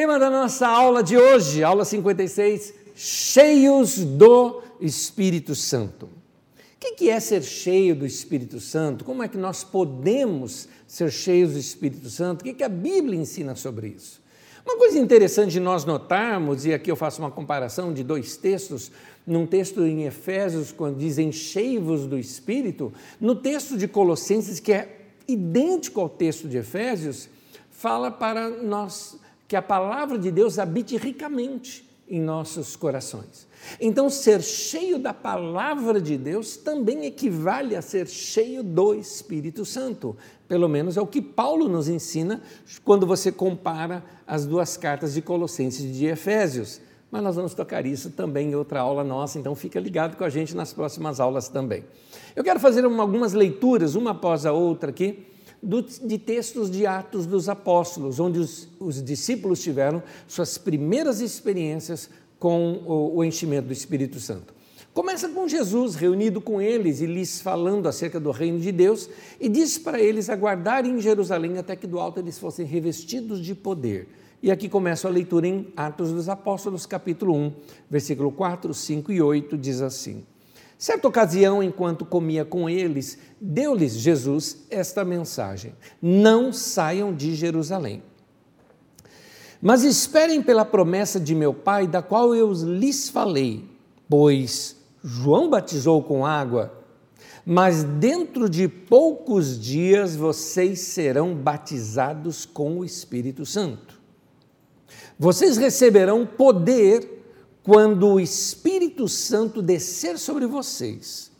Tema 0.00 0.18
da 0.18 0.30
nossa 0.30 0.66
aula 0.66 1.02
de 1.02 1.14
hoje, 1.14 1.62
aula 1.62 1.84
56, 1.84 2.72
cheios 2.94 3.98
do 3.98 4.62
Espírito 4.80 5.54
Santo. 5.54 6.06
O 6.06 6.96
que 6.96 7.10
é 7.10 7.20
ser 7.20 7.42
cheio 7.42 7.94
do 7.94 8.06
Espírito 8.06 8.60
Santo? 8.60 9.04
Como 9.04 9.22
é 9.22 9.28
que 9.28 9.36
nós 9.36 9.62
podemos 9.62 10.66
ser 10.86 11.12
cheios 11.12 11.52
do 11.52 11.58
Espírito 11.58 12.08
Santo? 12.08 12.40
O 12.40 12.54
que 12.54 12.64
a 12.64 12.68
Bíblia 12.70 13.20
ensina 13.20 13.54
sobre 13.54 13.88
isso? 13.88 14.22
Uma 14.64 14.78
coisa 14.78 14.98
interessante 14.98 15.50
de 15.50 15.60
nós 15.60 15.84
notarmos, 15.84 16.64
e 16.64 16.72
aqui 16.72 16.90
eu 16.90 16.96
faço 16.96 17.20
uma 17.20 17.30
comparação 17.30 17.92
de 17.92 18.02
dois 18.02 18.38
textos, 18.38 18.90
num 19.26 19.46
texto 19.46 19.84
em 19.84 20.04
Efésios, 20.04 20.72
quando 20.72 20.96
dizem 20.96 21.30
cheios 21.30 22.06
do 22.06 22.18
Espírito, 22.18 22.90
no 23.20 23.34
texto 23.34 23.76
de 23.76 23.86
Colossenses, 23.86 24.60
que 24.60 24.72
é 24.72 25.08
idêntico 25.28 26.00
ao 26.00 26.08
texto 26.08 26.48
de 26.48 26.56
Efésios, 26.56 27.28
fala 27.70 28.10
para 28.10 28.48
nós 28.48 29.20
que 29.50 29.56
a 29.56 29.62
palavra 29.62 30.16
de 30.16 30.30
Deus 30.30 30.60
habite 30.60 30.96
ricamente 30.96 31.84
em 32.08 32.20
nossos 32.20 32.76
corações. 32.76 33.48
Então, 33.80 34.08
ser 34.08 34.40
cheio 34.42 34.96
da 34.96 35.12
palavra 35.12 36.00
de 36.00 36.16
Deus 36.16 36.56
também 36.56 37.04
equivale 37.04 37.74
a 37.74 37.82
ser 37.82 38.06
cheio 38.06 38.62
do 38.62 38.94
Espírito 38.94 39.64
Santo. 39.64 40.16
Pelo 40.46 40.68
menos 40.68 40.96
é 40.96 41.00
o 41.00 41.06
que 41.06 41.20
Paulo 41.20 41.68
nos 41.68 41.88
ensina 41.88 42.40
quando 42.84 43.04
você 43.08 43.32
compara 43.32 44.04
as 44.24 44.46
duas 44.46 44.76
cartas 44.76 45.14
de 45.14 45.20
Colossenses 45.20 45.84
e 45.84 45.92
de 45.94 46.06
Efésios. 46.06 46.80
Mas 47.10 47.20
nós 47.20 47.34
vamos 47.34 47.52
tocar 47.52 47.84
isso 47.84 48.10
também 48.10 48.52
em 48.52 48.54
outra 48.54 48.78
aula 48.78 49.02
nossa, 49.02 49.36
então 49.36 49.56
fica 49.56 49.80
ligado 49.80 50.16
com 50.16 50.22
a 50.22 50.30
gente 50.30 50.54
nas 50.54 50.72
próximas 50.72 51.18
aulas 51.18 51.48
também. 51.48 51.82
Eu 52.36 52.44
quero 52.44 52.60
fazer 52.60 52.84
algumas 52.84 53.32
leituras, 53.32 53.96
uma 53.96 54.12
após 54.12 54.46
a 54.46 54.52
outra 54.52 54.90
aqui, 54.90 55.26
de 55.62 56.18
textos 56.18 56.70
de 56.70 56.86
Atos 56.86 57.26
dos 57.26 57.48
Apóstolos, 57.48 58.18
onde 58.18 58.38
os, 58.38 58.68
os 58.78 59.02
discípulos 59.02 59.62
tiveram 59.62 60.02
suas 60.26 60.56
primeiras 60.56 61.20
experiências 61.20 62.08
com 62.38 62.82
o, 62.86 63.16
o 63.16 63.24
enchimento 63.24 63.66
do 63.66 63.72
Espírito 63.72 64.18
Santo. 64.18 64.54
Começa 64.92 65.28
com 65.28 65.46
Jesus 65.46 65.94
reunido 65.94 66.40
com 66.40 66.60
eles 66.60 67.00
e 67.00 67.06
lhes 67.06 67.40
falando 67.40 67.86
acerca 67.86 68.18
do 68.18 68.32
reino 68.32 68.58
de 68.58 68.72
Deus 68.72 69.08
e 69.38 69.48
diz 69.48 69.78
para 69.78 70.00
eles 70.00 70.28
aguardarem 70.28 70.94
em 70.94 71.00
Jerusalém 71.00 71.58
até 71.58 71.76
que 71.76 71.86
do 71.86 72.00
alto 72.00 72.18
eles 72.18 72.38
fossem 72.38 72.66
revestidos 72.66 73.40
de 73.40 73.54
poder. 73.54 74.08
E 74.42 74.50
aqui 74.50 74.68
começa 74.68 75.06
a 75.06 75.10
leitura 75.10 75.46
em 75.46 75.72
Atos 75.76 76.10
dos 76.10 76.28
Apóstolos, 76.28 76.86
capítulo 76.86 77.36
1, 77.36 77.52
versículo 77.88 78.32
4, 78.32 78.72
5 78.72 79.12
e 79.12 79.22
8, 79.22 79.56
diz 79.56 79.80
assim: 79.80 80.24
Certa 80.80 81.06
ocasião, 81.06 81.62
enquanto 81.62 82.04
comia 82.04 82.44
com 82.44 82.68
eles, 82.68 83.18
deu-lhes 83.40 83.92
Jesus 83.92 84.64
esta 84.68 85.04
mensagem: 85.04 85.74
Não 86.02 86.52
saiam 86.52 87.14
de 87.14 87.36
Jerusalém 87.36 88.02
mas 89.60 89.84
esperem 89.84 90.42
pela 90.42 90.64
promessa 90.64 91.20
de 91.20 91.34
meu 91.34 91.52
Pai, 91.52 91.86
da 91.86 92.00
qual 92.00 92.34
eu 92.34 92.52
lhes 92.52 93.10
falei, 93.10 93.68
pois 94.08 94.76
João 95.04 95.50
batizou 95.50 96.02
com 96.02 96.24
água, 96.24 96.72
mas 97.44 97.84
dentro 97.84 98.48
de 98.48 98.68
poucos 98.68 99.60
dias 99.60 100.16
vocês 100.16 100.80
serão 100.80 101.34
batizados 101.34 102.46
com 102.46 102.78
o 102.78 102.84
Espírito 102.84 103.44
Santo. 103.44 104.00
Vocês 105.18 105.58
receberão 105.58 106.24
poder 106.24 107.19
quando 107.62 108.06
o 108.08 108.20
Espírito 108.20 109.08
Santo 109.08 109.60
descer 109.60 110.18
sobre 110.18 110.46
vocês, 110.46 111.30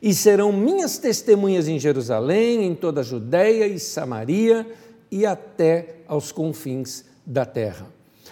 e 0.00 0.12
serão 0.14 0.52
minhas 0.52 0.98
testemunhas 0.98 1.66
em 1.66 1.78
Jerusalém, 1.78 2.64
em 2.64 2.74
toda 2.74 3.00
a 3.00 3.04
Judéia 3.04 3.66
e 3.66 3.78
Samaria 3.78 4.66
e 5.10 5.24
até 5.24 5.96
aos 6.06 6.30
confins 6.30 7.04
da 7.24 7.46
terra. 7.46 7.86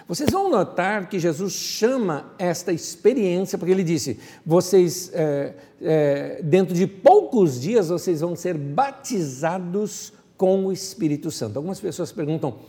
Vocês 0.07 0.29
vão 0.29 0.51
notar 0.51 1.07
que 1.07 1.17
Jesus 1.17 1.53
chama 1.53 2.33
esta 2.37 2.71
experiência, 2.71 3.57
porque 3.57 3.71
ele 3.71 3.83
disse: 3.83 4.19
vocês, 4.45 5.09
é, 5.13 5.53
é, 5.81 6.41
dentro 6.43 6.75
de 6.75 6.85
poucos 6.85 7.59
dias, 7.59 7.89
vocês 7.89 8.21
vão 8.21 8.35
ser 8.35 8.57
batizados 8.57 10.13
com 10.35 10.65
o 10.65 10.71
Espírito 10.71 11.31
Santo. 11.31 11.57
Algumas 11.57 11.79
pessoas 11.79 12.11
perguntam: 12.11 12.59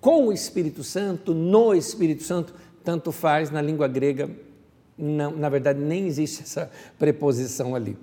com 0.00 0.26
o 0.26 0.32
Espírito 0.32 0.84
Santo, 0.84 1.32
no 1.32 1.74
Espírito 1.74 2.22
Santo, 2.22 2.54
tanto 2.84 3.12
faz 3.12 3.50
na 3.50 3.60
língua 3.60 3.88
grega, 3.88 4.30
não, 4.96 5.32
na 5.32 5.48
verdade 5.48 5.80
nem 5.80 6.06
existe 6.06 6.42
essa 6.44 6.70
preposição 6.98 7.74
ali. 7.74 7.96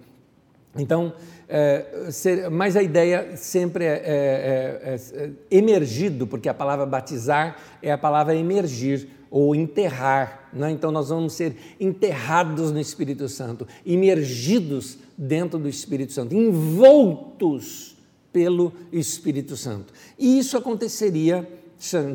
Então, 0.75 1.13
é, 1.47 2.09
ser, 2.11 2.49
mas 2.49 2.75
a 2.75 2.83
ideia 2.83 3.35
sempre 3.35 3.85
é, 3.85 3.87
é, 3.87 3.95
é, 3.95 5.23
é, 5.23 5.31
emergido, 5.49 6.27
porque 6.27 6.47
a 6.47 6.53
palavra 6.53 6.85
batizar 6.85 7.57
é 7.81 7.91
a 7.91 7.97
palavra 7.97 8.35
emergir 8.35 9.09
ou 9.31 9.55
enterrar. 9.55 10.47
Né? 10.53 10.71
Então, 10.71 10.91
nós 10.91 11.09
vamos 11.09 11.33
ser 11.33 11.55
enterrados 11.79 12.71
no 12.71 12.79
Espírito 12.79 13.27
Santo, 13.27 13.67
imergidos 13.83 14.99
dentro 15.17 15.57
do 15.57 15.67
Espírito 15.67 16.13
Santo, 16.13 16.35
envoltos 16.35 17.97
pelo 18.31 18.71
Espírito 18.91 19.57
Santo. 19.57 19.91
E 20.17 20.37
isso 20.37 20.55
aconteceria, 20.55 21.47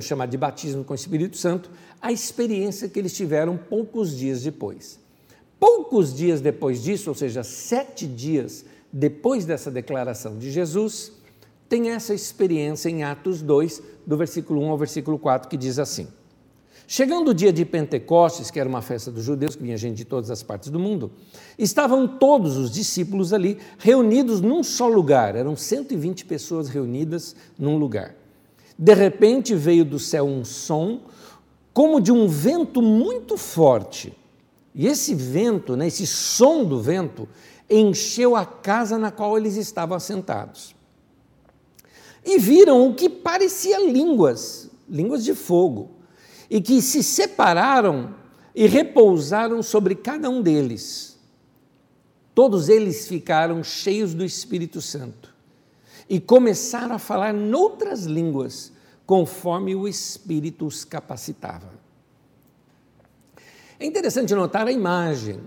chamado 0.00 0.30
de 0.30 0.38
batismo 0.38 0.84
com 0.84 0.92
o 0.92 0.96
Espírito 0.96 1.36
Santo, 1.36 1.70
a 2.04 2.12
experiência 2.12 2.86
que 2.86 2.98
eles 2.98 3.14
tiveram 3.14 3.56
poucos 3.56 4.14
dias 4.14 4.42
depois. 4.42 5.00
Poucos 5.58 6.14
dias 6.14 6.38
depois 6.38 6.82
disso, 6.82 7.08
ou 7.08 7.14
seja, 7.14 7.42
sete 7.42 8.06
dias 8.06 8.62
depois 8.92 9.46
dessa 9.46 9.70
declaração 9.70 10.36
de 10.36 10.50
Jesus, 10.50 11.12
tem 11.66 11.92
essa 11.92 12.12
experiência 12.12 12.90
em 12.90 13.04
Atos 13.04 13.40
2, 13.40 13.82
do 14.06 14.18
versículo 14.18 14.60
1 14.60 14.68
ao 14.68 14.76
versículo 14.76 15.18
4, 15.18 15.48
que 15.48 15.56
diz 15.56 15.78
assim: 15.78 16.06
Chegando 16.86 17.30
o 17.30 17.34
dia 17.34 17.50
de 17.50 17.64
Pentecostes, 17.64 18.50
que 18.50 18.60
era 18.60 18.68
uma 18.68 18.82
festa 18.82 19.10
dos 19.10 19.24
judeus, 19.24 19.56
que 19.56 19.62
vinha 19.62 19.78
gente 19.78 19.96
de 19.96 20.04
todas 20.04 20.30
as 20.30 20.42
partes 20.42 20.68
do 20.68 20.78
mundo, 20.78 21.10
estavam 21.58 22.06
todos 22.06 22.58
os 22.58 22.70
discípulos 22.70 23.32
ali, 23.32 23.56
reunidos 23.78 24.42
num 24.42 24.62
só 24.62 24.86
lugar, 24.86 25.36
eram 25.36 25.56
120 25.56 26.26
pessoas 26.26 26.68
reunidas 26.68 27.34
num 27.58 27.78
lugar. 27.78 28.14
De 28.78 28.92
repente 28.92 29.54
veio 29.54 29.86
do 29.86 29.98
céu 29.98 30.26
um 30.26 30.44
som, 30.44 31.00
como 31.74 32.00
de 32.00 32.12
um 32.12 32.26
vento 32.26 32.80
muito 32.80 33.36
forte 33.36 34.16
e 34.74 34.88
esse 34.88 35.14
vento, 35.14 35.76
né, 35.76 35.86
esse 35.86 36.06
som 36.06 36.64
do 36.64 36.80
vento, 36.80 37.28
encheu 37.70 38.34
a 38.34 38.44
casa 38.44 38.98
na 38.98 39.10
qual 39.10 39.38
eles 39.38 39.56
estavam 39.56 39.96
assentados. 39.96 40.74
E 42.24 42.38
viram 42.38 42.88
o 42.88 42.94
que 42.94 43.08
parecia 43.08 43.78
línguas, 43.86 44.70
línguas 44.88 45.22
de 45.22 45.34
fogo, 45.34 45.90
e 46.50 46.60
que 46.60 46.82
se 46.82 47.02
separaram 47.02 48.14
e 48.54 48.66
repousaram 48.66 49.62
sobre 49.62 49.94
cada 49.94 50.28
um 50.28 50.42
deles. 50.42 51.18
Todos 52.34 52.68
eles 52.68 53.06
ficaram 53.06 53.62
cheios 53.62 54.12
do 54.12 54.24
Espírito 54.24 54.80
Santo 54.80 55.32
e 56.08 56.18
começaram 56.18 56.96
a 56.96 56.98
falar 56.98 57.32
noutras 57.32 58.04
línguas, 58.04 58.72
conforme 59.06 59.74
o 59.74 59.86
Espírito 59.86 60.66
os 60.66 60.84
capacitava. 60.84 61.72
É 63.78 63.86
interessante 63.86 64.34
notar 64.34 64.66
a 64.66 64.72
imagem. 64.72 65.40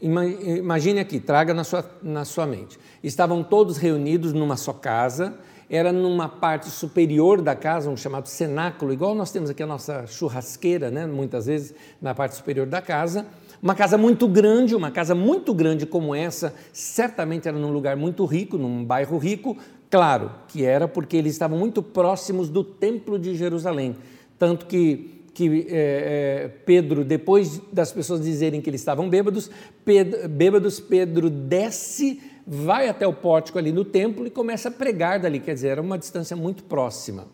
Imagine 0.00 1.00
aqui, 1.00 1.18
traga 1.18 1.54
na 1.54 1.64
sua, 1.64 1.88
na 2.02 2.24
sua 2.24 2.46
mente. 2.46 2.78
Estavam 3.02 3.42
todos 3.42 3.78
reunidos 3.78 4.32
numa 4.32 4.56
só 4.56 4.72
casa, 4.72 5.38
era 5.70 5.92
numa 5.92 6.28
parte 6.28 6.68
superior 6.70 7.40
da 7.40 7.56
casa, 7.56 7.88
um 7.90 7.96
chamado 7.96 8.28
cenáculo, 8.28 8.92
igual 8.92 9.14
nós 9.14 9.30
temos 9.30 9.48
aqui 9.48 9.62
a 9.62 9.66
nossa 9.66 10.06
churrasqueira, 10.06 10.90
né? 10.90 11.06
muitas 11.06 11.46
vezes 11.46 11.74
na 12.00 12.14
parte 12.14 12.36
superior 12.36 12.66
da 12.66 12.82
casa. 12.82 13.26
Uma 13.62 13.74
casa 13.74 13.96
muito 13.96 14.28
grande, 14.28 14.76
uma 14.76 14.90
casa 14.90 15.14
muito 15.14 15.54
grande 15.54 15.86
como 15.86 16.14
essa, 16.14 16.54
certamente 16.72 17.48
era 17.48 17.58
num 17.58 17.72
lugar 17.72 17.96
muito 17.96 18.24
rico, 18.26 18.58
num 18.58 18.84
bairro 18.84 19.16
rico, 19.16 19.56
claro 19.90 20.30
que 20.48 20.64
era 20.64 20.86
porque 20.86 21.16
eles 21.16 21.32
estavam 21.32 21.58
muito 21.58 21.82
próximos 21.82 22.48
do 22.48 22.62
Templo 22.64 23.18
de 23.18 23.34
Jerusalém. 23.34 23.96
Tanto 24.38 24.66
que 24.66 25.16
que 25.36 25.66
é, 25.68 26.44
é, 26.46 26.48
Pedro, 26.64 27.04
depois 27.04 27.60
das 27.70 27.92
pessoas 27.92 28.22
dizerem 28.22 28.62
que 28.62 28.70
eles 28.70 28.80
estavam 28.80 29.06
bêbados, 29.06 29.50
Pedro, 29.84 30.26
bêbados, 30.30 30.80
Pedro 30.80 31.28
desce, 31.28 32.22
vai 32.46 32.88
até 32.88 33.06
o 33.06 33.12
pórtico 33.12 33.58
ali 33.58 33.70
no 33.70 33.84
templo 33.84 34.26
e 34.26 34.30
começa 34.30 34.70
a 34.70 34.72
pregar 34.72 35.20
dali, 35.20 35.38
quer 35.38 35.52
dizer, 35.52 35.68
era 35.68 35.82
uma 35.82 35.98
distância 35.98 36.34
muito 36.34 36.64
próxima. 36.64 37.26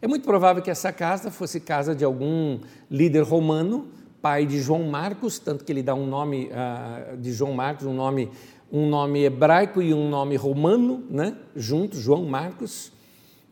É 0.00 0.06
muito 0.06 0.24
provável 0.24 0.62
que 0.62 0.70
essa 0.70 0.92
casa 0.92 1.28
fosse 1.28 1.58
casa 1.58 1.92
de 1.92 2.04
algum 2.04 2.60
líder 2.88 3.24
romano, 3.24 3.88
pai 4.22 4.46
de 4.46 4.60
João 4.60 4.84
Marcos, 4.84 5.40
tanto 5.40 5.64
que 5.64 5.72
ele 5.72 5.82
dá 5.82 5.94
um 5.94 6.06
nome 6.06 6.52
uh, 6.52 7.16
de 7.16 7.32
João 7.32 7.52
Marcos, 7.52 7.84
um 7.84 7.94
nome, 7.94 8.30
um 8.72 8.88
nome 8.88 9.24
hebraico 9.24 9.82
e 9.82 9.92
um 9.92 10.08
nome 10.08 10.36
romano, 10.36 11.02
né? 11.10 11.36
juntos, 11.56 11.98
João 12.00 12.24
Marcos. 12.24 12.92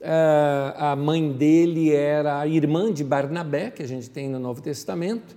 Ah, 0.02 0.92
a 0.92 0.96
mãe 0.96 1.32
dele 1.32 1.92
era 1.92 2.38
a 2.38 2.46
irmã 2.46 2.92
de 2.92 3.02
Barnabé, 3.02 3.70
que 3.70 3.82
a 3.82 3.88
gente 3.88 4.08
tem 4.08 4.28
no 4.28 4.38
Novo 4.38 4.62
Testamento, 4.62 5.36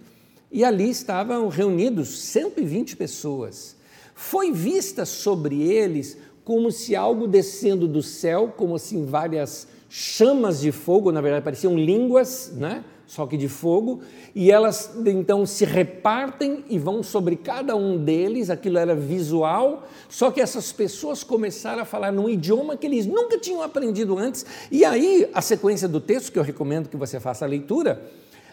e 0.51 0.63
ali 0.63 0.89
estavam 0.89 1.47
reunidos 1.47 2.09
120 2.19 2.95
pessoas. 2.95 3.75
Foi 4.13 4.51
vista 4.51 5.05
sobre 5.05 5.61
eles 5.61 6.17
como 6.43 6.71
se 6.71 6.95
algo 6.95 7.27
descendo 7.27 7.87
do 7.87 8.03
céu, 8.03 8.53
como 8.55 8.75
assim 8.75 9.05
várias 9.05 9.67
chamas 9.89 10.59
de 10.59 10.71
fogo, 10.71 11.11
na 11.11 11.21
verdade 11.21 11.43
pareciam 11.43 11.77
línguas, 11.77 12.53
né? 12.55 12.83
Só 13.11 13.27
que 13.27 13.35
de 13.35 13.49
fogo, 13.49 13.99
e 14.33 14.49
elas 14.49 14.93
então 15.05 15.45
se 15.45 15.65
repartem 15.65 16.63
e 16.69 16.79
vão 16.79 17.03
sobre 17.03 17.35
cada 17.35 17.75
um 17.75 17.97
deles, 17.97 18.49
aquilo 18.49 18.77
era 18.77 18.95
visual, 18.95 19.85
só 20.07 20.31
que 20.31 20.39
essas 20.39 20.71
pessoas 20.71 21.21
começaram 21.21 21.81
a 21.81 21.85
falar 21.85 22.09
num 22.13 22.29
idioma 22.29 22.77
que 22.77 22.87
eles 22.87 23.05
nunca 23.05 23.37
tinham 23.37 23.61
aprendido 23.61 24.17
antes, 24.17 24.45
e 24.71 24.85
aí 24.85 25.29
a 25.33 25.41
sequência 25.41 25.89
do 25.89 25.99
texto, 25.99 26.31
que 26.31 26.39
eu 26.39 26.43
recomendo 26.43 26.87
que 26.87 26.95
você 26.95 27.19
faça 27.19 27.43
a 27.43 27.47
leitura, 27.49 28.01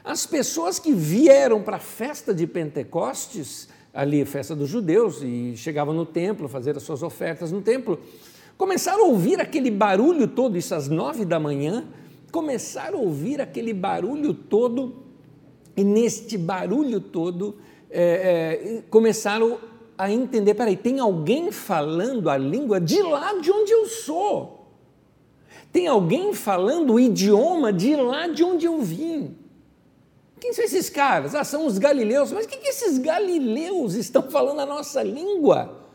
as 0.03 0.27
pessoas 0.27 0.81
que 0.81 0.93
vieram 0.93 1.63
para 1.63 1.77
a 1.77 1.81
festa 1.81 2.35
de 2.35 2.45
Pentecostes, 2.45 3.69
ali, 3.95 4.25
festa 4.25 4.57
dos 4.57 4.69
judeus, 4.69 5.23
e 5.23 5.55
chegavam 5.57 5.95
no 5.95 6.05
templo, 6.05 6.49
fazer 6.49 6.77
as 6.77 6.83
suas 6.83 7.05
ofertas 7.05 7.53
no 7.53 7.63
templo, 7.63 8.01
começaram 8.57 9.05
a 9.05 9.07
ouvir 9.07 9.41
aquele 9.41 9.71
barulho 9.71 10.27
todo, 10.27 10.59
isso 10.59 10.75
às 10.75 10.89
nove 10.89 11.25
da 11.25 11.39
manhã, 11.39 11.87
começaram 12.31 12.99
a 12.99 13.03
ouvir 13.03 13.41
aquele 13.41 13.73
barulho 13.73 14.35
todo, 14.35 14.97
e 15.77 15.85
neste 15.85 16.37
barulho 16.37 17.01
todo 17.01 17.57
é, 17.91 18.79
é, 18.79 18.83
começaram 18.91 19.59
a 19.97 20.11
entender: 20.11 20.55
peraí, 20.55 20.77
tem 20.77 21.01
alguém 21.01 21.51
falando 21.51 22.31
a 22.31 22.37
língua 22.37 22.81
de 22.81 23.03
lá 23.03 23.35
de 23.35 23.51
onde 23.51 23.73
eu 23.73 23.87
sou. 23.87 24.59
Tem 25.73 25.87
alguém 25.87 26.33
falando 26.33 26.95
o 26.95 27.01
idioma 27.01 27.73
de 27.73 27.95
lá 27.95 28.27
de 28.27 28.43
onde 28.43 28.67
eu 28.67 28.81
vim. 28.81 29.37
Quem 30.41 30.53
são 30.53 30.65
esses 30.65 30.89
caras? 30.89 31.35
Ah, 31.35 31.45
são 31.45 31.67
os 31.67 31.79
galileus. 31.79 32.33
Mas 32.33 32.47
o 32.47 32.49
que, 32.49 32.57
que 32.57 32.69
esses 32.69 32.99
galileus 32.99 33.95
estão 33.95 34.23
falando 34.23 34.61
a 34.61 34.67
nossa 34.67 35.03
língua? 35.03 35.88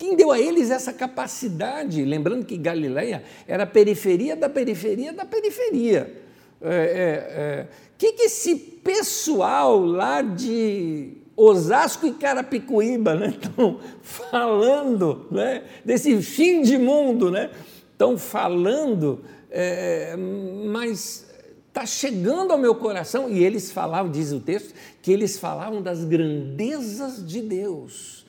Quem 0.00 0.16
deu 0.16 0.32
a 0.32 0.40
eles 0.40 0.70
essa 0.70 0.94
capacidade? 0.94 2.02
Lembrando 2.06 2.46
que 2.46 2.56
Galileia 2.56 3.22
era 3.46 3.64
a 3.64 3.66
periferia 3.66 4.34
da 4.34 4.48
periferia 4.48 5.12
da 5.12 5.26
periferia. 5.26 6.22
É, 6.62 6.74
é, 6.74 6.78
é. 6.78 7.68
Que 7.98 8.14
que 8.14 8.22
esse 8.22 8.56
pessoal 8.56 9.84
lá 9.84 10.22
de 10.22 11.18
Osasco 11.36 12.06
e 12.06 12.14
Carapicuíba 12.14 13.14
né, 13.14 13.34
estão 13.42 13.78
falando 14.00 15.26
né, 15.30 15.64
desse 15.84 16.22
fim 16.22 16.62
de 16.62 16.78
mundo? 16.78 17.30
Né? 17.30 17.50
Estão 17.92 18.16
falando, 18.16 19.20
é, 19.50 20.16
mas 20.16 21.26
está 21.68 21.84
chegando 21.84 22.52
ao 22.52 22.58
meu 22.58 22.74
coração. 22.74 23.28
E 23.28 23.44
eles 23.44 23.70
falavam, 23.70 24.10
diz 24.10 24.32
o 24.32 24.40
texto, 24.40 24.72
que 25.02 25.12
eles 25.12 25.38
falavam 25.38 25.82
das 25.82 26.04
grandezas 26.06 27.22
de 27.22 27.42
Deus 27.42 28.19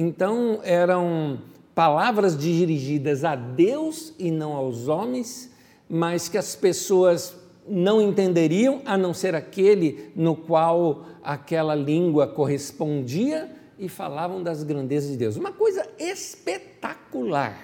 então, 0.00 0.60
eram 0.62 1.40
palavras 1.74 2.38
dirigidas 2.38 3.24
a 3.24 3.34
Deus 3.34 4.14
e 4.16 4.30
não 4.30 4.52
aos 4.52 4.86
homens, 4.86 5.50
mas 5.90 6.28
que 6.28 6.38
as 6.38 6.54
pessoas 6.54 7.34
não 7.66 8.00
entenderiam, 8.00 8.80
a 8.84 8.96
não 8.96 9.12
ser 9.12 9.34
aquele 9.34 10.12
no 10.14 10.36
qual 10.36 11.04
aquela 11.20 11.74
língua 11.74 12.28
correspondia 12.28 13.50
e 13.76 13.88
falavam 13.88 14.40
das 14.40 14.62
grandezas 14.62 15.10
de 15.10 15.16
Deus. 15.16 15.36
Uma 15.36 15.50
coisa 15.50 15.84
espetacular. 15.98 17.58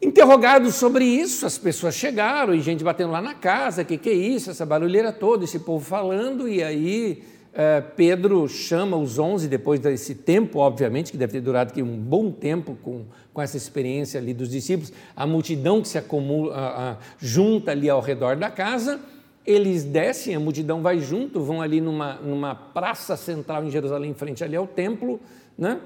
Interrogados 0.00 0.76
sobre 0.76 1.04
isso, 1.04 1.44
as 1.44 1.58
pessoas 1.58 1.94
chegaram 1.94 2.54
e 2.54 2.60
gente 2.62 2.82
batendo 2.82 3.12
lá 3.12 3.20
na 3.20 3.34
casa, 3.34 3.84
que, 3.84 3.98
que 3.98 4.08
é 4.08 4.14
isso, 4.14 4.50
essa 4.50 4.64
barulheira 4.64 5.12
toda, 5.12 5.44
esse 5.44 5.58
povo 5.58 5.84
falando, 5.84 6.48
e 6.48 6.62
aí 6.62 7.22
Pedro 7.94 8.48
chama 8.48 8.96
os 8.96 9.16
onze, 9.16 9.46
depois 9.46 9.78
desse 9.78 10.14
tempo, 10.14 10.58
obviamente, 10.58 11.12
que 11.12 11.16
deve 11.16 11.34
ter 11.34 11.40
durado 11.40 11.70
aqui 11.70 11.82
um 11.82 11.96
bom 11.96 12.32
tempo 12.32 12.76
com, 12.82 13.04
com 13.32 13.40
essa 13.40 13.56
experiência 13.56 14.18
ali 14.18 14.34
dos 14.34 14.50
discípulos, 14.50 14.92
a 15.14 15.24
multidão 15.24 15.80
que 15.80 15.86
se 15.86 15.96
acumula, 15.96 16.52
a, 16.52 16.90
a, 16.90 16.96
junta 17.20 17.70
ali 17.70 17.88
ao 17.88 18.00
redor 18.00 18.34
da 18.34 18.50
casa, 18.50 19.00
eles 19.46 19.84
descem, 19.84 20.34
a 20.34 20.40
multidão 20.40 20.82
vai 20.82 20.98
junto, 20.98 21.40
vão 21.40 21.62
ali 21.62 21.80
numa, 21.80 22.14
numa 22.14 22.56
praça 22.56 23.16
central 23.16 23.64
em 23.64 23.70
Jerusalém, 23.70 24.10
em 24.10 24.14
frente 24.14 24.42
ali 24.42 24.56
ao 24.56 24.66
templo, 24.66 25.20
né? 25.56 25.80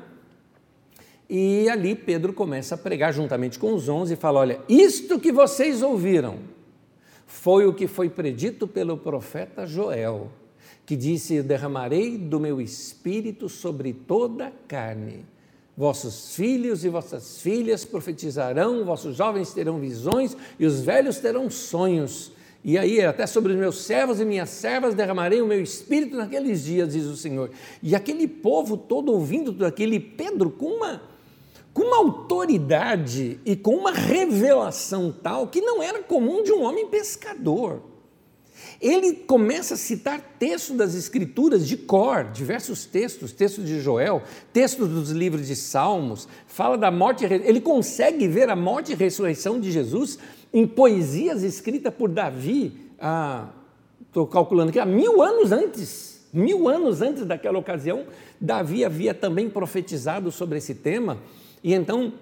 E 1.29 1.69
ali 1.69 1.95
Pedro 1.95 2.33
começa 2.33 2.77
a 2.77 2.79
pregar 2.79 3.13
juntamente 3.13 3.59
com 3.59 3.75
os 3.75 3.91
onze 3.91 4.15
e 4.15 4.17
fala: 4.17 4.41
Olha, 4.41 4.61
isto 4.67 5.21
que 5.21 5.31
vocês 5.31 5.83
ouviram 5.83 6.39
foi 7.27 7.67
o 7.67 7.75
que 7.75 7.87
foi 7.87 8.09
predito 8.09 8.67
pelo 8.67 8.97
profeta 8.97 9.67
Joel 9.67 10.31
que 10.89 10.97
disse: 10.97 11.43
Derramarei 11.43 12.17
do 12.17 12.41
meu 12.41 12.63
espírito 12.63 13.47
sobre 13.47 13.93
toda 13.93 14.47
a 14.47 14.51
carne. 14.67 15.23
Vossos 15.77 16.35
filhos 16.35 16.83
e 16.83 16.89
vossas 16.89 17.43
filhas 17.43 17.85
profetizarão, 17.85 18.87
vossos 18.87 19.15
jovens 19.15 19.53
terão 19.53 19.79
visões 19.79 20.35
e 20.59 20.65
os 20.65 20.81
velhos 20.81 21.19
terão 21.19 21.51
sonhos. 21.51 22.33
E 22.65 22.79
aí, 22.79 23.05
até 23.05 23.27
sobre 23.27 23.53
os 23.53 23.59
meus 23.59 23.83
servos 23.83 24.19
e 24.19 24.25
minhas 24.25 24.49
servas 24.49 24.95
derramarei 24.95 25.43
o 25.43 25.47
meu 25.47 25.61
espírito 25.61 26.17
naqueles 26.17 26.65
dias, 26.65 26.95
diz 26.95 27.05
o 27.05 27.17
Senhor. 27.19 27.51
E 27.83 27.95
aquele 27.95 28.27
povo 28.27 28.75
todo 28.79 29.13
ouvindo 29.13 29.53
tudo 29.53 29.67
aquilo, 29.67 29.93
e 29.93 30.01
Pedro 30.01 30.51
com 30.51 30.69
uma, 30.69 31.03
com 31.75 31.83
uma 31.83 31.99
autoridade 31.99 33.39
e 33.45 33.55
com 33.55 33.77
uma 33.77 33.93
revelação 33.93 35.15
tal 35.23 35.49
que 35.49 35.61
não 35.61 35.83
era 35.83 36.03
comum 36.03 36.43
de 36.43 36.51
um 36.51 36.63
homem 36.63 36.89
pescador. 36.89 37.83
Ele 38.81 39.13
começa 39.13 39.75
a 39.75 39.77
citar 39.77 40.21
textos 40.39 40.77
das 40.77 40.95
Escrituras 40.95 41.67
de 41.67 41.77
cor, 41.77 42.25
diversos 42.25 42.85
textos, 42.85 43.33
textos 43.33 43.67
de 43.67 43.81
Joel, 43.81 44.23
textos 44.53 44.89
dos 44.89 45.11
livros 45.11 45.49
de 45.49 45.57
Salmos, 45.57 46.29
fala 46.47 46.79
da 46.79 46.89
morte, 46.89 47.25
ele 47.25 47.61
consegue 47.61 48.29
ver 48.29 48.49
a 48.49 48.55
morte 48.55 48.93
e 48.93 48.95
ressurreição 48.95 49.59
de 49.59 49.73
Jesus 49.73 50.19
em 50.53 50.65
poesias 50.65 51.43
escritas 51.43 51.93
por 51.93 52.09
Davi, 52.09 52.73
estou 54.07 54.29
calculando 54.29 54.71
aqui, 54.71 54.79
há 54.79 54.87
mil 54.87 55.21
anos 55.23 55.51
antes, 55.51 56.29
mil 56.33 56.69
anos 56.69 57.03
antes 57.03 57.27
daquela 57.27 57.59
ocasião, 57.59 58.07
Davi 58.41 58.85
havia 58.85 59.13
também 59.13 59.51
profetizado 59.51 60.31
sobre 60.31 60.59
esse 60.59 60.77
tema, 60.77 61.19
e 61.65 61.75
então 61.75 62.13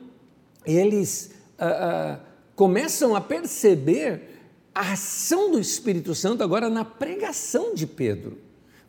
eles 0.64 1.32
ah, 1.58 1.66
ah, 1.66 2.20
começam 2.54 3.14
a 3.14 3.20
perceber 3.20 4.35
a 4.76 4.92
ação 4.92 5.50
do 5.50 5.58
Espírito 5.58 6.14
Santo 6.14 6.44
agora 6.44 6.68
na 6.68 6.84
pregação 6.84 7.74
de 7.74 7.86
Pedro. 7.86 8.36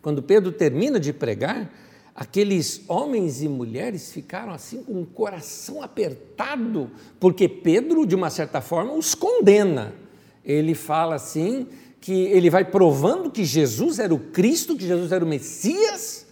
Quando 0.01 0.21
Pedro 0.21 0.51
termina 0.51 0.99
de 0.99 1.13
pregar, 1.13 1.73
aqueles 2.13 2.81
homens 2.89 3.41
e 3.41 3.47
mulheres 3.47 4.11
ficaram 4.11 4.51
assim 4.51 4.83
com 4.83 5.01
o 5.01 5.05
coração 5.05 5.81
apertado, 5.81 6.91
porque 7.21 7.47
Pedro, 7.47 8.05
de 8.05 8.15
uma 8.15 8.29
certa 8.29 8.59
forma, 8.59 8.91
os 8.91 9.15
condena. 9.15 9.95
Ele 10.43 10.75
fala 10.75 11.15
assim 11.15 11.67
que 12.01 12.11
ele 12.11 12.49
vai 12.49 12.65
provando 12.65 13.31
que 13.31 13.45
Jesus 13.45 13.97
era 13.97 14.13
o 14.13 14.19
Cristo, 14.19 14.75
que 14.75 14.85
Jesus 14.85 15.13
era 15.13 15.23
o 15.23 15.27
Messias 15.27 16.27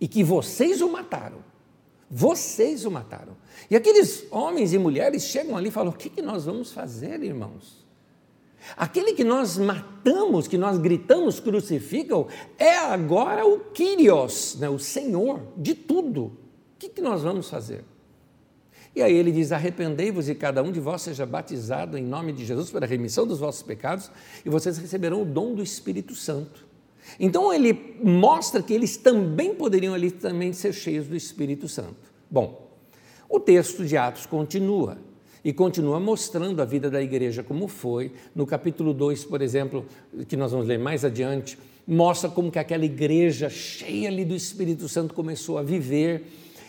e 0.00 0.06
que 0.06 0.22
vocês 0.22 0.80
o 0.80 0.88
mataram. 0.88 1.38
Vocês 2.08 2.84
o 2.84 2.92
mataram. 2.92 3.36
E 3.68 3.74
aqueles 3.74 4.24
homens 4.30 4.72
e 4.72 4.78
mulheres 4.78 5.24
chegam 5.24 5.56
ali 5.56 5.68
e 5.68 5.72
falam: 5.72 5.92
O 5.92 5.96
que, 5.96 6.08
que 6.08 6.22
nós 6.22 6.44
vamos 6.44 6.72
fazer, 6.72 7.24
irmãos? 7.24 7.79
Aquele 8.76 9.12
que 9.12 9.24
nós 9.24 9.58
matamos, 9.58 10.46
que 10.46 10.58
nós 10.58 10.78
gritamos 10.78 11.40
crucificam, 11.40 12.26
é 12.58 12.76
agora 12.76 13.46
o 13.46 13.60
Kyrios, 13.60 14.56
né, 14.58 14.68
o 14.68 14.78
Senhor 14.78 15.40
de 15.56 15.74
tudo. 15.74 16.24
O 16.24 16.32
que, 16.78 16.88
que 16.88 17.00
nós 17.00 17.22
vamos 17.22 17.48
fazer? 17.48 17.84
E 18.94 19.02
aí 19.02 19.14
ele 19.14 19.32
diz: 19.32 19.52
Arrependei-vos 19.52 20.28
e 20.28 20.34
cada 20.34 20.62
um 20.62 20.72
de 20.72 20.80
vós 20.80 21.02
seja 21.02 21.24
batizado 21.24 21.96
em 21.96 22.04
nome 22.04 22.32
de 22.32 22.44
Jesus 22.44 22.70
para 22.70 22.86
a 22.86 22.88
remissão 22.88 23.26
dos 23.26 23.38
vossos 23.38 23.62
pecados, 23.62 24.10
e 24.44 24.50
vocês 24.50 24.78
receberão 24.78 25.22
o 25.22 25.24
dom 25.24 25.54
do 25.54 25.62
Espírito 25.62 26.14
Santo. 26.14 26.68
Então 27.18 27.52
ele 27.52 27.96
mostra 28.02 28.62
que 28.62 28.72
eles 28.72 28.96
também 28.96 29.54
poderiam 29.54 29.94
ali 29.94 30.10
também 30.10 30.52
ser 30.52 30.72
cheios 30.72 31.06
do 31.06 31.16
Espírito 31.16 31.68
Santo. 31.68 31.96
Bom, 32.30 32.70
o 33.28 33.40
texto 33.40 33.84
de 33.84 33.96
Atos 33.96 34.26
continua 34.26 34.98
e 35.44 35.52
continua 35.52 35.98
mostrando 35.98 36.60
a 36.60 36.64
vida 36.64 36.90
da 36.90 37.02
igreja 37.02 37.42
como 37.42 37.66
foi. 37.68 38.12
No 38.34 38.46
capítulo 38.46 38.92
2, 38.92 39.24
por 39.24 39.42
exemplo, 39.42 39.86
que 40.28 40.36
nós 40.36 40.52
vamos 40.52 40.66
ler 40.66 40.78
mais 40.78 41.04
adiante, 41.04 41.58
mostra 41.86 42.28
como 42.30 42.50
que 42.50 42.58
aquela 42.58 42.84
igreja 42.84 43.48
cheia 43.48 44.08
ali 44.08 44.24
do 44.24 44.34
Espírito 44.34 44.88
Santo 44.88 45.14
começou 45.14 45.58
a 45.58 45.62
viver 45.62 46.24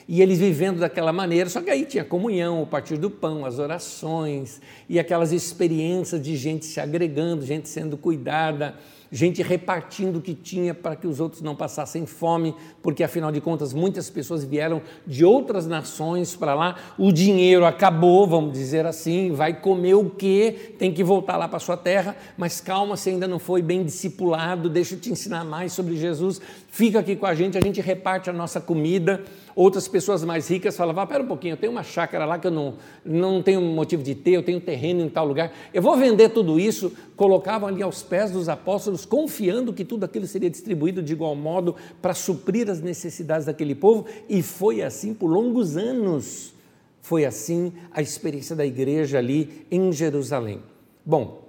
e 0.07 0.21
eles 0.21 0.39
vivendo 0.39 0.79
daquela 0.79 1.13
maneira, 1.13 1.49
só 1.49 1.61
que 1.61 1.69
aí 1.69 1.85
tinha 1.85 2.03
comunhão, 2.03 2.61
o 2.61 2.67
partir 2.67 2.97
do 2.97 3.09
pão, 3.09 3.45
as 3.45 3.59
orações 3.59 4.59
e 4.89 4.99
aquelas 4.99 5.31
experiências 5.31 6.21
de 6.21 6.35
gente 6.35 6.65
se 6.65 6.79
agregando, 6.79 7.45
gente 7.45 7.69
sendo 7.69 7.95
cuidada, 7.95 8.75
gente 9.11 9.43
repartindo 9.43 10.17
o 10.17 10.21
que 10.21 10.33
tinha 10.33 10.73
para 10.73 10.95
que 10.95 11.05
os 11.05 11.19
outros 11.19 11.41
não 11.41 11.53
passassem 11.53 12.05
fome, 12.05 12.55
porque 12.81 13.03
afinal 13.03 13.31
de 13.31 13.41
contas 13.41 13.73
muitas 13.73 14.09
pessoas 14.09 14.43
vieram 14.43 14.81
de 15.05 15.25
outras 15.25 15.67
nações 15.67 16.35
para 16.35 16.55
lá, 16.55 16.77
o 16.97 17.11
dinheiro 17.11 17.65
acabou, 17.65 18.25
vamos 18.25 18.53
dizer 18.53 18.85
assim, 18.85 19.31
vai 19.33 19.59
comer 19.59 19.95
o 19.95 20.09
quê? 20.09 20.75
Tem 20.79 20.93
que 20.93 21.03
voltar 21.03 21.35
lá 21.35 21.47
para 21.47 21.59
sua 21.59 21.75
terra, 21.75 22.15
mas 22.37 22.61
calma, 22.61 22.95
você 22.95 23.09
ainda 23.09 23.27
não 23.27 23.39
foi 23.39 23.61
bem 23.61 23.83
discipulado, 23.83 24.69
deixa 24.69 24.95
eu 24.95 24.99
te 24.99 25.11
ensinar 25.11 25.43
mais 25.43 25.73
sobre 25.73 25.97
Jesus, 25.97 26.39
fica 26.69 26.99
aqui 26.99 27.17
com 27.17 27.25
a 27.25 27.35
gente, 27.35 27.57
a 27.57 27.61
gente 27.61 27.81
reparte 27.81 28.29
a 28.29 28.33
nossa 28.33 28.61
comida. 28.61 29.21
Outras 29.55 29.87
pessoas 29.87 30.23
mais 30.23 30.49
ricas 30.49 30.75
falavam: 30.75 31.05
pera 31.07 31.23
um 31.23 31.27
pouquinho, 31.27 31.53
eu 31.53 31.57
tenho 31.57 31.71
uma 31.71 31.83
chácara 31.83 32.25
lá 32.25 32.39
que 32.39 32.47
eu 32.47 32.51
não, 32.51 32.75
não 33.03 33.41
tenho 33.41 33.61
motivo 33.61 34.03
de 34.03 34.15
ter, 34.15 34.31
eu 34.31 34.43
tenho 34.43 34.59
terreno 34.59 35.01
em 35.01 35.09
tal 35.09 35.25
lugar, 35.25 35.51
eu 35.73 35.81
vou 35.81 35.95
vender 35.97 36.29
tudo 36.29 36.59
isso. 36.59 36.91
Colocavam 37.15 37.67
ali 37.69 37.81
aos 37.83 38.01
pés 38.01 38.31
dos 38.31 38.49
apóstolos, 38.49 39.05
confiando 39.05 39.73
que 39.73 39.85
tudo 39.85 40.03
aquilo 40.03 40.25
seria 40.25 40.49
distribuído 40.49 41.01
de 41.01 41.13
igual 41.13 41.35
modo 41.35 41.75
para 42.01 42.13
suprir 42.13 42.69
as 42.69 42.81
necessidades 42.81 43.45
daquele 43.45 43.75
povo, 43.75 44.05
e 44.27 44.41
foi 44.41 44.81
assim 44.81 45.13
por 45.13 45.27
longos 45.27 45.77
anos. 45.77 46.53
Foi 47.01 47.25
assim 47.25 47.73
a 47.91 48.01
experiência 48.01 48.55
da 48.55 48.65
igreja 48.65 49.17
ali 49.17 49.65
em 49.71 49.91
Jerusalém. 49.91 50.59
Bom, 51.03 51.41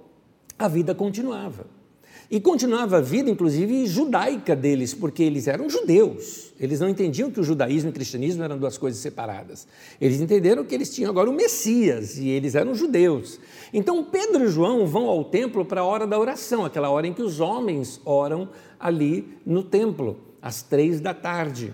a 0.57 0.67
vida 0.67 0.95
continuava. 0.95 1.65
E 2.33 2.41
continuava 2.41 2.97
a 2.97 2.99
vida, 2.99 3.29
inclusive, 3.29 3.85
judaica 3.85 4.55
deles, 4.55 4.91
porque 4.91 5.21
eles 5.21 5.47
eram 5.47 5.69
judeus. 5.69 6.51
Eles 6.59 6.79
não 6.79 6.89
entendiam 6.89 7.29
que 7.29 7.39
o 7.39 7.43
judaísmo 7.43 7.89
e 7.89 7.91
o 7.91 7.93
cristianismo 7.93 8.41
eram 8.41 8.57
duas 8.57 8.75
coisas 8.75 8.99
separadas. 8.99 9.67
Eles 10.01 10.19
entenderam 10.19 10.65
que 10.65 10.73
eles 10.73 10.91
tinham 10.91 11.11
agora 11.11 11.29
o 11.29 11.33
Messias 11.33 12.17
e 12.17 12.29
eles 12.29 12.55
eram 12.55 12.73
judeus. 12.73 13.39
Então, 13.71 14.03
Pedro 14.03 14.45
e 14.45 14.47
João 14.47 14.87
vão 14.87 15.07
ao 15.07 15.23
templo 15.25 15.63
para 15.63 15.81
a 15.81 15.85
hora 15.85 16.07
da 16.07 16.17
oração, 16.17 16.65
aquela 16.65 16.89
hora 16.89 17.05
em 17.05 17.13
que 17.13 17.21
os 17.21 17.39
homens 17.39 18.01
oram 18.03 18.49
ali 18.79 19.37
no 19.45 19.61
templo, 19.61 20.17
às 20.41 20.63
três 20.63 20.99
da 20.99 21.13
tarde. 21.13 21.71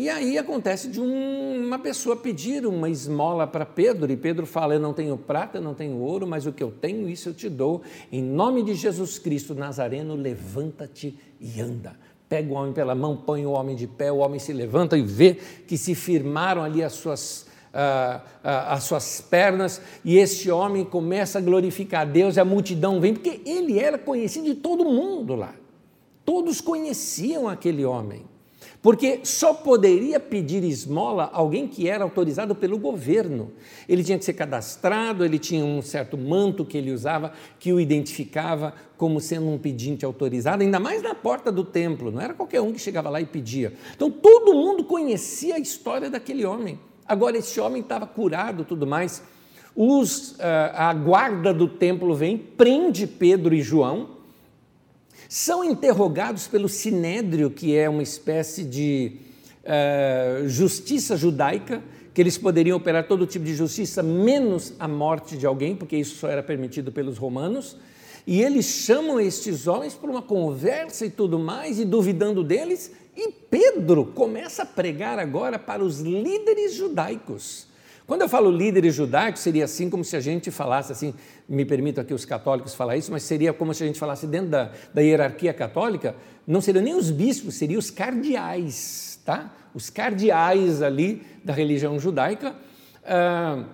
E 0.00 0.08
aí 0.08 0.38
acontece 0.38 0.88
de 0.88 0.98
um, 0.98 1.66
uma 1.66 1.78
pessoa 1.78 2.16
pedir 2.16 2.64
uma 2.64 2.88
esmola 2.88 3.46
para 3.46 3.66
Pedro, 3.66 4.10
e 4.10 4.16
Pedro 4.16 4.46
fala: 4.46 4.72
Eu 4.72 4.80
não 4.80 4.94
tenho 4.94 5.18
prata, 5.18 5.58
eu 5.58 5.62
não 5.62 5.74
tenho 5.74 5.98
ouro, 5.98 6.26
mas 6.26 6.46
o 6.46 6.52
que 6.54 6.62
eu 6.62 6.70
tenho, 6.70 7.06
isso 7.06 7.28
eu 7.28 7.34
te 7.34 7.50
dou. 7.50 7.82
Em 8.10 8.22
nome 8.22 8.62
de 8.62 8.72
Jesus 8.72 9.18
Cristo 9.18 9.54
Nazareno, 9.54 10.14
levanta-te 10.14 11.18
e 11.38 11.60
anda. 11.60 11.94
Pega 12.30 12.50
o 12.50 12.56
homem 12.56 12.72
pela 12.72 12.94
mão, 12.94 13.14
põe 13.14 13.44
o 13.44 13.50
homem 13.50 13.76
de 13.76 13.86
pé, 13.86 14.10
o 14.10 14.20
homem 14.20 14.38
se 14.38 14.54
levanta 14.54 14.96
e 14.96 15.02
vê 15.02 15.34
que 15.68 15.76
se 15.76 15.94
firmaram 15.94 16.64
ali 16.64 16.82
as 16.82 16.94
suas, 16.94 17.46
ah, 17.74 18.22
ah, 18.42 18.72
as 18.72 18.84
suas 18.84 19.20
pernas, 19.20 19.82
e 20.02 20.16
este 20.16 20.50
homem 20.50 20.82
começa 20.82 21.36
a 21.36 21.42
glorificar 21.42 22.00
a 22.00 22.04
Deus, 22.06 22.36
e 22.36 22.40
a 22.40 22.44
multidão 22.44 23.02
vem, 23.02 23.12
porque 23.12 23.42
ele 23.44 23.78
era 23.78 23.98
conhecido 23.98 24.46
de 24.46 24.54
todo 24.54 24.82
mundo 24.82 25.34
lá. 25.34 25.54
Todos 26.24 26.58
conheciam 26.58 27.46
aquele 27.46 27.84
homem. 27.84 28.29
Porque 28.82 29.20
só 29.24 29.52
poderia 29.52 30.18
pedir 30.18 30.64
esmola 30.64 31.28
alguém 31.32 31.68
que 31.68 31.86
era 31.86 32.02
autorizado 32.02 32.54
pelo 32.54 32.78
governo. 32.78 33.52
Ele 33.86 34.02
tinha 34.02 34.18
que 34.18 34.24
ser 34.24 34.32
cadastrado, 34.32 35.22
ele 35.22 35.38
tinha 35.38 35.62
um 35.62 35.82
certo 35.82 36.16
manto 36.16 36.64
que 36.64 36.78
ele 36.78 36.90
usava 36.90 37.32
que 37.58 37.72
o 37.74 37.80
identificava 37.80 38.72
como 38.96 39.20
sendo 39.20 39.48
um 39.48 39.58
pedinte 39.58 40.04
autorizado, 40.04 40.62
ainda 40.62 40.78
mais 40.78 41.02
na 41.02 41.14
porta 41.14 41.50
do 41.50 41.64
templo, 41.64 42.10
não 42.10 42.20
era 42.20 42.34
qualquer 42.34 42.60
um 42.60 42.72
que 42.72 42.78
chegava 42.78 43.08
lá 43.08 43.20
e 43.20 43.26
pedia. 43.26 43.72
Então 43.94 44.10
todo 44.10 44.54
mundo 44.54 44.84
conhecia 44.84 45.56
a 45.56 45.58
história 45.58 46.10
daquele 46.10 46.44
homem. 46.44 46.78
Agora 47.06 47.36
esse 47.36 47.60
homem 47.60 47.82
estava 47.82 48.06
curado, 48.06 48.64
tudo 48.64 48.86
mais. 48.86 49.22
Os, 49.74 50.36
ah, 50.38 50.90
a 50.90 50.94
guarda 50.94 51.52
do 51.52 51.68
templo 51.68 52.14
vem, 52.14 52.36
prende 52.36 53.06
Pedro 53.06 53.54
e 53.54 53.62
João, 53.62 54.19
são 55.30 55.62
interrogados 55.62 56.48
pelo 56.48 56.68
sinédrio, 56.68 57.52
que 57.52 57.76
é 57.76 57.88
uma 57.88 58.02
espécie 58.02 58.64
de 58.64 59.12
uh, 59.62 60.48
justiça 60.48 61.16
judaica, 61.16 61.80
que 62.12 62.20
eles 62.20 62.36
poderiam 62.36 62.76
operar 62.76 63.06
todo 63.06 63.24
tipo 63.28 63.44
de 63.44 63.54
justiça, 63.54 64.02
menos 64.02 64.74
a 64.76 64.88
morte 64.88 65.36
de 65.36 65.46
alguém, 65.46 65.76
porque 65.76 65.96
isso 65.96 66.16
só 66.16 66.26
era 66.26 66.42
permitido 66.42 66.90
pelos 66.90 67.16
romanos. 67.16 67.76
E 68.26 68.42
eles 68.42 68.66
chamam 68.66 69.20
estes 69.20 69.68
homens 69.68 69.94
para 69.94 70.10
uma 70.10 70.20
conversa 70.20 71.06
e 71.06 71.10
tudo 71.10 71.38
mais, 71.38 71.78
e 71.78 71.84
duvidando 71.84 72.42
deles, 72.42 72.90
e 73.16 73.30
Pedro 73.30 74.06
começa 74.06 74.64
a 74.64 74.66
pregar 74.66 75.20
agora 75.20 75.60
para 75.60 75.84
os 75.84 76.00
líderes 76.00 76.74
judaicos. 76.74 77.68
Quando 78.10 78.22
eu 78.22 78.28
falo 78.28 78.50
líderes 78.50 78.96
judaicos, 78.96 79.40
seria 79.40 79.66
assim 79.66 79.88
como 79.88 80.02
se 80.02 80.16
a 80.16 80.20
gente 80.20 80.50
falasse 80.50 80.90
assim, 80.90 81.14
me 81.48 81.64
permito 81.64 82.00
aqui 82.00 82.12
os 82.12 82.24
católicos 82.24 82.74
falar 82.74 82.96
isso, 82.96 83.12
mas 83.12 83.22
seria 83.22 83.52
como 83.52 83.72
se 83.72 83.84
a 83.84 83.86
gente 83.86 84.00
falasse 84.00 84.26
dentro 84.26 84.48
da, 84.48 84.72
da 84.92 85.00
hierarquia 85.00 85.54
católica, 85.54 86.16
não 86.44 86.60
seriam 86.60 86.82
nem 86.82 86.96
os 86.96 87.08
bispos, 87.08 87.54
seriam 87.54 87.78
os 87.78 87.88
cardeais, 87.88 89.20
tá? 89.24 89.54
Os 89.72 89.90
cardeais 89.90 90.82
ali 90.82 91.22
da 91.44 91.52
religião 91.52 92.00
judaica, 92.00 92.56
ah, 93.04 93.64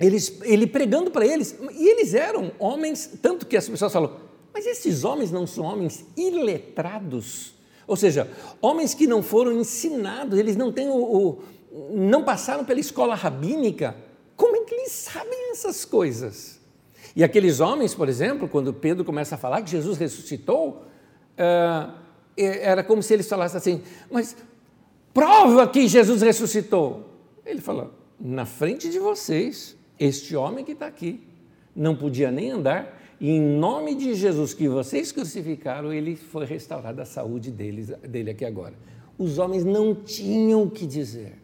eles, 0.00 0.40
ele 0.44 0.66
pregando 0.66 1.10
para 1.10 1.26
eles, 1.26 1.54
e 1.74 1.86
eles 1.86 2.14
eram 2.14 2.52
homens, 2.58 3.10
tanto 3.20 3.44
que 3.44 3.58
as 3.58 3.68
pessoas 3.68 3.92
falam, 3.92 4.16
mas 4.54 4.64
esses 4.64 5.04
homens 5.04 5.30
não 5.30 5.46
são 5.46 5.66
homens 5.66 6.06
iletrados? 6.16 7.52
Ou 7.86 7.96
seja, 7.96 8.26
homens 8.62 8.94
que 8.94 9.06
não 9.06 9.22
foram 9.22 9.52
ensinados, 9.52 10.38
eles 10.38 10.56
não 10.56 10.72
têm 10.72 10.88
o, 10.88 10.94
o 10.94 11.42
não 11.90 12.24
passaram 12.24 12.64
pela 12.64 12.80
escola 12.80 13.14
rabínica, 13.14 13.96
como 14.36 14.56
é 14.56 14.64
que 14.64 14.74
eles 14.74 14.92
sabem 14.92 15.50
essas 15.52 15.84
coisas? 15.84 16.60
E 17.14 17.24
aqueles 17.24 17.60
homens, 17.60 17.94
por 17.94 18.08
exemplo, 18.08 18.48
quando 18.48 18.72
Pedro 18.72 19.04
começa 19.04 19.34
a 19.34 19.38
falar 19.38 19.62
que 19.62 19.70
Jesus 19.70 19.98
ressuscitou, 19.98 20.84
uh, 21.38 21.92
era 22.36 22.82
como 22.82 23.02
se 23.02 23.12
eles 23.12 23.28
falassem 23.28 23.58
assim: 23.58 23.82
Mas 24.10 24.36
prova 25.12 25.66
que 25.68 25.86
Jesus 25.88 26.22
ressuscitou. 26.22 27.06
Ele 27.44 27.60
falou: 27.60 27.92
Na 28.18 28.46
frente 28.46 28.88
de 28.88 28.98
vocês, 28.98 29.76
este 29.98 30.36
homem 30.36 30.64
que 30.64 30.72
está 30.72 30.86
aqui 30.86 31.20
não 31.74 31.96
podia 31.96 32.30
nem 32.30 32.50
andar, 32.50 32.98
e 33.20 33.30
em 33.30 33.40
nome 33.40 33.94
de 33.94 34.14
Jesus 34.14 34.54
que 34.54 34.68
vocês 34.68 35.12
crucificaram, 35.12 35.92
ele 35.92 36.16
foi 36.16 36.46
restaurada 36.46 37.02
a 37.02 37.06
saúde 37.06 37.50
deles, 37.50 37.88
dele 38.08 38.30
aqui 38.30 38.44
agora. 38.44 38.74
Os 39.18 39.38
homens 39.38 39.64
não 39.64 39.94
tinham 39.94 40.62
o 40.62 40.70
que 40.70 40.86
dizer. 40.86 41.39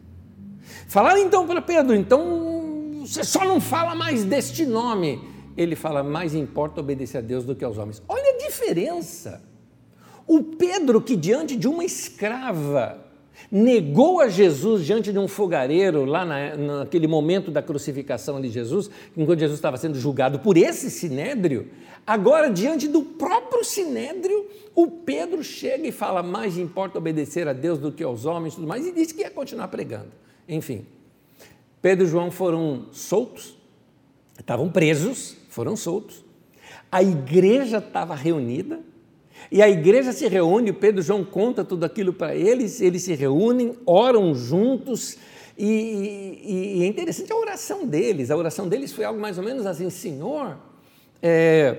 Falaram 0.87 1.19
então 1.19 1.45
para 1.47 1.61
Pedro: 1.61 1.95
então 1.95 3.01
você 3.05 3.23
só 3.23 3.45
não 3.45 3.61
fala 3.61 3.95
mais 3.95 4.23
deste 4.23 4.65
nome. 4.65 5.21
Ele 5.55 5.75
fala: 5.75 6.03
mais 6.03 6.35
importa 6.35 6.81
obedecer 6.81 7.17
a 7.17 7.21
Deus 7.21 7.43
do 7.45 7.55
que 7.55 7.63
aos 7.63 7.77
homens. 7.77 8.01
Olha 8.07 8.35
a 8.35 8.37
diferença. 8.37 9.41
O 10.27 10.43
Pedro, 10.43 11.01
que 11.01 11.15
diante 11.15 11.55
de 11.55 11.67
uma 11.67 11.85
escrava 11.85 13.05
negou 13.51 14.19
a 14.19 14.27
Jesus 14.27 14.85
diante 14.85 15.13
de 15.13 15.19
um 15.19 15.27
fogareiro, 15.27 16.05
lá 16.05 16.25
na, 16.25 16.57
naquele 16.57 17.07
momento 17.07 17.51
da 17.51 17.61
crucificação 17.61 18.41
de 18.41 18.49
Jesus, 18.49 18.89
enquanto 19.15 19.39
Jesus 19.39 19.57
estava 19.57 19.77
sendo 19.77 19.97
julgado 19.97 20.39
por 20.39 20.57
esse 20.57 20.89
sinédrio, 20.89 21.67
agora, 22.05 22.49
diante 22.49 22.87
do 22.87 23.01
próprio 23.01 23.63
sinédrio, 23.63 24.47
o 24.75 24.87
Pedro 24.87 25.43
chega 25.43 25.87
e 25.87 25.91
fala: 25.91 26.21
mais 26.21 26.57
importa 26.57 26.97
obedecer 26.97 27.47
a 27.47 27.53
Deus 27.53 27.79
do 27.79 27.91
que 27.91 28.03
aos 28.03 28.25
homens, 28.25 28.55
tudo 28.55 28.67
mais, 28.67 28.85
e 28.85 28.91
diz 28.91 29.11
que 29.11 29.21
ia 29.21 29.31
continuar 29.31 29.69
pregando. 29.69 30.11
Enfim, 30.47 30.85
Pedro 31.81 32.05
e 32.05 32.09
João 32.09 32.31
foram 32.31 32.87
soltos, 32.91 33.57
estavam 34.39 34.69
presos, 34.69 35.35
foram 35.49 35.75
soltos. 35.75 36.23
A 36.91 37.03
igreja 37.03 37.79
estava 37.79 38.15
reunida, 38.15 38.79
e 39.51 39.61
a 39.61 39.69
igreja 39.69 40.11
se 40.11 40.27
reúne, 40.27 40.73
Pedro 40.73 41.01
e 41.01 41.03
João 41.03 41.23
conta 41.23 41.63
tudo 41.63 41.85
aquilo 41.85 42.13
para 42.13 42.35
eles, 42.35 42.81
eles 42.81 43.03
se 43.03 43.13
reúnem, 43.13 43.75
oram 43.85 44.33
juntos, 44.33 45.17
e, 45.57 45.65
e, 45.65 46.79
e, 46.79 46.83
é 46.83 46.87
interessante 46.87 47.31
a 47.31 47.35
oração 47.35 47.85
deles. 47.87 48.29
A 48.29 48.37
oração 48.37 48.67
deles 48.67 48.91
foi 48.93 49.03
algo 49.03 49.19
mais 49.19 49.39
ou 49.39 49.43
menos 49.43 49.65
assim: 49.65 49.89
Senhor, 49.89 50.55
é, 51.21 51.77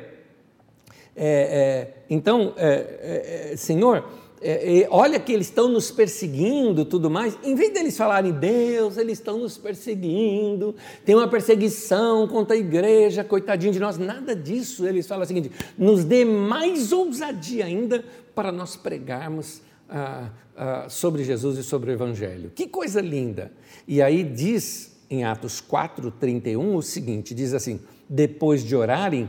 é, 1.15 1.31
é, 1.31 1.95
então, 2.11 2.55
é, 2.57 3.51
é, 3.53 3.57
Senhor, 3.57 4.05
é, 4.41 4.81
é, 4.81 4.89
olha 4.91 5.19
que 5.19 5.33
eles 5.33 5.49
estão 5.49 5.69
nos 5.69 5.91
perseguindo, 5.91 6.85
tudo 6.85 7.11
mais, 7.11 7.37
em 7.43 7.55
vez 7.55 7.73
deles 7.73 7.97
falarem, 7.97 8.33
Deus, 8.33 8.97
eles 8.97 9.19
estão 9.19 9.39
nos 9.39 9.59
perseguindo, 9.59 10.75
tem 11.05 11.15
uma 11.15 11.29
perseguição 11.29 12.29
contra 12.29 12.55
a 12.55 12.59
igreja, 12.59 13.25
coitadinho 13.25 13.73
de 13.73 13.81
nós, 13.81 13.99
nada 13.99 14.37
disso. 14.37 14.87
Eles 14.87 15.07
falam 15.07 15.25
o 15.25 15.27
seguinte: 15.27 15.51
nos 15.77 16.05
dê 16.05 16.25
mais 16.25 16.93
ousadia 16.93 17.65
ainda 17.65 18.05
para 18.35 18.53
nós 18.53 18.77
pregarmos 18.77 19.61
ah, 19.89 20.31
ah, 20.57 20.87
sobre 20.89 21.25
Jesus 21.25 21.59
e 21.59 21.65
sobre 21.65 21.91
o 21.91 21.95
Evangelho. 21.95 22.53
Que 22.55 22.67
coisa 22.67 23.01
linda! 23.01 23.51
E 23.87 24.01
aí 24.01 24.23
diz 24.23 24.97
em 25.11 25.25
Atos 25.25 25.61
4, 25.61 26.11
31 26.13 26.77
o 26.77 26.83
seguinte: 26.83 27.35
diz 27.35 27.55
assim, 27.55 27.81
depois 28.09 28.65
de 28.65 28.77
orarem, 28.77 29.29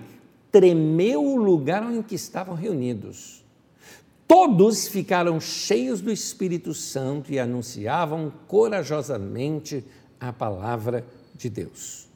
tremeu 0.51 1.23
o 1.23 1.35
lugar 1.35 1.91
em 1.91 2.03
que 2.03 2.15
estavam 2.15 2.53
reunidos 2.53 3.39
Todos 4.29 4.87
ficaram 4.87 5.39
cheios 5.39 6.01
do 6.01 6.11
Espírito 6.11 6.71
Santo 6.71 7.33
e 7.33 7.39
anunciavam 7.39 8.31
corajosamente 8.47 9.83
a 10.19 10.31
palavra 10.31 11.03
de 11.33 11.49
Deus. 11.49 12.07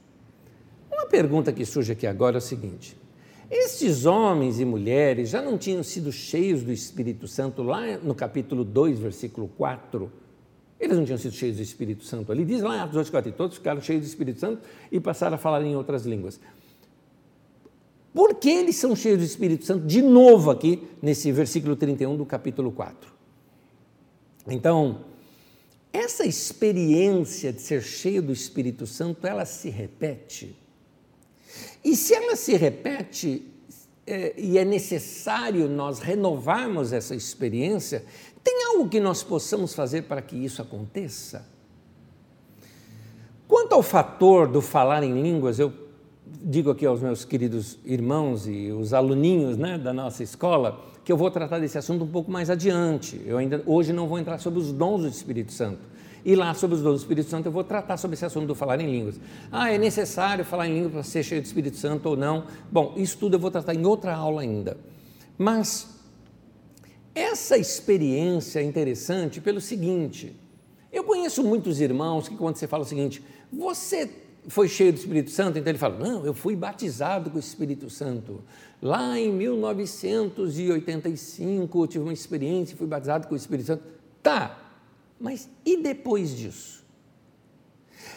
Uma 0.92 1.08
pergunta 1.08 1.52
que 1.52 1.66
surge 1.66 1.92
aqui 1.92 2.06
agora 2.06 2.36
é 2.36 2.38
o 2.38 2.42
seguinte: 2.42 2.96
Estes 3.50 4.06
homens 4.06 4.60
e 4.60 4.64
mulheres 4.64 5.32
já 5.32 5.42
não 5.42 5.58
tinham 5.58 5.82
sido 5.82 6.12
cheios 6.12 6.62
do 6.62 6.72
Espírito 6.72 7.28
Santo 7.28 7.64
lá 7.64 7.98
no 7.98 8.14
capítulo 8.14 8.64
2, 8.64 9.00
versículo 9.00 9.48
4. 9.58 10.12
Eles 10.80 10.96
não 10.96 11.06
tinham 11.06 11.18
sido 11.18 11.34
cheios 11.34 11.56
do 11.56 11.64
Espírito 11.64 12.04
Santo 12.04 12.32
ali. 12.32 12.46
Diz 12.46 12.62
lá 12.62 12.84
Atos 12.84 12.94
2, 12.94 13.10
4, 13.10 13.32
e 13.32 13.34
todos 13.34 13.58
ficaram 13.58 13.82
cheios 13.82 14.04
do 14.04 14.08
Espírito 14.08 14.40
Santo 14.40 14.62
e 14.92 15.00
passaram 15.00 15.34
a 15.34 15.40
falar 15.40 15.64
em 15.64 15.76
outras 15.76 16.06
línguas. 16.06 16.40
Por 18.14 18.36
que 18.36 18.50
eles 18.50 18.76
são 18.76 18.96
cheios 18.96 19.20
do 19.20 19.26
Espírito 19.26 19.66
Santo? 19.66 19.86
De 19.86 20.02
novo 20.02 20.52
aqui, 20.52 20.88
nesse 21.02 21.32
versículo 21.32 21.76
31 21.76 22.16
do 22.16 22.26
capítulo 22.26 22.72
4. 22.72 23.12
Então, 24.48 25.06
essa 25.92 26.26
experiência 26.26 27.52
de 27.52 27.62
ser 27.62 27.82
cheio 27.82 28.22
do 28.22 28.32
Espírito 28.32 28.86
Santo, 28.86 29.26
ela 29.26 29.46
se 29.46 29.70
repete. 29.70 30.56
E 31.84 31.96
se 31.96 32.14
ela 32.14 32.36
se 32.36 32.56
repete, 32.56 33.48
é, 34.06 34.34
e 34.38 34.58
é 34.58 34.66
necessário 34.66 35.68
nós 35.68 36.00
renovarmos 36.00 36.94
essa 36.94 37.16
experiência, 37.16 38.06
tem 38.44 38.64
algo 38.66 38.90
que 38.90 39.00
nós 39.00 39.24
possamos 39.24 39.74
fazer 39.74 40.04
para 40.04 40.22
que 40.22 40.36
isso 40.36 40.62
aconteça? 40.62 41.48
Quanto 43.48 43.74
ao 43.74 43.84
fator 43.84 44.48
do 44.48 44.62
falar 44.62 45.04
em 45.04 45.22
línguas, 45.22 45.60
eu 45.60 45.83
digo 46.42 46.72
aqui 46.72 46.86
aos 46.86 47.02
meus 47.02 47.26
queridos 47.26 47.78
irmãos 47.86 48.48
e 48.48 48.72
os 48.72 48.94
aluninhos 48.94 49.58
né, 49.58 49.78
da 49.78 49.94
nossa 49.94 50.24
escola 50.24 50.84
que 51.04 51.12
eu 51.12 51.18
vou 51.18 51.30
tratar 51.30 51.60
desse 51.60 51.78
assunto 51.78 52.04
um 52.04 52.08
pouco 52.08 52.32
mais 52.32 52.50
adiante. 52.50 53.22
Eu 53.26 53.38
ainda 53.38 53.62
hoje 53.66 53.92
não 53.92 54.08
vou 54.08 54.18
entrar 54.18 54.38
sobre 54.40 54.60
os 54.60 54.72
dons 54.72 55.02
do 55.02 55.08
Espírito 55.08 55.52
Santo. 55.52 55.80
E 56.26 56.36
lá 56.36 56.54
sobre 56.54 56.78
os 56.78 56.82
dons 56.82 56.94
do 56.94 57.00
Espírito 57.00 57.30
Santo 57.30 57.48
eu 57.48 57.52
vou 57.52 57.64
tratar 57.64 57.98
sobre 57.98 58.16
esse 58.16 58.26
assunto 58.26 58.48
do 58.48 58.56
falar 58.56 58.80
em 58.80 58.90
línguas. 58.90 59.20
Ah, 59.52 59.72
é 59.72 59.78
necessário 59.78 60.46
falar 60.46 60.68
em 60.68 60.76
línguas 60.76 60.94
para 60.94 61.04
ser 61.04 61.24
cheio 61.24 61.42
do 61.42 61.46
Espírito 61.46 61.76
Santo 61.76 62.08
ou 62.08 62.16
não? 62.16 62.46
Bom, 62.72 62.94
isso 62.96 63.18
tudo 63.18 63.36
eu 63.36 63.40
vou 63.40 63.52
tratar 63.52 63.76
em 63.76 63.86
outra 63.86 64.16
aula 64.16 64.42
ainda. 64.42 64.78
Mas 65.38 66.00
essa 67.14 67.58
experiência 67.58 68.60
é 68.60 68.64
interessante 68.64 69.42
pelo 69.42 69.60
seguinte: 69.60 70.34
eu 70.92 71.04
conheço 71.04 71.44
muitos 71.44 71.82
irmãos 71.82 72.30
que, 72.30 72.38
quando 72.38 72.56
você 72.56 72.68
fala 72.68 72.84
o 72.84 72.88
seguinte, 72.88 73.22
você 73.52 74.10
foi 74.48 74.68
cheio 74.68 74.92
do 74.92 74.98
Espírito 74.98 75.30
Santo, 75.32 75.58
então 75.58 75.72
ele 75.72 75.78
fala: 75.78 75.98
Não, 75.98 76.26
eu 76.26 76.34
fui 76.34 76.54
batizado 76.56 77.30
com 77.30 77.38
o 77.38 77.40
Espírito 77.40 77.90
Santo. 77.90 78.44
Lá 78.82 79.18
em 79.18 79.32
1985 79.32 81.82
eu 81.82 81.88
tive 81.88 82.04
uma 82.04 82.12
experiência 82.14 82.74
e 82.74 82.78
fui 82.78 82.88
batizado 82.88 83.28
com 83.28 83.34
o 83.34 83.38
Espírito 83.38 83.68
Santo. 83.68 83.84
Tá, 84.22 84.60
mas 85.20 85.50
e 85.66 85.82
depois 85.82 86.36
disso? 86.36 86.84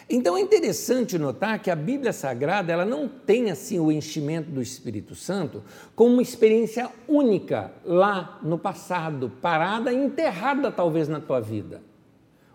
Então 0.09 0.37
é 0.37 0.41
interessante 0.41 1.17
notar 1.17 1.59
que 1.59 1.69
a 1.69 1.75
Bíblia 1.75 2.13
Sagrada 2.13 2.71
ela 2.71 2.85
não 2.85 3.09
tem 3.09 3.51
assim 3.51 3.77
o 3.79 3.91
enchimento 3.91 4.49
do 4.49 4.61
Espírito 4.61 5.13
Santo 5.15 5.61
como 5.95 6.13
uma 6.13 6.21
experiência 6.21 6.89
única 7.07 7.73
lá 7.83 8.39
no 8.41 8.57
passado, 8.57 9.29
parada, 9.41 9.93
enterrada 9.93 10.71
talvez 10.71 11.09
na 11.09 11.19
tua 11.19 11.41
vida. 11.41 11.81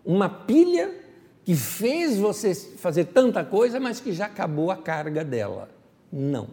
Uma 0.03 0.27
pilha 0.27 1.02
que 1.43 1.55
fez 1.55 2.17
você 2.17 2.55
fazer 2.55 3.05
tanta 3.05 3.43
coisa, 3.43 3.79
mas 3.79 3.99
que 3.99 4.13
já 4.13 4.25
acabou 4.25 4.71
a 4.71 4.77
carga 4.77 5.23
dela. 5.23 5.69
Não. 6.11 6.47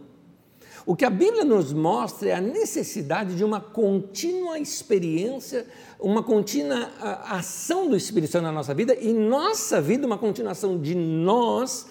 O 0.87 0.97
que 0.97 1.04
a 1.04 1.11
Bíblia 1.11 1.44
nos 1.44 1.73
mostra 1.73 2.30
é 2.30 2.35
a 2.35 2.40
necessidade 2.40 3.37
de 3.37 3.44
uma 3.44 3.61
contínua 3.61 4.59
experiência, 4.59 5.66
uma 5.99 6.23
contínua 6.23 6.90
ação 7.26 7.88
do 7.88 7.97
Espírito 7.97 8.32
Santo 8.32 8.44
na 8.44 8.52
nossa 8.52 8.75
vida 8.75 8.94
e 8.94 9.12
nossa 9.12 9.80
vida, 9.80 10.06
uma 10.06 10.18
continuação 10.18 10.80
de 10.80 10.94
nós 10.94 11.87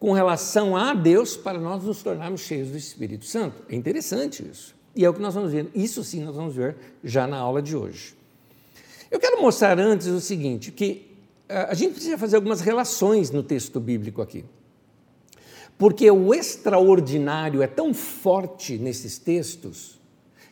com 0.00 0.12
relação 0.12 0.76
a 0.76 0.92
Deus 0.92 1.36
para 1.36 1.58
nós 1.58 1.84
nos 1.84 2.02
tornarmos 2.02 2.42
cheios 2.42 2.68
do 2.68 2.76
Espírito 2.76 3.24
Santo. 3.24 3.62
É 3.68 3.76
interessante 3.76 4.44
isso. 4.46 4.74
E 4.94 5.04
é 5.04 5.08
o 5.08 5.14
que 5.14 5.20
nós 5.20 5.34
vamos 5.34 5.52
ver. 5.52 5.70
Isso 5.74 6.04
sim 6.04 6.22
nós 6.22 6.36
vamos 6.36 6.54
ver 6.54 6.76
já 7.02 7.26
na 7.26 7.38
aula 7.38 7.62
de 7.62 7.76
hoje. 7.76 8.14
Eu 9.10 9.20
quero 9.20 9.40
mostrar 9.40 9.78
antes 9.78 10.08
o 10.08 10.20
seguinte, 10.20 10.72
que 10.72 11.13
a 11.48 11.74
gente 11.74 11.94
precisa 11.94 12.16
fazer 12.16 12.36
algumas 12.36 12.60
relações 12.60 13.30
no 13.30 13.42
texto 13.42 13.78
bíblico 13.78 14.22
aqui. 14.22 14.44
Porque 15.76 16.10
o 16.10 16.32
extraordinário 16.32 17.62
é 17.62 17.66
tão 17.66 17.92
forte 17.92 18.78
nesses 18.78 19.18
textos 19.18 20.00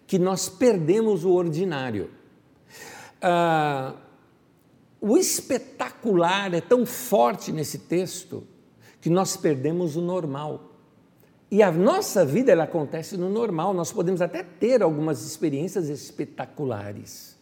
que 0.07 0.19
nós 0.19 0.49
perdemos 0.49 1.25
o 1.25 1.31
ordinário. 1.31 2.11
Ah, 3.21 3.95
o 5.01 5.17
espetacular 5.17 6.53
é 6.53 6.61
tão 6.61 6.85
forte 6.85 7.53
nesse 7.53 7.79
texto 7.79 8.47
que 9.01 9.09
nós 9.09 9.37
perdemos 9.37 9.97
o 9.97 10.01
normal. 10.01 10.73
E 11.51 11.63
a 11.63 11.71
nossa 11.71 12.25
vida 12.25 12.53
ela 12.53 12.65
acontece 12.65 13.17
no 13.17 13.29
normal, 13.29 13.75
nós 13.75 13.93
podemos 13.93 14.21
até 14.21 14.43
ter 14.43 14.83
algumas 14.83 15.25
experiências 15.25 15.89
espetaculares 15.89 17.37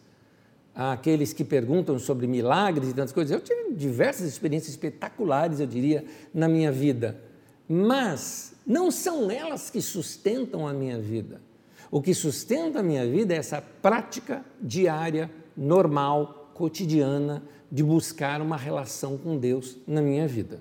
àqueles 0.75 1.33
que 1.33 1.43
perguntam 1.43 1.99
sobre 1.99 2.27
milagres 2.27 2.89
e 2.89 2.93
tantas 2.93 3.11
coisas. 3.11 3.31
Eu 3.31 3.41
tive 3.41 3.73
diversas 3.73 4.27
experiências 4.27 4.71
espetaculares, 4.71 5.59
eu 5.59 5.67
diria, 5.67 6.05
na 6.33 6.47
minha 6.47 6.71
vida, 6.71 7.19
mas 7.67 8.53
não 8.65 8.91
são 8.91 9.29
elas 9.29 9.69
que 9.69 9.81
sustentam 9.81 10.67
a 10.67 10.73
minha 10.73 10.99
vida. 10.99 11.41
O 11.89 12.01
que 12.01 12.13
sustenta 12.13 12.79
a 12.79 12.83
minha 12.83 13.05
vida 13.05 13.33
é 13.33 13.37
essa 13.37 13.61
prática 13.61 14.45
diária, 14.61 15.29
normal, 15.57 16.51
cotidiana, 16.53 17.43
de 17.71 17.83
buscar 17.83 18.41
uma 18.41 18.57
relação 18.57 19.17
com 19.17 19.37
Deus 19.37 19.77
na 19.87 20.01
minha 20.01 20.27
vida. 20.27 20.59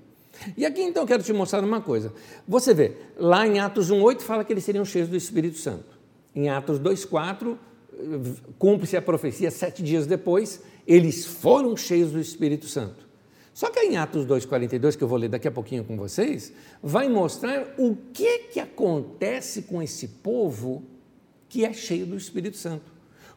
E 0.57 0.65
aqui 0.65 0.81
então 0.81 1.03
eu 1.03 1.07
quero 1.07 1.23
te 1.23 1.33
mostrar 1.33 1.63
uma 1.63 1.81
coisa. 1.81 2.13
Você 2.49 2.73
vê, 2.73 2.97
lá 3.17 3.47
em 3.47 3.59
Atos 3.59 3.91
1,8 3.91 4.21
fala 4.23 4.45
que 4.45 4.53
eles 4.53 4.65
seriam 4.65 4.85
cheios 4.85 5.09
do 5.09 5.17
Espírito 5.17 5.59
Santo. 5.59 5.99
Em 6.35 6.49
Atos 6.49 6.79
2,4 6.81 7.57
cumpre-se 8.59 8.97
a 8.97 9.03
profecia 9.03 9.51
sete 9.51 9.83
dias 9.83 10.07
depois, 10.07 10.63
eles 10.87 11.27
foram 11.27 11.77
cheios 11.77 12.13
do 12.13 12.21
Espírito 12.21 12.67
Santo. 12.67 13.09
Só 13.53 13.69
que 13.69 13.81
em 13.81 13.97
Atos 13.97 14.27
2,42, 14.27 14.97
que 14.97 15.05
eu 15.05 15.09
vou 15.09 15.19
ler 15.19 15.29
daqui 15.29 15.49
a 15.49 15.51
pouquinho 15.51 15.85
com 15.85 15.97
vocês, 15.97 16.53
vai 16.83 17.09
mostrar 17.09 17.75
o 17.77 17.97
que, 18.13 18.39
que 18.45 18.61
acontece 18.61 19.63
com 19.63 19.83
esse 19.83 20.09
povo 20.09 20.85
que 21.49 21.65
é 21.65 21.73
cheio 21.73 22.07
do 22.07 22.17
Espírito 22.17 22.57
Santo. 22.57 22.93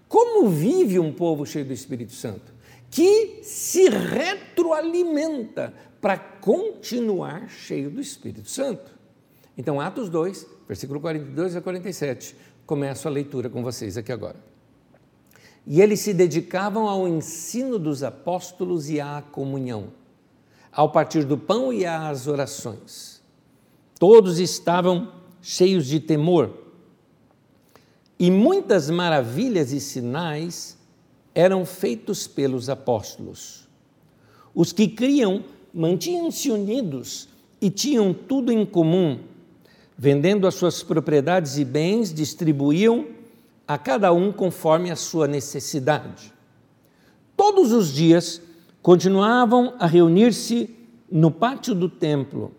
Como 0.07 0.47
vive 0.47 0.99
um 0.99 1.11
povo 1.11 1.45
cheio 1.45 1.65
do 1.65 1.73
Espírito 1.73 2.13
Santo? 2.13 2.53
Que 2.89 3.39
se 3.43 3.89
retroalimenta 3.89 5.73
para 5.99 6.17
continuar 6.17 7.49
cheio 7.49 7.89
do 7.89 7.99
Espírito 7.99 8.49
Santo. 8.49 8.91
Então, 9.57 9.81
Atos 9.81 10.09
2, 10.09 10.47
versículo 10.67 10.99
42 10.99 11.55
a 11.55 11.61
47, 11.61 12.35
começo 12.65 13.07
a 13.07 13.11
leitura 13.11 13.49
com 13.49 13.63
vocês 13.63 13.97
aqui 13.97 14.11
agora. 14.11 14.52
E 15.65 15.81
eles 15.81 16.01
se 16.01 16.13
dedicavam 16.13 16.87
ao 16.87 17.07
ensino 17.07 17.79
dos 17.79 18.03
apóstolos 18.03 18.89
e 18.89 18.99
à 18.99 19.23
comunhão, 19.31 19.87
ao 20.71 20.91
partir 20.91 21.23
do 21.23 21.37
pão 21.37 21.71
e 21.71 21.85
às 21.85 22.27
orações. 22.27 23.21
Todos 23.97 24.39
estavam 24.39 25.13
cheios 25.41 25.85
de 25.85 25.99
temor. 25.99 26.51
E 28.19 28.29
muitas 28.29 28.89
maravilhas 28.89 29.71
e 29.71 29.79
sinais 29.79 30.77
eram 31.33 31.65
feitos 31.65 32.27
pelos 32.27 32.69
apóstolos. 32.69 33.67
Os 34.53 34.71
que 34.71 34.87
criam 34.87 35.43
mantinham-se 35.73 36.51
unidos 36.51 37.27
e 37.59 37.69
tinham 37.69 38.13
tudo 38.13 38.51
em 38.51 38.65
comum. 38.65 39.19
Vendendo 39.97 40.45
as 40.45 40.55
suas 40.55 40.83
propriedades 40.83 41.57
e 41.57 41.65
bens, 41.65 42.13
distribuíam 42.13 43.07
a 43.67 43.77
cada 43.77 44.11
um 44.11 44.31
conforme 44.31 44.91
a 44.91 44.95
sua 44.95 45.27
necessidade. 45.27 46.33
Todos 47.35 47.71
os 47.71 47.91
dias 47.91 48.41
continuavam 48.81 49.75
a 49.79 49.87
reunir-se 49.87 50.75
no 51.09 51.31
pátio 51.31 51.73
do 51.73 51.87
templo 51.87 52.53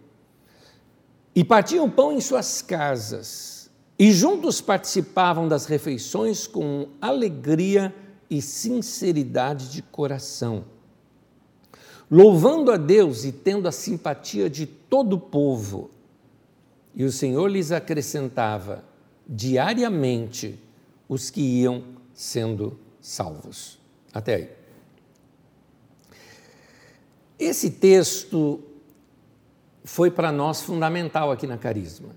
e 1.35 1.43
partiam 1.45 1.91
pão 1.91 2.13
em 2.13 2.21
suas 2.21 2.63
casas, 2.63 3.71
e 3.99 4.13
juntos 4.13 4.61
participavam 4.61 5.49
das 5.49 5.67
refeições 5.67 6.47
com 6.47 6.89
alegria 7.01 7.95
e 8.31 8.41
sinceridade 8.41 9.71
de 9.71 9.83
coração, 9.83 10.65
louvando 12.11 12.73
a 12.73 12.77
Deus 12.77 13.25
e 13.25 13.33
tendo 13.33 13.69
a 13.69 13.73
simpatia 13.73 14.49
de 14.49 14.67
todo 14.67 15.15
o 15.15 15.21
povo. 15.21 15.91
E 16.95 17.05
o 17.05 17.13
Senhor 17.13 17.49
lhes 17.49 17.73
acrescentava 17.73 18.85
diariamente 19.27 20.59
os 21.09 21.31
que 21.31 21.41
iam 21.41 21.85
sendo 22.13 22.79
salvos. 23.01 23.79
Até 24.13 24.35
aí. 24.35 24.51
Esse 27.39 27.71
texto 27.71 28.61
foi 29.85 30.11
para 30.11 30.33
nós 30.33 30.63
fundamental 30.63 31.31
aqui 31.31 31.47
na 31.47 31.59
Carisma. 31.59 32.11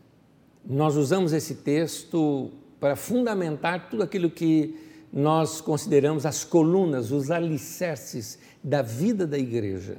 Nós 0.65 0.95
usamos 0.95 1.33
esse 1.33 1.55
texto 1.55 2.51
para 2.79 2.95
fundamentar 2.95 3.89
tudo 3.89 4.03
aquilo 4.03 4.29
que 4.29 4.75
nós 5.11 5.61
consideramos 5.61 6.25
as 6.25 6.43
colunas, 6.43 7.11
os 7.11 7.31
alicerces 7.31 8.37
da 8.63 8.81
vida 8.81 9.25
da 9.25 9.37
igreja. 9.37 9.97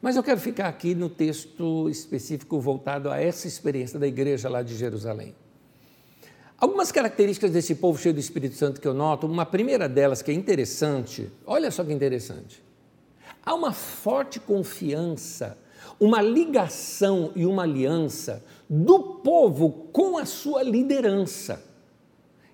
Mas 0.00 0.16
eu 0.16 0.22
quero 0.22 0.40
ficar 0.40 0.68
aqui 0.68 0.94
no 0.94 1.08
texto 1.08 1.88
específico 1.88 2.60
voltado 2.60 3.10
a 3.10 3.20
essa 3.20 3.46
experiência 3.46 3.98
da 3.98 4.06
igreja 4.06 4.48
lá 4.48 4.62
de 4.62 4.74
Jerusalém. 4.76 5.34
Algumas 6.58 6.90
características 6.90 7.50
desse 7.50 7.74
povo 7.74 8.00
cheio 8.00 8.14
do 8.14 8.20
Espírito 8.20 8.54
Santo 8.54 8.80
que 8.80 8.88
eu 8.88 8.94
noto, 8.94 9.26
uma 9.26 9.44
primeira 9.44 9.88
delas 9.88 10.22
que 10.22 10.30
é 10.30 10.34
interessante, 10.34 11.30
olha 11.44 11.70
só 11.70 11.84
que 11.84 11.92
interessante. 11.92 12.62
Há 13.44 13.54
uma 13.54 13.72
forte 13.72 14.40
confiança, 14.40 15.58
uma 16.00 16.22
ligação 16.22 17.30
e 17.36 17.44
uma 17.44 17.64
aliança 17.64 18.42
do 18.68 18.98
povo 18.98 19.88
com 19.92 20.16
a 20.16 20.24
sua 20.24 20.62
liderança. 20.62 21.62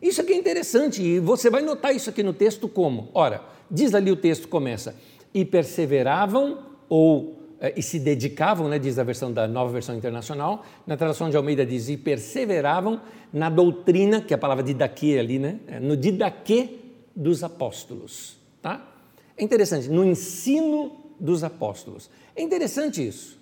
Isso 0.01 0.21
aqui 0.21 0.33
é 0.33 0.37
interessante 0.37 1.01
e 1.01 1.21
você 1.21 1.49
vai 1.49 1.63
notar 1.63 1.95
isso 1.95 2.11
aqui 2.11 2.25
no 2.25 2.33
texto 2.33 2.69
como? 2.69 3.09
Ora, 3.15 3.41
diz 3.71 3.95
ali 3.95 4.11
o 4.11 4.17
texto 4.17 4.49
começa: 4.49 4.97
e 5.33 5.45
perseveravam 5.45 6.59
ou 6.89 7.42
e 7.77 7.83
se 7.83 7.99
dedicavam, 7.99 8.69
né, 8.69 8.79
diz 8.79 8.99
a 8.99 9.05
versão 9.05 9.33
da 9.33 9.47
nova 9.47 9.73
versão 9.73 9.97
internacional. 9.97 10.65
Na 10.87 10.97
tradução 10.97 11.31
de 11.31 11.37
Almeida 11.37 11.65
diz 11.65 11.89
e 11.89 11.97
perseveravam 11.97 13.01
na 13.33 13.49
doutrina, 13.49 14.21
que 14.21 14.35
é 14.35 14.37
a 14.37 14.39
palavra 14.39 14.65
didaquê 14.65 15.17
ali, 15.19 15.39
né, 15.39 15.61
é, 15.69 15.79
no 15.79 15.97
didaquê 15.97 16.79
dos 17.15 17.45
apóstolos, 17.45 18.37
tá? 18.61 18.89
É 19.37 19.45
interessante, 19.45 19.89
no 19.89 20.05
ensino 20.05 20.93
dos 21.21 21.45
apóstolos. 21.45 22.11
É 22.35 22.43
interessante 22.43 23.07
isso. 23.07 23.39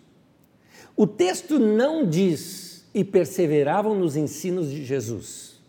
O 0.96 1.06
texto 1.06 1.59
não 1.59 2.06
diz 2.06 2.85
e 2.92 3.02
perseveravam 3.02 3.94
nos 3.94 4.16
ensinos 4.16 4.70
de 4.70 4.85
Jesus. 4.85 5.61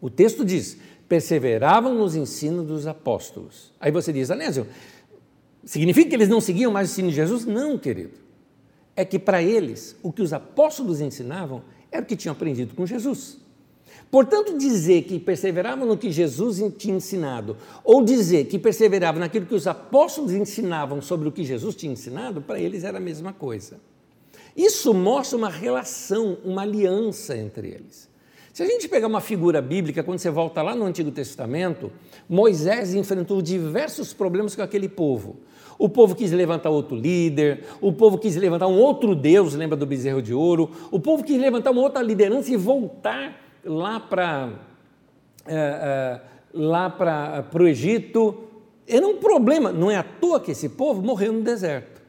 O 0.00 0.10
texto 0.10 0.44
diz 0.44 0.76
perseveravam 1.08 1.94
nos 1.94 2.14
ensinos 2.14 2.66
dos 2.66 2.86
apóstolos. 2.86 3.72
Aí 3.80 3.90
você 3.90 4.12
diz, 4.12 4.30
Anésio, 4.30 4.66
Significa 5.64 6.10
que 6.10 6.14
eles 6.14 6.28
não 6.28 6.40
seguiam 6.40 6.72
mais 6.72 6.88
o 6.88 6.92
ensino 6.92 7.08
de 7.08 7.14
Jesus? 7.14 7.44
Não, 7.44 7.78
querido. 7.78 8.14
É 8.96 9.04
que 9.04 9.18
para 9.18 9.42
eles, 9.42 9.96
o 10.02 10.12
que 10.12 10.22
os 10.22 10.32
apóstolos 10.32 11.00
ensinavam 11.00 11.62
era 11.90 12.02
o 12.02 12.06
que 12.06 12.16
tinham 12.16 12.32
aprendido 12.32 12.74
com 12.74 12.86
Jesus. 12.86 13.38
Portanto, 14.10 14.58
dizer 14.58 15.02
que 15.02 15.18
perseveravam 15.20 15.86
no 15.86 15.96
que 15.96 16.10
Jesus 16.10 16.60
tinha 16.76 16.96
ensinado, 16.96 17.56
ou 17.84 18.02
dizer 18.02 18.46
que 18.46 18.58
perseveravam 18.58 19.20
naquilo 19.20 19.46
que 19.46 19.54
os 19.54 19.66
apóstolos 19.66 20.32
ensinavam 20.32 21.00
sobre 21.00 21.28
o 21.28 21.32
que 21.32 21.44
Jesus 21.44 21.76
tinha 21.76 21.92
ensinado, 21.92 22.42
para 22.42 22.58
eles 22.58 22.82
era 22.82 22.98
a 22.98 23.00
mesma 23.00 23.32
coisa. 23.32 23.80
Isso 24.56 24.92
mostra 24.92 25.38
uma 25.38 25.48
relação, 25.48 26.38
uma 26.44 26.62
aliança 26.62 27.36
entre 27.36 27.68
eles. 27.68 28.09
Se 28.60 28.64
a 28.64 28.66
gente 28.66 28.90
pegar 28.90 29.06
uma 29.06 29.22
figura 29.22 29.62
bíblica, 29.62 30.02
quando 30.02 30.18
você 30.18 30.28
volta 30.28 30.60
lá 30.60 30.74
no 30.74 30.84
Antigo 30.84 31.10
Testamento, 31.10 31.90
Moisés 32.28 32.92
enfrentou 32.92 33.40
diversos 33.40 34.12
problemas 34.12 34.54
com 34.54 34.60
aquele 34.60 34.86
povo. 34.86 35.38
O 35.78 35.88
povo 35.88 36.14
quis 36.14 36.30
levantar 36.30 36.68
outro 36.68 36.94
líder, 36.94 37.64
o 37.80 37.90
povo 37.90 38.18
quis 38.18 38.36
levantar 38.36 38.66
um 38.66 38.78
outro 38.78 39.14
Deus, 39.14 39.54
lembra 39.54 39.78
do 39.78 39.86
bezerro 39.86 40.20
de 40.20 40.34
ouro? 40.34 40.70
O 40.90 41.00
povo 41.00 41.24
quis 41.24 41.40
levantar 41.40 41.70
uma 41.70 41.80
outra 41.80 42.02
liderança 42.02 42.52
e 42.52 42.56
voltar 42.58 43.40
lá 43.64 43.98
para 43.98 44.52
é, 45.46 45.54
é, 45.54 46.20
lá 46.52 46.90
para 46.90 47.62
o 47.62 47.66
Egito. 47.66 48.44
Era 48.86 49.06
um 49.06 49.16
problema, 49.16 49.72
não 49.72 49.90
é 49.90 49.96
à 49.96 50.02
toa 50.02 50.38
que 50.38 50.50
esse 50.50 50.68
povo 50.68 51.00
morreu 51.00 51.32
no 51.32 51.40
deserto. 51.40 52.02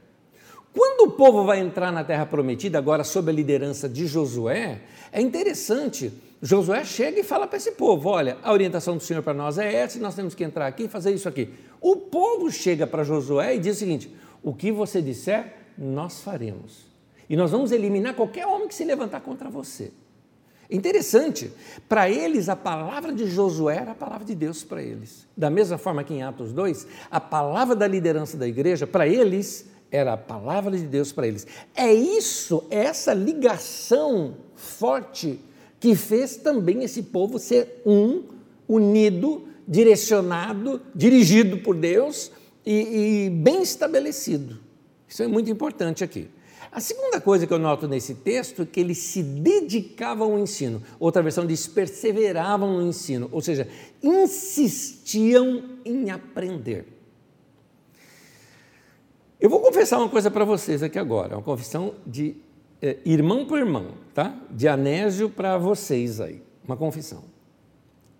Quando 0.73 1.09
o 1.09 1.11
povo 1.11 1.45
vai 1.45 1.61
entrar 1.61 1.93
na 1.93 2.03
terra 2.03 2.25
prometida, 2.25 2.77
agora 2.77 3.05
sob 3.05 3.31
a 3.31 3.33
liderança 3.33 3.87
de 3.87 4.05
Josué, 4.05 4.81
é 5.13 5.21
interessante. 5.21 6.11
Josué 6.41 6.83
chega 6.83 7.19
e 7.19 7.23
fala 7.23 7.45
para 7.45 7.57
esse 7.57 7.73
povo: 7.73 8.09
olha, 8.09 8.37
a 8.41 8.51
orientação 8.51 8.97
do 8.97 9.03
Senhor 9.03 9.21
para 9.21 9.33
nós 9.33 9.57
é 9.57 9.73
essa, 9.73 9.99
nós 9.99 10.15
temos 10.15 10.33
que 10.33 10.43
entrar 10.43 10.65
aqui 10.65 10.83
e 10.83 10.87
fazer 10.87 11.13
isso 11.13 11.29
aqui. 11.29 11.53
O 11.79 11.95
povo 11.95 12.51
chega 12.51 12.87
para 12.87 13.03
Josué 13.03 13.55
e 13.55 13.59
diz 13.59 13.75
o 13.77 13.79
seguinte: 13.79 14.13
o 14.41 14.53
que 14.53 14.71
você 14.71 15.01
disser, 15.01 15.53
nós 15.77 16.21
faremos. 16.21 16.89
E 17.29 17.35
nós 17.35 17.51
vamos 17.51 17.71
eliminar 17.71 18.15
qualquer 18.15 18.45
homem 18.47 18.67
que 18.67 18.75
se 18.75 18.83
levantar 18.83 19.21
contra 19.21 19.49
você. 19.49 19.91
Interessante, 20.69 21.51
para 21.87 22.09
eles 22.09 22.49
a 22.49 22.55
palavra 22.55 23.13
de 23.13 23.27
Josué 23.27 23.77
era 23.77 23.91
a 23.91 23.95
palavra 23.95 24.25
de 24.25 24.33
Deus 24.33 24.63
para 24.63 24.81
eles. 24.81 25.27
Da 25.35 25.49
mesma 25.49 25.77
forma 25.77 26.03
que 26.03 26.13
em 26.13 26.23
Atos 26.23 26.53
2, 26.53 26.87
a 27.09 27.19
palavra 27.19 27.75
da 27.75 27.87
liderança 27.87 28.37
da 28.37 28.47
igreja, 28.47 28.87
para 28.87 29.05
eles, 29.05 29.69
era 29.91 30.13
a 30.13 30.17
palavra 30.17 30.71
de 30.77 30.87
Deus 30.87 31.11
para 31.11 31.27
eles. 31.27 31.45
É 31.75 31.93
isso, 31.93 32.65
é 32.69 32.85
essa 32.85 33.13
ligação 33.13 34.37
forte 34.55 35.39
que 35.81 35.95
fez 35.95 36.37
também 36.37 36.83
esse 36.83 37.01
povo 37.01 37.39
ser 37.39 37.81
um, 37.83 38.21
unido 38.69 39.47
direcionado, 39.67 40.79
dirigido 40.93 41.57
por 41.57 41.75
Deus 41.75 42.31
e, 42.63 43.25
e 43.25 43.29
bem 43.31 43.63
estabelecido. 43.63 44.59
Isso 45.09 45.23
é 45.23 45.27
muito 45.27 45.49
importante 45.49 46.03
aqui. 46.03 46.29
A 46.71 46.79
segunda 46.79 47.19
coisa 47.19 47.47
que 47.47 47.51
eu 47.51 47.57
noto 47.57 47.87
nesse 47.87 48.13
texto 48.13 48.61
é 48.61 48.65
que 48.65 48.79
eles 48.79 48.99
se 48.99 49.23
dedicavam 49.23 50.33
ao 50.33 50.39
ensino. 50.39 50.83
Outra 50.99 51.23
versão 51.23 51.47
diz 51.47 51.65
perseveravam 51.65 52.77
no 52.77 52.87
ensino, 52.87 53.27
ou 53.31 53.41
seja, 53.41 53.67
insistiam 54.03 55.63
em 55.83 56.11
aprender. 56.11 56.85
Eu 59.39 59.49
vou 59.49 59.59
confessar 59.59 59.97
uma 59.97 60.09
coisa 60.09 60.29
para 60.29 60.45
vocês 60.45 60.83
aqui 60.83 60.99
agora, 60.99 61.37
uma 61.37 61.43
confissão 61.43 61.95
de 62.05 62.35
é, 62.79 62.99
irmão 63.03 63.47
por 63.47 63.57
irmão, 63.57 63.95
tá? 64.13 64.35
De 64.49 64.67
Anésio 64.67 65.29
para 65.29 65.57
vocês 65.57 66.19
aí, 66.19 66.41
uma 66.63 66.77
confissão. 66.77 67.23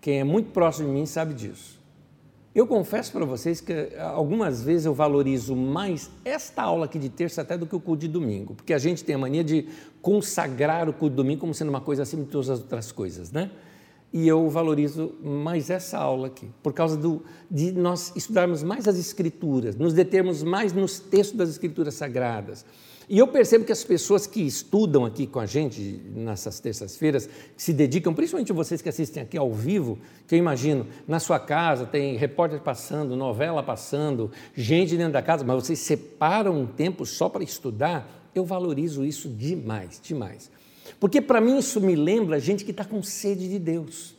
Quem 0.00 0.20
é 0.20 0.24
muito 0.24 0.50
próximo 0.50 0.88
de 0.88 0.94
mim 0.94 1.06
sabe 1.06 1.34
disso. 1.34 1.80
Eu 2.54 2.66
confesso 2.66 3.10
para 3.12 3.24
vocês 3.24 3.62
que 3.62 3.72
eh, 3.72 3.96
algumas 3.98 4.62
vezes 4.62 4.84
eu 4.84 4.92
valorizo 4.92 5.56
mais 5.56 6.10
esta 6.22 6.62
aula 6.62 6.84
aqui 6.84 6.98
de 6.98 7.08
terça 7.08 7.40
até 7.40 7.56
do 7.56 7.66
que 7.66 7.74
o 7.74 7.80
culto 7.80 8.02
de 8.02 8.08
domingo, 8.08 8.54
porque 8.54 8.74
a 8.74 8.78
gente 8.78 9.02
tem 9.02 9.14
a 9.14 9.18
mania 9.18 9.42
de 9.42 9.66
consagrar 10.02 10.86
o 10.86 10.92
culto 10.92 11.10
de 11.10 11.16
domingo 11.16 11.40
como 11.40 11.54
sendo 11.54 11.70
uma 11.70 11.80
coisa 11.80 12.02
acima 12.02 12.24
de 12.24 12.30
todas 12.30 12.50
as 12.50 12.58
outras 12.58 12.92
coisas, 12.92 13.32
né? 13.32 13.50
E 14.12 14.28
eu 14.28 14.50
valorizo 14.50 15.14
mais 15.22 15.70
essa 15.70 15.96
aula 15.96 16.26
aqui, 16.26 16.50
por 16.62 16.74
causa 16.74 16.94
do, 16.94 17.22
de 17.50 17.72
nós 17.72 18.12
estudarmos 18.14 18.62
mais 18.62 18.86
as 18.86 18.98
Escrituras, 18.98 19.74
nos 19.74 19.94
determos 19.94 20.42
mais 20.42 20.74
nos 20.74 21.00
textos 21.00 21.38
das 21.38 21.48
Escrituras 21.48 21.94
Sagradas. 21.94 22.66
E 23.08 23.18
eu 23.18 23.26
percebo 23.26 23.64
que 23.64 23.72
as 23.72 23.84
pessoas 23.84 24.26
que 24.26 24.40
estudam 24.40 25.04
aqui 25.04 25.26
com 25.26 25.40
a 25.40 25.46
gente 25.46 26.00
nessas 26.14 26.60
terças-feiras, 26.60 27.26
que 27.26 27.62
se 27.62 27.72
dedicam, 27.72 28.14
principalmente 28.14 28.52
vocês 28.52 28.80
que 28.80 28.88
assistem 28.88 29.22
aqui 29.22 29.36
ao 29.36 29.52
vivo, 29.52 29.98
que 30.26 30.34
eu 30.34 30.38
imagino, 30.38 30.86
na 31.06 31.18
sua 31.18 31.38
casa 31.38 31.84
tem 31.84 32.16
repórter 32.16 32.60
passando, 32.60 33.16
novela 33.16 33.62
passando, 33.62 34.30
gente 34.54 34.96
dentro 34.96 35.12
da 35.12 35.22
casa, 35.22 35.44
mas 35.44 35.64
vocês 35.64 35.78
separam 35.78 36.60
um 36.60 36.66
tempo 36.66 37.04
só 37.04 37.28
para 37.28 37.42
estudar, 37.42 38.30
eu 38.34 38.44
valorizo 38.44 39.04
isso 39.04 39.28
demais, 39.28 40.00
demais. 40.02 40.50
Porque 40.98 41.20
para 41.20 41.40
mim 41.40 41.58
isso 41.58 41.80
me 41.80 41.94
lembra 41.94 42.38
gente 42.38 42.64
que 42.64 42.70
está 42.70 42.84
com 42.84 43.02
sede 43.02 43.48
de 43.48 43.58
Deus, 43.58 44.14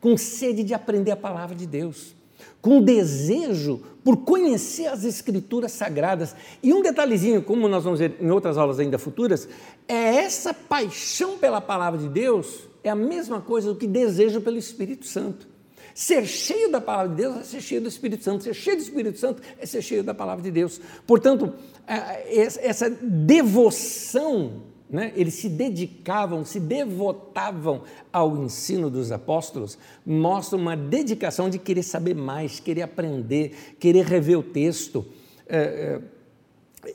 com 0.00 0.16
sede 0.16 0.62
de 0.62 0.74
aprender 0.74 1.10
a 1.10 1.16
palavra 1.16 1.56
de 1.56 1.66
Deus 1.66 2.14
com 2.60 2.82
desejo 2.82 3.82
por 4.04 4.18
conhecer 4.18 4.86
as 4.86 5.04
Escrituras 5.04 5.72
Sagradas. 5.72 6.34
E 6.62 6.72
um 6.72 6.82
detalhezinho, 6.82 7.42
como 7.42 7.68
nós 7.68 7.84
vamos 7.84 8.00
ver 8.00 8.16
em 8.20 8.30
outras 8.30 8.56
aulas 8.56 8.78
ainda 8.78 8.98
futuras, 8.98 9.48
é 9.86 10.16
essa 10.16 10.54
paixão 10.54 11.38
pela 11.38 11.60
palavra 11.60 11.98
de 11.98 12.08
Deus 12.08 12.70
é 12.82 12.88
a 12.88 12.94
mesma 12.94 13.40
coisa 13.40 13.72
do 13.72 13.78
que 13.78 13.86
desejo 13.86 14.40
pelo 14.40 14.56
Espírito 14.56 15.06
Santo. 15.06 15.46
Ser 15.94 16.24
cheio 16.26 16.70
da 16.70 16.80
palavra 16.80 17.10
de 17.10 17.16
Deus 17.16 17.36
é 17.36 17.44
ser 17.44 17.60
cheio 17.60 17.80
do 17.80 17.88
Espírito 17.88 18.24
Santo. 18.24 18.44
Ser 18.44 18.54
cheio 18.54 18.76
do 18.76 18.82
Espírito 18.82 19.18
Santo 19.18 19.42
é 19.58 19.66
ser 19.66 19.82
cheio 19.82 20.02
da 20.02 20.14
palavra 20.14 20.42
de 20.42 20.50
Deus. 20.50 20.80
Portanto, 21.06 21.52
é, 21.86 22.42
essa 22.42 22.88
devoção 22.88 24.62
né? 24.90 25.12
eles 25.14 25.34
se 25.34 25.48
dedicavam, 25.48 26.44
se 26.44 26.58
devotavam 26.58 27.82
ao 28.12 28.36
ensino 28.36 28.90
dos 28.90 29.12
apóstolos, 29.12 29.78
mostra 30.04 30.58
uma 30.58 30.76
dedicação 30.76 31.48
de 31.48 31.58
querer 31.58 31.82
saber 31.82 32.14
mais, 32.14 32.58
querer 32.58 32.82
aprender, 32.82 33.76
querer 33.78 34.04
rever 34.04 34.38
o 34.38 34.42
texto. 34.42 35.06
É, 35.46 35.58
é, 35.58 36.00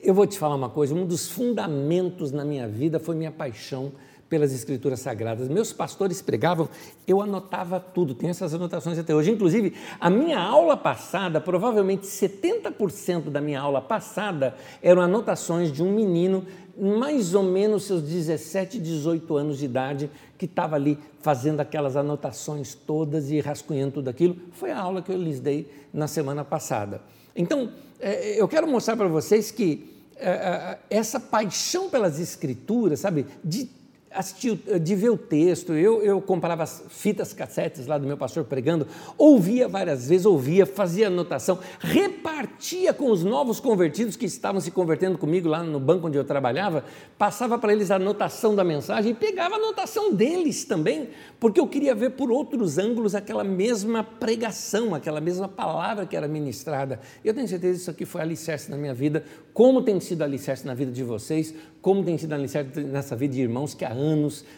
eu 0.04 0.14
vou 0.14 0.28
te 0.28 0.38
falar 0.38 0.56
uma 0.56 0.70
coisa: 0.70 0.94
um 0.94 1.06
dos 1.06 1.30
fundamentos 1.30 2.32
na 2.32 2.44
minha 2.44 2.68
vida 2.68 3.00
foi 3.00 3.16
minha 3.16 3.32
paixão 3.32 3.92
pelas 4.30 4.54
Escrituras 4.54 5.00
Sagradas. 5.00 5.48
Meus 5.48 5.72
pastores 5.72 6.22
pregavam, 6.22 6.68
eu 7.08 7.22
anotava 7.22 7.80
tudo, 7.80 8.16
tenho 8.16 8.32
essas 8.32 8.54
anotações 8.54 8.98
até 8.98 9.14
hoje. 9.14 9.32
Inclusive, 9.32 9.74
a 10.00 10.10
minha 10.10 10.40
aula 10.40 10.76
passada, 10.76 11.40
provavelmente 11.40 12.06
70% 12.08 13.30
da 13.30 13.40
minha 13.40 13.60
aula 13.60 13.82
passada 13.82 14.56
eram 14.82 15.02
anotações 15.02 15.72
de 15.72 15.84
um 15.84 15.92
menino 15.92 16.46
mais 16.78 17.34
ou 17.34 17.44
menos 17.44 17.86
seus 17.86 18.02
17, 18.02 18.80
18 18.80 19.38
anos 19.38 19.58
de 19.60 19.66
idade, 19.66 20.12
que 20.38 20.46
estava 20.46 20.76
ali 20.76 21.00
fazendo 21.22 21.62
aquelas 21.62 21.96
anotações 21.96 22.76
todas 22.76 23.32
e 23.32 23.40
rascunhando 23.40 23.94
tudo 23.94 24.10
aquilo. 24.10 24.36
Foi 24.52 24.72
a 24.72 24.80
aula 24.80 25.02
que 25.02 25.12
eu 25.12 25.18
lhes 25.18 25.40
dei 25.40 25.72
na 25.94 26.08
semana 26.08 26.44
passada. 26.44 27.02
Então, 27.36 27.72
é, 28.00 28.40
eu 28.40 28.48
quero 28.48 28.68
mostrar 28.68 28.98
para 28.98 29.08
vocês 29.08 29.52
que 29.52 29.96
é, 30.18 30.30
é, 30.30 30.80
essa 30.90 31.20
paixão 31.20 31.90
pelas 31.90 32.20
escrituras, 32.20 33.00
sabe, 33.00 33.26
de 33.44 33.70
assistir, 34.16 34.56
de 34.80 34.96
ver 34.96 35.10
o 35.10 35.18
texto, 35.18 35.74
eu, 35.74 36.02
eu 36.02 36.22
comprava 36.22 36.66
fitas 36.66 37.34
cassetes 37.34 37.86
lá 37.86 37.98
do 37.98 38.08
meu 38.08 38.18
pastor 38.18 38.46
pregando, 38.46 38.88
ouvia 39.18 39.68
várias 39.68 40.08
vezes, 40.08 40.26
ouvia, 40.26 40.66
fazia 40.66 41.08
anotação, 41.08 41.60
repartia 41.80 42.94
com 42.94 43.12
os 43.12 43.24
novos 43.24 43.60
convertidos 43.60 44.16
que 44.16 44.26
estavam 44.26 44.62
se 44.62 44.72
convertendo 44.72 45.18
comigo 45.18 45.48
lá 45.48 45.64
no 45.64 45.80
banco 45.80 46.08
onde 46.08 46.18
eu 46.18 46.24
trabalhava, 46.24 46.84
passava 47.18 47.58
para 47.58 47.74
eles 47.74 47.92
a 47.92 47.96
anotação 47.96 48.56
da 48.56 48.64
mensagem 48.64 49.12
e 49.12 49.16
pegava 49.16 49.56
a 49.56 49.58
anotação 49.58 50.14
deles 50.14 50.66
também, 50.66 51.10
porque 51.40 51.60
eu 51.60 51.68
queria 51.68 51.94
ver 51.94 52.12
por 52.12 52.32
outros 52.32 52.78
ângulos 52.78 53.16
aquela 53.16 53.44
mesma 53.44 54.04
pregação, 54.04 54.96
aquela 54.96 55.20
mesma 55.20 55.48
palavra 55.48 56.06
que 56.06 56.16
era 56.16 56.28
ministrada. 56.28 57.00
Eu 57.24 57.34
tenho 57.34 57.48
certeza 57.48 57.74
que 57.74 57.82
isso 57.82 57.92
aqui 57.92 58.06
foi 58.06 58.22
alicerce 58.22 58.72
na 58.72 58.78
minha 58.78 58.94
vida, 58.94 59.24
como 59.54 59.82
tem 59.82 60.00
sido 60.00 60.24
alicerce 60.24 60.66
na 60.66 60.74
vida 60.74 60.92
de 60.92 61.04
vocês, 61.04 61.54
como 61.82 62.04
tem 62.04 62.18
sido 62.18 62.34
alicerce 62.34 62.82
nessa 62.82 63.16
vida 63.16 63.36
de 63.36 63.42
irmãos 63.42 63.74
que 63.74 63.86
há 63.86 63.94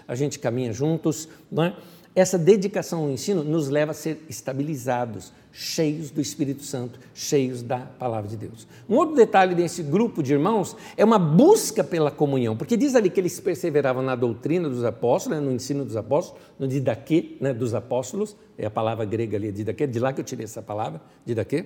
a 0.08 0.16
gente 0.16 0.40
caminha 0.40 0.74
juntos. 0.74 1.28
Não 1.52 1.64
é? 1.64 1.76
Essa 2.18 2.36
dedicação 2.36 3.04
ao 3.04 3.12
ensino 3.12 3.44
nos 3.44 3.70
leva 3.70 3.92
a 3.92 3.94
ser 3.94 4.26
estabilizados, 4.28 5.32
cheios 5.52 6.10
do 6.10 6.20
Espírito 6.20 6.64
Santo, 6.64 7.00
cheios 7.14 7.62
da 7.62 7.78
palavra 7.78 8.28
de 8.28 8.36
Deus. 8.36 8.68
Um 8.90 8.96
outro 8.96 9.16
detalhe 9.16 9.54
desse 9.54 9.84
grupo 9.84 10.24
de 10.24 10.34
irmãos 10.34 10.76
é 10.98 11.06
uma 11.06 11.20
busca 11.20 11.84
pela 11.84 12.10
comunhão, 12.10 12.58
porque 12.58 12.76
diz 12.76 12.96
ali 12.96 13.12
que 13.12 13.20
eles 13.20 13.40
perseveravam 13.40 14.02
na 14.02 14.16
doutrina 14.16 14.68
dos 14.68 14.84
apóstolos, 14.84 15.44
no 15.44 15.52
ensino 15.52 15.86
dos 15.86 15.96
apóstolos, 15.96 16.42
no 16.58 16.68
didaquê 16.68 17.38
né, 17.40 17.54
dos 17.54 17.76
apóstolos, 17.76 18.36
é 18.58 18.66
a 18.66 18.72
palavra 18.72 19.06
grega 19.06 19.38
ali, 19.38 19.52
didaquê, 19.52 19.86
de 19.86 20.00
lá 20.00 20.12
que 20.12 20.20
eu 20.20 20.26
tirei 20.26 20.46
essa 20.46 20.64
palavra, 20.64 21.00
didaquê, 21.24 21.66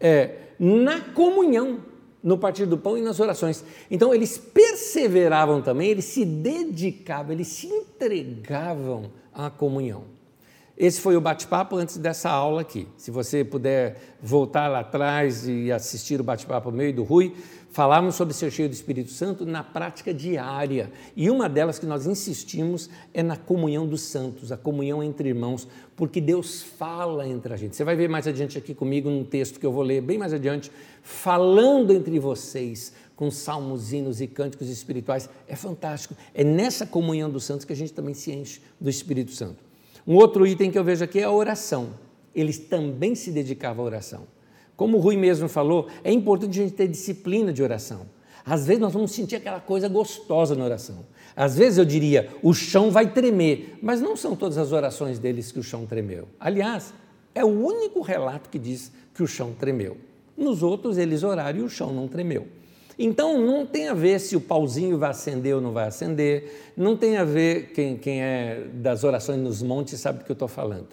é, 0.00 0.38
na 0.58 1.00
comunhão, 1.00 1.78
no 2.24 2.38
partir 2.38 2.64
do 2.64 2.78
pão 2.78 2.96
e 2.96 3.02
nas 3.02 3.20
orações. 3.20 3.62
Então 3.90 4.14
eles 4.14 4.38
perseveravam 4.38 5.60
também, 5.60 5.90
eles 5.90 6.06
se 6.06 6.24
dedicavam, 6.24 7.32
eles 7.32 7.48
se 7.48 7.66
entregavam 7.66 9.12
à 9.32 9.50
comunhão. 9.50 10.04
Esse 10.76 11.00
foi 11.00 11.16
o 11.16 11.20
bate-papo 11.20 11.76
antes 11.76 11.98
dessa 11.98 12.30
aula 12.30 12.62
aqui. 12.62 12.88
Se 12.96 13.10
você 13.10 13.44
puder 13.44 14.16
voltar 14.20 14.66
lá 14.66 14.80
atrás 14.80 15.46
e 15.46 15.70
assistir 15.70 16.20
o 16.20 16.24
bate-papo 16.24 16.72
meio 16.72 16.92
do 16.92 17.04
Rui, 17.04 17.32
falamos 17.74 18.14
sobre 18.14 18.32
ser 18.32 18.52
cheio 18.52 18.68
do 18.68 18.72
Espírito 18.72 19.10
Santo 19.10 19.44
na 19.44 19.64
prática 19.64 20.14
diária. 20.14 20.92
E 21.16 21.28
uma 21.28 21.48
delas 21.48 21.76
que 21.76 21.84
nós 21.84 22.06
insistimos 22.06 22.88
é 23.12 23.20
na 23.20 23.36
comunhão 23.36 23.84
dos 23.84 24.02
santos, 24.02 24.52
a 24.52 24.56
comunhão 24.56 25.02
entre 25.02 25.30
irmãos, 25.30 25.66
porque 25.96 26.20
Deus 26.20 26.62
fala 26.62 27.26
entre 27.26 27.52
a 27.52 27.56
gente. 27.56 27.74
Você 27.74 27.82
vai 27.82 27.96
ver 27.96 28.08
mais 28.08 28.28
adiante 28.28 28.56
aqui 28.56 28.74
comigo 28.74 29.10
num 29.10 29.24
texto 29.24 29.58
que 29.58 29.66
eu 29.66 29.72
vou 29.72 29.82
ler 29.82 30.00
bem 30.00 30.16
mais 30.16 30.32
adiante, 30.32 30.70
falando 31.02 31.92
entre 31.92 32.16
vocês 32.20 32.92
com 33.16 33.28
salmos, 33.28 33.92
hinos 33.92 34.20
e 34.20 34.28
cânticos 34.28 34.68
espirituais. 34.68 35.28
É 35.48 35.56
fantástico. 35.56 36.16
É 36.32 36.44
nessa 36.44 36.86
comunhão 36.86 37.28
dos 37.28 37.42
santos 37.42 37.64
que 37.64 37.72
a 37.72 37.76
gente 37.76 37.92
também 37.92 38.14
se 38.14 38.30
enche 38.30 38.60
do 38.80 38.88
Espírito 38.88 39.32
Santo. 39.32 39.56
Um 40.06 40.14
outro 40.14 40.46
item 40.46 40.70
que 40.70 40.78
eu 40.78 40.84
vejo 40.84 41.02
aqui 41.02 41.18
é 41.18 41.24
a 41.24 41.32
oração. 41.32 41.90
Eles 42.32 42.56
também 42.56 43.16
se 43.16 43.32
dedicavam 43.32 43.84
à 43.84 43.86
oração. 43.88 44.28
Como 44.76 44.98
o 44.98 45.00
Rui 45.00 45.16
mesmo 45.16 45.48
falou, 45.48 45.88
é 46.02 46.12
importante 46.12 46.58
a 46.58 46.62
gente 46.62 46.74
ter 46.74 46.88
disciplina 46.88 47.52
de 47.52 47.62
oração. 47.62 48.06
Às 48.44 48.66
vezes 48.66 48.80
nós 48.80 48.92
vamos 48.92 49.12
sentir 49.12 49.36
aquela 49.36 49.60
coisa 49.60 49.88
gostosa 49.88 50.54
na 50.54 50.64
oração. 50.64 51.06
Às 51.34 51.56
vezes 51.56 51.78
eu 51.78 51.84
diria, 51.84 52.28
o 52.42 52.52
chão 52.52 52.90
vai 52.90 53.10
tremer, 53.10 53.78
mas 53.80 54.00
não 54.00 54.16
são 54.16 54.36
todas 54.36 54.58
as 54.58 54.70
orações 54.70 55.18
deles 55.18 55.50
que 55.50 55.58
o 55.58 55.62
chão 55.62 55.86
tremeu. 55.86 56.28
Aliás, 56.38 56.92
é 57.34 57.44
o 57.44 57.48
único 57.48 58.02
relato 58.02 58.50
que 58.50 58.58
diz 58.58 58.92
que 59.14 59.22
o 59.22 59.26
chão 59.26 59.52
tremeu. 59.58 59.96
Nos 60.36 60.62
outros, 60.62 60.98
eles 60.98 61.22
oraram 61.22 61.60
e 61.60 61.62
o 61.62 61.68
chão 61.68 61.92
não 61.92 62.06
tremeu. 62.06 62.46
Então, 62.98 63.40
não 63.40 63.66
tem 63.66 63.88
a 63.88 63.94
ver 63.94 64.20
se 64.20 64.36
o 64.36 64.40
pauzinho 64.40 64.98
vai 64.98 65.10
acender 65.10 65.54
ou 65.54 65.60
não 65.60 65.72
vai 65.72 65.88
acender, 65.88 66.72
não 66.76 66.96
tem 66.96 67.16
a 67.16 67.24
ver, 67.24 67.72
quem, 67.72 67.96
quem 67.96 68.22
é 68.22 68.68
das 68.74 69.02
orações 69.02 69.40
nos 69.40 69.62
montes 69.62 69.98
sabe 69.98 70.20
do 70.20 70.24
que 70.24 70.30
eu 70.30 70.34
estou 70.34 70.48
falando. 70.48 70.88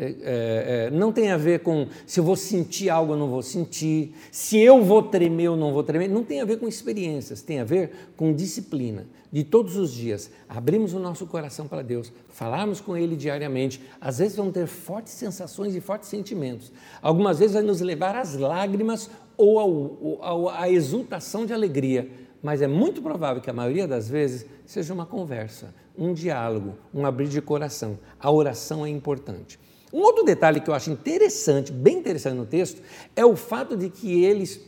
É, 0.00 0.04
é, 0.04 0.86
é, 0.86 0.90
não 0.92 1.12
tem 1.12 1.32
a 1.32 1.36
ver 1.36 1.58
com 1.58 1.88
se 2.06 2.20
eu 2.20 2.24
vou 2.24 2.36
sentir 2.36 2.88
algo 2.88 3.14
ou 3.14 3.18
não 3.18 3.28
vou 3.28 3.42
sentir, 3.42 4.14
se 4.30 4.56
eu 4.56 4.80
vou 4.80 5.02
tremer 5.02 5.48
ou 5.48 5.56
não 5.56 5.72
vou 5.72 5.82
tremer, 5.82 6.08
não 6.08 6.22
tem 6.22 6.40
a 6.40 6.44
ver 6.44 6.60
com 6.60 6.68
experiências, 6.68 7.42
tem 7.42 7.58
a 7.58 7.64
ver 7.64 7.90
com 8.16 8.32
disciplina. 8.32 9.08
De 9.32 9.42
todos 9.42 9.76
os 9.76 9.92
dias, 9.92 10.30
abrimos 10.48 10.94
o 10.94 11.00
nosso 11.00 11.26
coração 11.26 11.66
para 11.66 11.82
Deus, 11.82 12.12
falarmos 12.28 12.80
com 12.80 12.96
Ele 12.96 13.16
diariamente. 13.16 13.82
Às 14.00 14.18
vezes 14.18 14.36
vamos 14.36 14.54
ter 14.54 14.68
fortes 14.68 15.14
sensações 15.14 15.74
e 15.74 15.80
fortes 15.80 16.08
sentimentos. 16.08 16.72
Algumas 17.02 17.40
vezes 17.40 17.54
vai 17.54 17.62
nos 17.64 17.80
levar 17.80 18.14
às 18.14 18.36
lágrimas 18.36 19.10
ou 19.36 20.48
à 20.52 20.70
exultação 20.70 21.44
de 21.44 21.52
alegria, 21.52 22.08
mas 22.40 22.62
é 22.62 22.68
muito 22.68 23.02
provável 23.02 23.42
que 23.42 23.50
a 23.50 23.52
maioria 23.52 23.88
das 23.88 24.08
vezes 24.08 24.46
seja 24.64 24.94
uma 24.94 25.06
conversa, 25.06 25.74
um 25.96 26.14
diálogo, 26.14 26.76
um 26.94 27.04
abrir 27.04 27.28
de 27.28 27.42
coração. 27.42 27.98
A 28.20 28.30
oração 28.30 28.86
é 28.86 28.88
importante. 28.88 29.58
Um 29.92 30.00
outro 30.00 30.24
detalhe 30.24 30.60
que 30.60 30.68
eu 30.68 30.74
acho 30.74 30.90
interessante, 30.90 31.72
bem 31.72 31.98
interessante 31.98 32.36
no 32.36 32.46
texto, 32.46 32.82
é 33.16 33.24
o 33.24 33.36
fato 33.36 33.76
de 33.76 33.88
que 33.88 34.22
eles 34.22 34.60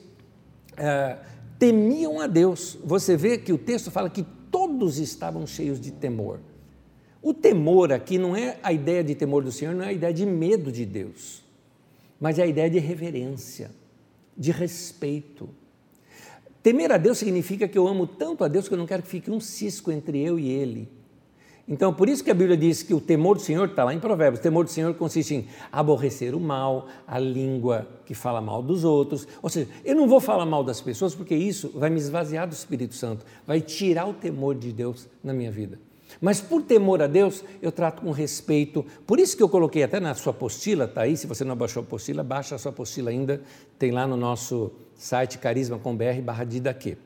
é, 0.76 1.18
temiam 1.58 2.20
a 2.20 2.26
Deus. 2.26 2.78
Você 2.82 3.16
vê 3.16 3.36
que 3.36 3.52
o 3.52 3.58
texto 3.58 3.90
fala 3.90 4.08
que 4.08 4.24
todos 4.50 4.98
estavam 4.98 5.46
cheios 5.46 5.80
de 5.80 5.90
temor. 5.90 6.40
O 7.22 7.34
temor 7.34 7.92
aqui 7.92 8.16
não 8.16 8.34
é 8.34 8.58
a 8.62 8.72
ideia 8.72 9.04
de 9.04 9.14
temor 9.14 9.44
do 9.44 9.52
Senhor, 9.52 9.74
não 9.74 9.84
é 9.84 9.88
a 9.88 9.92
ideia 9.92 10.12
de 10.12 10.24
medo 10.24 10.72
de 10.72 10.86
Deus, 10.86 11.42
mas 12.18 12.38
é 12.38 12.42
a 12.42 12.46
ideia 12.46 12.70
de 12.70 12.78
reverência 12.78 13.70
de 14.36 14.50
respeito. 14.50 15.50
Temer 16.62 16.90
a 16.92 16.96
Deus 16.96 17.18
significa 17.18 17.68
que 17.68 17.76
eu 17.76 17.86
amo 17.86 18.06
tanto 18.06 18.42
a 18.42 18.48
Deus 18.48 18.66
que 18.66 18.74
eu 18.74 18.78
não 18.78 18.86
quero 18.86 19.02
que 19.02 19.08
fique 19.08 19.30
um 19.30 19.38
cisco 19.38 19.92
entre 19.92 20.18
eu 20.18 20.38
e 20.38 20.48
Ele. 20.48 20.88
Então, 21.68 21.94
por 21.94 22.08
isso 22.08 22.24
que 22.24 22.30
a 22.30 22.34
Bíblia 22.34 22.56
diz 22.56 22.82
que 22.82 22.92
o 22.92 23.00
temor 23.00 23.36
do 23.36 23.42
Senhor 23.42 23.68
está 23.68 23.84
lá 23.84 23.94
em 23.94 24.00
Provérbios. 24.00 24.40
O 24.40 24.42
temor 24.42 24.64
do 24.64 24.70
Senhor 24.70 24.92
consiste 24.94 25.34
em 25.34 25.46
aborrecer 25.70 26.34
o 26.34 26.40
mal, 26.40 26.88
a 27.06 27.18
língua 27.18 27.86
que 28.04 28.14
fala 28.14 28.40
mal 28.40 28.62
dos 28.62 28.82
outros. 28.84 29.26
Ou 29.40 29.48
seja, 29.48 29.68
eu 29.84 29.94
não 29.94 30.08
vou 30.08 30.20
falar 30.20 30.44
mal 30.44 30.64
das 30.64 30.80
pessoas 30.80 31.14
porque 31.14 31.34
isso 31.34 31.70
vai 31.74 31.88
me 31.88 31.98
esvaziar 31.98 32.48
do 32.48 32.52
Espírito 32.52 32.94
Santo, 32.94 33.24
vai 33.46 33.60
tirar 33.60 34.06
o 34.06 34.14
temor 34.14 34.56
de 34.56 34.72
Deus 34.72 35.08
na 35.22 35.32
minha 35.32 35.50
vida. 35.50 35.78
Mas 36.20 36.40
por 36.40 36.62
temor 36.62 37.02
a 37.02 37.06
Deus, 37.06 37.44
eu 37.62 37.70
trato 37.70 38.02
com 38.02 38.10
respeito. 38.10 38.84
Por 39.06 39.20
isso 39.20 39.36
que 39.36 39.42
eu 39.42 39.48
coloquei 39.48 39.82
até 39.82 40.00
na 40.00 40.14
sua 40.14 40.32
apostila, 40.32 40.86
está 40.86 41.02
aí, 41.02 41.16
se 41.16 41.26
você 41.26 41.44
não 41.44 41.54
baixou 41.54 41.82
a 41.82 41.84
apostila, 41.84 42.24
baixa 42.24 42.54
a 42.54 42.58
sua 42.58 42.70
apostila 42.70 43.10
ainda, 43.10 43.40
tem 43.78 43.90
lá 43.90 44.06
no 44.06 44.16
nosso 44.16 44.72
site 44.96 45.38
carisma.com.br 45.38 46.20
barra 46.24 46.44
didaquê. 46.44 46.96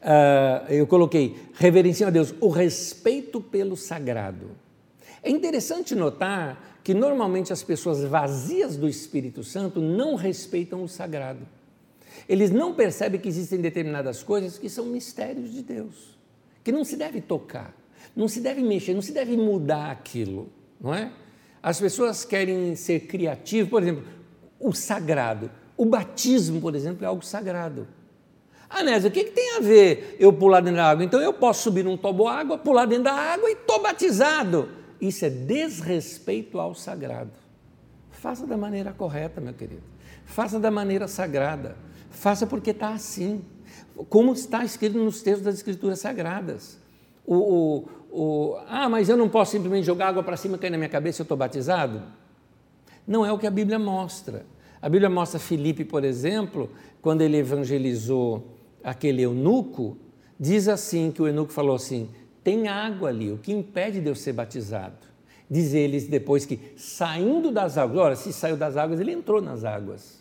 Uh, 0.00 0.72
eu 0.72 0.86
coloquei, 0.86 1.36
reverenciando 1.54 2.08
a 2.08 2.12
Deus, 2.12 2.34
o 2.40 2.48
respeito 2.48 3.40
pelo 3.40 3.76
sagrado. 3.76 4.50
É 5.22 5.30
interessante 5.30 5.94
notar 5.94 6.80
que 6.82 6.94
normalmente 6.94 7.52
as 7.52 7.62
pessoas 7.62 8.02
vazias 8.02 8.76
do 8.76 8.88
Espírito 8.88 9.44
Santo 9.44 9.80
não 9.80 10.14
respeitam 10.14 10.82
o 10.82 10.88
sagrado. 10.88 11.46
Eles 12.28 12.50
não 12.50 12.74
percebem 12.74 13.20
que 13.20 13.28
existem 13.28 13.60
determinadas 13.60 14.22
coisas 14.22 14.56
que 14.56 14.68
são 14.68 14.86
mistérios 14.86 15.52
de 15.52 15.62
Deus, 15.62 16.18
que 16.64 16.72
não 16.72 16.84
se 16.84 16.96
deve 16.96 17.20
tocar. 17.20 17.74
Não 18.16 18.26
se 18.26 18.40
deve 18.40 18.62
mexer, 18.62 18.94
não 18.94 19.02
se 19.02 19.12
deve 19.12 19.36
mudar 19.36 19.90
aquilo, 19.90 20.50
não 20.80 20.94
é? 20.94 21.12
As 21.62 21.78
pessoas 21.78 22.24
querem 22.24 22.74
ser 22.74 23.00
criativas, 23.00 23.68
por 23.68 23.82
exemplo, 23.82 24.04
o 24.58 24.72
sagrado. 24.72 25.50
O 25.76 25.84
batismo, 25.84 26.60
por 26.60 26.74
exemplo, 26.74 27.04
é 27.04 27.06
algo 27.06 27.24
sagrado. 27.24 27.86
Ah, 28.70 28.84
Nézia, 28.84 29.08
o 29.08 29.12
que, 29.12 29.24
que, 29.24 29.32
tem 29.32 29.56
a 29.56 29.60
ver 29.60 30.16
eu 30.20 30.32
pular 30.32 30.60
dentro 30.60 30.76
da 30.76 30.90
água? 30.90 31.04
Então 31.04 31.20
eu 31.20 31.32
posso 31.32 31.64
subir 31.64 31.84
num 31.84 31.96
tobo 31.96 32.28
água, 32.28 32.56
pular 32.56 32.86
dentro 32.86 33.04
da 33.04 33.12
água 33.12 33.50
e 33.50 33.54
estou 33.54 33.82
batizado. 33.82 34.68
Isso 35.00 35.24
é 35.24 35.30
desrespeito 35.30 36.60
ao 36.60 36.72
sagrado. 36.72 37.32
Faça 38.12 38.46
da 38.46 38.56
maneira 38.56 38.92
correta, 38.92 39.40
meu 39.40 39.52
querido. 39.52 39.82
Faça 40.24 40.60
da 40.60 40.70
maneira 40.70 41.08
sagrada. 41.08 41.76
Faça 42.10 42.46
porque 42.46 42.70
está 42.70 42.90
assim. 42.90 43.42
Como 44.08 44.32
está 44.32 44.64
escrito 44.64 44.96
nos 44.96 45.20
textos 45.20 45.44
das 45.44 45.56
Escrituras 45.56 45.98
Sagradas. 45.98 46.78
O, 47.26 47.34
o, 47.36 47.88
o, 48.10 48.56
ah, 48.68 48.88
mas 48.88 49.08
eu 49.08 49.16
não 49.16 49.28
posso 49.28 49.52
simplesmente 49.52 49.84
jogar 49.84 50.08
água 50.08 50.22
para 50.22 50.36
cima 50.36 50.56
e 50.56 50.58
cair 50.58 50.70
na 50.70 50.76
minha 50.76 50.88
cabeça 50.88 51.22
eu 51.22 51.24
estou 51.24 51.36
batizado? 51.36 52.02
Não 53.06 53.26
é 53.26 53.32
o 53.32 53.38
que 53.38 53.46
a 53.46 53.50
Bíblia 53.50 53.78
mostra. 53.78 54.46
A 54.80 54.88
Bíblia 54.88 55.10
mostra 55.10 55.40
Filipe, 55.40 55.84
por 55.84 56.04
exemplo, 56.04 56.70
quando 57.02 57.22
ele 57.22 57.36
evangelizou 57.36 58.59
aquele 58.82 59.22
eunuco, 59.22 59.96
diz 60.38 60.68
assim 60.68 61.10
que 61.10 61.22
o 61.22 61.26
eunuco 61.26 61.52
falou 61.52 61.76
assim: 61.76 62.08
tem 62.42 62.68
água 62.68 63.08
ali, 63.08 63.30
o 63.30 63.38
que 63.38 63.52
impede 63.52 64.00
de 64.00 64.08
eu 64.08 64.14
ser 64.14 64.32
batizado? 64.32 65.10
Diz 65.50 65.74
eles 65.74 66.06
depois 66.06 66.46
que 66.46 66.60
saindo 66.76 67.50
das 67.50 67.76
águas, 67.76 67.98
ora, 67.98 68.16
se 68.16 68.32
saiu 68.32 68.56
das 68.56 68.76
águas, 68.76 69.00
ele 69.00 69.12
entrou 69.12 69.40
nas 69.40 69.64
águas. 69.64 70.20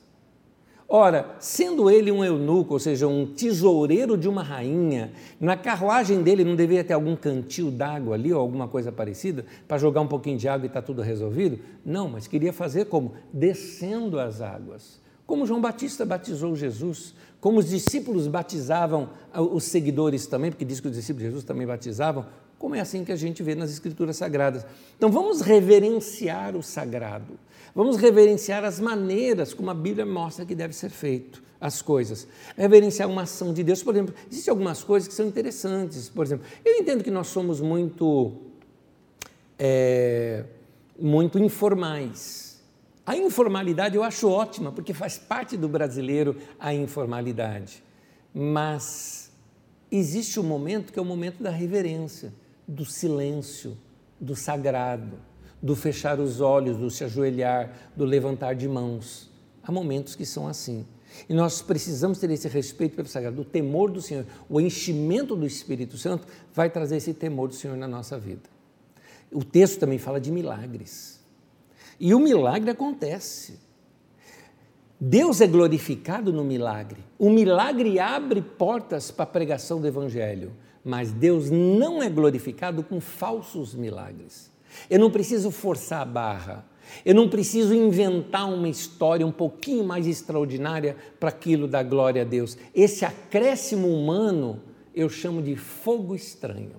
Ora, 0.91 1.35
sendo 1.39 1.87
ele 1.87 2.11
um 2.11 2.25
eunuco, 2.25 2.73
ou 2.73 2.79
seja, 2.79 3.07
um 3.07 3.23
tesoureiro 3.27 4.17
de 4.17 4.27
uma 4.27 4.41
rainha, 4.41 5.11
na 5.39 5.55
carruagem 5.55 6.23
dele 6.23 6.43
não 6.43 6.55
deveria 6.55 6.83
ter 6.83 6.93
algum 6.93 7.15
cantil 7.15 7.69
d'água 7.69 8.15
ali 8.15 8.33
ou 8.33 8.41
alguma 8.41 8.67
coisa 8.67 8.91
parecida 8.91 9.45
para 9.67 9.77
jogar 9.77 10.01
um 10.01 10.07
pouquinho 10.07 10.39
de 10.39 10.49
água 10.49 10.65
e 10.65 10.67
está 10.67 10.81
tudo 10.81 11.03
resolvido? 11.03 11.59
Não, 11.85 12.09
mas 12.09 12.25
queria 12.25 12.51
fazer 12.51 12.85
como? 12.85 13.13
Descendo 13.31 14.19
as 14.19 14.41
águas. 14.41 14.98
Como 15.29 15.45
João 15.45 15.61
Batista 15.61 16.07
batizou 16.07 16.55
Jesus, 16.55 17.13
como 17.39 17.59
os 17.59 17.69
discípulos 17.69 18.25
batizavam 18.25 19.11
os 19.31 19.63
seguidores 19.65 20.25
também, 20.25 20.49
porque 20.49 20.65
diz 20.65 20.79
que 20.79 20.87
os 20.87 20.95
discípulos 20.95 21.19
de 21.19 21.25
Jesus 21.27 21.43
também 21.43 21.67
batizavam, 21.67 22.25
como 22.57 22.73
é 22.73 22.79
assim 22.79 23.05
que 23.05 23.11
a 23.11 23.15
gente 23.15 23.43
vê 23.43 23.53
nas 23.53 23.69
Escrituras 23.69 24.17
Sagradas. 24.17 24.65
Então 24.97 25.11
vamos 25.11 25.41
reverenciar 25.41 26.55
o 26.55 26.63
sagrado, 26.63 27.37
vamos 27.75 27.97
reverenciar 27.97 28.65
as 28.65 28.79
maneiras 28.79 29.53
como 29.53 29.69
a 29.69 29.73
Bíblia 29.75 30.03
mostra 30.03 30.47
que 30.47 30.55
deve 30.55 30.73
ser 30.73 30.89
feito 30.89 31.43
as 31.61 31.79
coisas. 31.79 32.27
Reverenciar 32.57 33.07
uma 33.07 33.21
ação 33.21 33.53
de 33.53 33.61
Deus, 33.63 33.83
por 33.83 33.93
exemplo, 33.93 34.15
existem 34.31 34.49
algumas 34.49 34.83
coisas 34.83 35.07
que 35.07 35.13
são 35.13 35.27
interessantes. 35.27 36.09
Por 36.09 36.25
exemplo, 36.25 36.43
eu 36.65 36.73
entendo 36.73 37.03
que 37.03 37.11
nós 37.11 37.27
somos 37.27 37.61
muito, 37.61 38.33
é, 39.59 40.43
muito 40.99 41.37
informais. 41.37 42.48
A 43.09 43.17
informalidade 43.17 43.95
eu 43.95 44.03
acho 44.03 44.29
ótima, 44.29 44.71
porque 44.71 44.93
faz 44.93 45.17
parte 45.17 45.57
do 45.57 45.67
brasileiro 45.67 46.37
a 46.59 46.75
informalidade. 46.75 47.83
Mas 48.31 49.31
existe 49.91 50.39
um 50.39 50.43
momento 50.43 50.93
que 50.93 50.99
é 50.99 51.01
o 51.01 51.05
momento 51.05 51.41
da 51.41 51.49
reverência, 51.49 52.31
do 52.67 52.85
silêncio, 52.85 53.75
do 54.21 54.35
sagrado, 54.35 55.17
do 55.59 55.75
fechar 55.75 56.19
os 56.19 56.39
olhos, 56.39 56.77
do 56.77 56.91
se 56.91 57.03
ajoelhar, 57.03 57.89
do 57.95 58.05
levantar 58.05 58.53
de 58.53 58.67
mãos. 58.67 59.27
Há 59.63 59.71
momentos 59.71 60.13
que 60.13 60.23
são 60.23 60.47
assim. 60.47 60.85
E 61.27 61.33
nós 61.33 61.63
precisamos 61.63 62.19
ter 62.19 62.29
esse 62.29 62.47
respeito 62.47 62.95
pelo 62.95 63.07
sagrado, 63.07 63.41
o 63.41 63.43
temor 63.43 63.89
do 63.89 64.03
Senhor. 64.03 64.23
O 64.47 64.61
enchimento 64.61 65.35
do 65.35 65.47
Espírito 65.47 65.97
Santo 65.97 66.27
vai 66.53 66.69
trazer 66.69 66.97
esse 66.97 67.15
temor 67.15 67.47
do 67.47 67.55
Senhor 67.55 67.75
na 67.75 67.87
nossa 67.87 68.19
vida. 68.19 68.47
O 69.31 69.43
texto 69.43 69.79
também 69.79 69.97
fala 69.97 70.21
de 70.21 70.31
milagres. 70.31 71.18
E 71.99 72.13
o 72.13 72.19
milagre 72.19 72.71
acontece. 72.71 73.59
Deus 74.99 75.41
é 75.41 75.47
glorificado 75.47 76.31
no 76.31 76.43
milagre. 76.43 77.03
O 77.17 77.29
milagre 77.29 77.99
abre 77.99 78.41
portas 78.41 79.12
para 79.12 79.23
a 79.23 79.27
pregação 79.27 79.79
do 79.79 79.88
Evangelho, 79.88 80.51
mas 80.83 81.12
Deus 81.12 81.49
não 81.49 82.01
é 82.01 82.09
glorificado 82.09 82.83
com 82.83 82.99
falsos 82.99 83.73
milagres. 83.73 84.51
Eu 84.89 84.99
não 84.99 85.09
preciso 85.09 85.51
forçar 85.51 86.01
a 86.01 86.05
barra. 86.05 86.65
Eu 87.05 87.13
não 87.13 87.29
preciso 87.29 87.73
inventar 87.73 88.51
uma 88.51 88.67
história 88.67 89.25
um 89.25 89.31
pouquinho 89.31 89.83
mais 89.83 90.07
extraordinária 90.07 90.97
para 91.19 91.29
aquilo 91.29 91.67
da 91.67 91.83
glória 91.83 92.23
a 92.23 92.25
Deus. 92.25 92.57
Esse 92.73 93.05
acréscimo 93.05 93.88
humano 93.88 94.62
eu 94.93 95.07
chamo 95.07 95.41
de 95.41 95.55
fogo 95.55 96.15
estranho. 96.15 96.75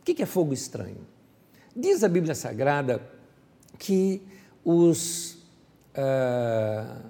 O 0.00 0.04
que 0.04 0.22
é 0.22 0.26
fogo 0.26 0.52
estranho? 0.52 1.06
Diz 1.76 2.02
a 2.02 2.08
Bíblia 2.08 2.34
Sagrada 2.34 3.00
que 3.78 4.22
os. 4.64 5.38
Uh, 5.94 7.08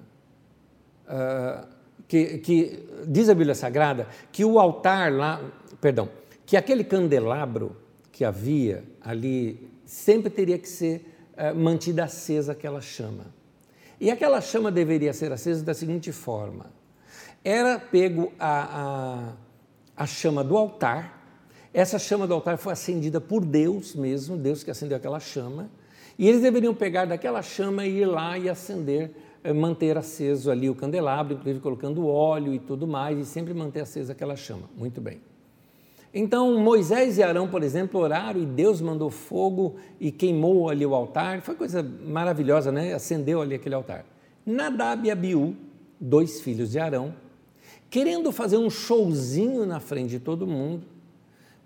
uh, 1.07 1.67
que, 2.07 2.37
que, 2.39 2.89
diz 3.07 3.29
a 3.29 3.33
Bíblia 3.33 3.55
Sagrada 3.55 4.07
que 4.31 4.45
o 4.45 4.59
altar 4.59 5.11
lá, 5.11 5.41
perdão, 5.81 6.09
que 6.45 6.55
aquele 6.55 6.83
candelabro 6.83 7.75
que 8.11 8.23
havia 8.23 8.83
ali 9.01 9.71
sempre 9.85 10.29
teria 10.29 10.59
que 10.59 10.69
ser 10.69 11.13
eh, 11.35 11.51
mantida 11.53 12.03
acesa 12.03 12.51
aquela 12.51 12.81
chama. 12.81 13.25
E 13.99 14.11
aquela 14.11 14.39
chama 14.41 14.71
deveria 14.71 15.13
ser 15.13 15.31
acesa 15.31 15.63
da 15.63 15.73
seguinte 15.73 16.11
forma: 16.11 16.67
era 17.43 17.79
pego 17.79 18.31
a, 18.39 19.33
a, 19.97 20.03
a 20.03 20.05
chama 20.05 20.43
do 20.43 20.57
altar, 20.57 21.23
essa 21.73 21.97
chama 21.97 22.27
do 22.27 22.33
altar 22.33 22.57
foi 22.57 22.73
acendida 22.73 23.19
por 23.19 23.43
Deus 23.43 23.95
mesmo, 23.95 24.37
Deus 24.37 24.63
que 24.63 24.69
acendeu 24.69 24.97
aquela 24.97 25.19
chama, 25.19 25.69
e 26.17 26.27
eles 26.27 26.41
deveriam 26.41 26.73
pegar 26.73 27.05
daquela 27.05 27.41
chama 27.41 27.85
e 27.85 28.01
ir 28.01 28.05
lá 28.05 28.37
e 28.37 28.49
acender, 28.49 29.11
eh, 29.43 29.53
manter 29.53 29.97
aceso 29.97 30.51
ali 30.51 30.69
o 30.69 30.75
candelabro, 30.75 31.33
inclusive 31.33 31.59
colocando 31.59 32.07
óleo 32.07 32.53
e 32.53 32.59
tudo 32.59 32.87
mais, 32.87 33.17
e 33.17 33.25
sempre 33.25 33.53
manter 33.53 33.81
acesa 33.81 34.13
aquela 34.13 34.35
chama. 34.35 34.69
Muito 34.77 35.01
bem. 35.01 35.19
Então 36.13 36.59
Moisés 36.59 37.17
e 37.17 37.23
Arão, 37.23 37.47
por 37.47 37.63
exemplo, 37.63 37.99
oraram 37.99 38.39
e 38.39 38.45
Deus 38.45 38.79
mandou 38.79 39.09
fogo 39.09 39.77
e 39.99 40.11
queimou 40.11 40.69
ali 40.69 40.85
o 40.85 40.93
altar. 40.93 41.41
Foi 41.41 41.55
coisa 41.55 41.81
maravilhosa, 41.81 42.71
né? 42.71 42.93
Acendeu 42.93 43.41
ali 43.41 43.55
aquele 43.55 43.73
altar. 43.73 44.05
Nadab 44.45 45.07
e 45.07 45.11
Abiú, 45.11 45.55
dois 45.99 46.41
filhos 46.41 46.71
de 46.71 46.77
Arão, 46.77 47.15
querendo 47.89 48.31
fazer 48.31 48.57
um 48.57 48.69
showzinho 48.69 49.65
na 49.65 49.79
frente 49.79 50.11
de 50.11 50.19
todo 50.19 50.45
mundo, 50.45 50.85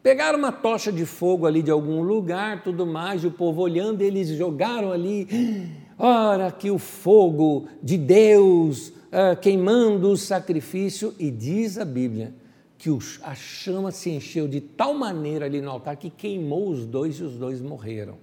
pegaram 0.01 0.37
uma 0.39 0.51
tocha 0.51 0.91
de 0.91 1.05
fogo 1.05 1.45
ali 1.45 1.61
de 1.61 1.71
algum 1.71 2.01
lugar, 2.01 2.63
tudo 2.63 2.85
mais, 2.85 3.23
e 3.23 3.27
o 3.27 3.31
povo 3.31 3.61
olhando, 3.61 4.01
eles 4.01 4.29
jogaram 4.29 4.91
ali, 4.91 5.27
ora 5.97 6.51
que 6.51 6.71
o 6.71 6.77
fogo 6.77 7.67
de 7.81 7.97
Deus 7.97 8.89
uh, 8.89 9.39
queimando 9.41 10.09
o 10.09 10.17
sacrifício, 10.17 11.13
e 11.19 11.29
diz 11.31 11.77
a 11.77 11.85
Bíblia 11.85 12.33
que 12.77 12.89
a 13.23 13.33
chama 13.33 13.91
se 13.91 14.09
encheu 14.11 14.47
de 14.47 14.61
tal 14.61 14.93
maneira 14.93 15.45
ali 15.45 15.59
no 15.61 15.71
altar 15.71 15.95
que 15.95 16.09
queimou 16.09 16.69
os 16.69 16.85
dois 16.85 17.15
e 17.15 17.23
os 17.23 17.33
dois 17.33 17.59
morreram. 17.59 18.17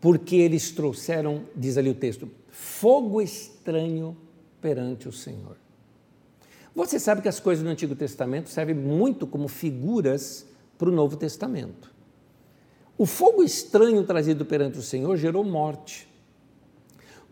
Porque 0.00 0.36
eles 0.36 0.70
trouxeram, 0.70 1.44
diz 1.56 1.78
ali 1.78 1.88
o 1.88 1.94
texto, 1.94 2.28
fogo 2.50 3.22
estranho 3.22 4.14
perante 4.60 5.08
o 5.08 5.12
Senhor. 5.12 5.56
Você 6.74 6.98
sabe 6.98 7.22
que 7.22 7.28
as 7.28 7.40
coisas 7.40 7.64
do 7.64 7.70
Antigo 7.70 7.94
Testamento 7.94 8.50
servem 8.50 8.74
muito 8.74 9.26
como 9.26 9.48
figuras 9.48 10.46
para 10.78 10.88
o 10.88 10.92
Novo 10.92 11.16
Testamento. 11.16 11.92
O 12.96 13.06
fogo 13.06 13.42
estranho 13.42 14.04
trazido 14.04 14.44
perante 14.44 14.78
o 14.78 14.82
Senhor 14.82 15.16
gerou 15.16 15.44
morte. 15.44 16.08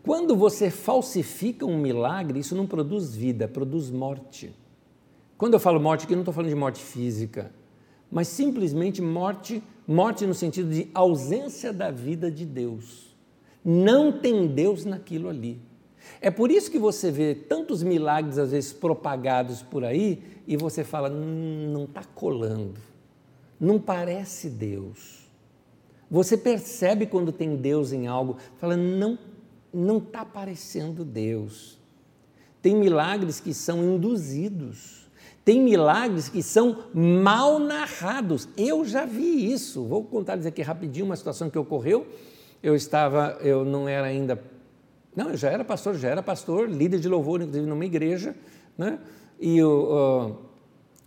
Quando 0.03 0.35
você 0.35 0.69
falsifica 0.69 1.65
um 1.65 1.77
milagre, 1.77 2.39
isso 2.39 2.55
não 2.55 2.67
produz 2.67 3.15
vida, 3.15 3.47
produz 3.47 3.89
morte. 3.89 4.53
Quando 5.37 5.53
eu 5.53 5.59
falo 5.59 5.79
morte 5.79 6.03
aqui, 6.03 6.13
não 6.13 6.21
estou 6.21 6.33
falando 6.33 6.49
de 6.49 6.55
morte 6.55 6.83
física, 6.83 7.51
mas 8.11 8.27
simplesmente 8.27 9.01
morte, 9.01 9.63
morte 9.87 10.25
no 10.25 10.33
sentido 10.33 10.69
de 10.69 10.89
ausência 10.93 11.71
da 11.71 11.89
vida 11.89 12.29
de 12.29 12.45
Deus. 12.45 13.15
Não 13.63 14.11
tem 14.11 14.45
Deus 14.47 14.83
naquilo 14.83 15.29
ali. 15.29 15.61
É 16.19 16.29
por 16.29 16.51
isso 16.51 16.69
que 16.69 16.77
você 16.77 17.09
vê 17.09 17.33
tantos 17.33 17.81
milagres, 17.81 18.37
às 18.37 18.51
vezes, 18.51 18.73
propagados 18.73 19.61
por 19.61 19.85
aí, 19.85 20.21
e 20.45 20.57
você 20.57 20.83
fala, 20.83 21.09
hum, 21.09 21.71
não 21.71 21.85
está 21.85 22.03
colando, 22.03 22.79
não 23.59 23.79
parece 23.79 24.49
Deus. 24.49 25.29
Você 26.09 26.37
percebe 26.37 27.05
quando 27.05 27.31
tem 27.31 27.55
Deus 27.55 27.91
em 27.91 28.07
algo, 28.07 28.37
fala, 28.57 28.77
não 28.77 29.17
não 29.73 29.97
está 29.97 30.23
parecendo 30.23 31.03
Deus. 31.03 31.79
Tem 32.61 32.75
milagres 32.75 33.39
que 33.39 33.53
são 33.53 33.83
induzidos. 33.83 35.09
Tem 35.43 35.59
milagres 35.59 36.29
que 36.29 36.41
são 36.41 36.85
mal 36.93 37.59
narrados. 37.59 38.47
Eu 38.55 38.85
já 38.85 39.05
vi 39.05 39.51
isso. 39.51 39.83
Vou 39.83 40.03
contar-lhes 40.03 40.45
aqui 40.45 40.61
rapidinho 40.61 41.05
uma 41.05 41.15
situação 41.15 41.49
que 41.49 41.57
ocorreu. 41.57 42.07
Eu 42.61 42.75
estava, 42.75 43.37
eu 43.41 43.65
não 43.65 43.89
era 43.89 44.07
ainda, 44.07 44.41
não, 45.13 45.31
eu 45.31 45.37
já 45.37 45.49
era 45.49 45.65
pastor, 45.65 45.95
já 45.95 46.07
era 46.07 46.23
pastor, 46.23 46.69
líder 46.69 46.99
de 46.99 47.09
louvor, 47.09 47.41
inclusive 47.41 47.67
numa 47.67 47.83
igreja, 47.83 48.33
né? 48.77 48.99
E 49.37 49.61
o, 49.61 50.29
uh, 50.29 50.37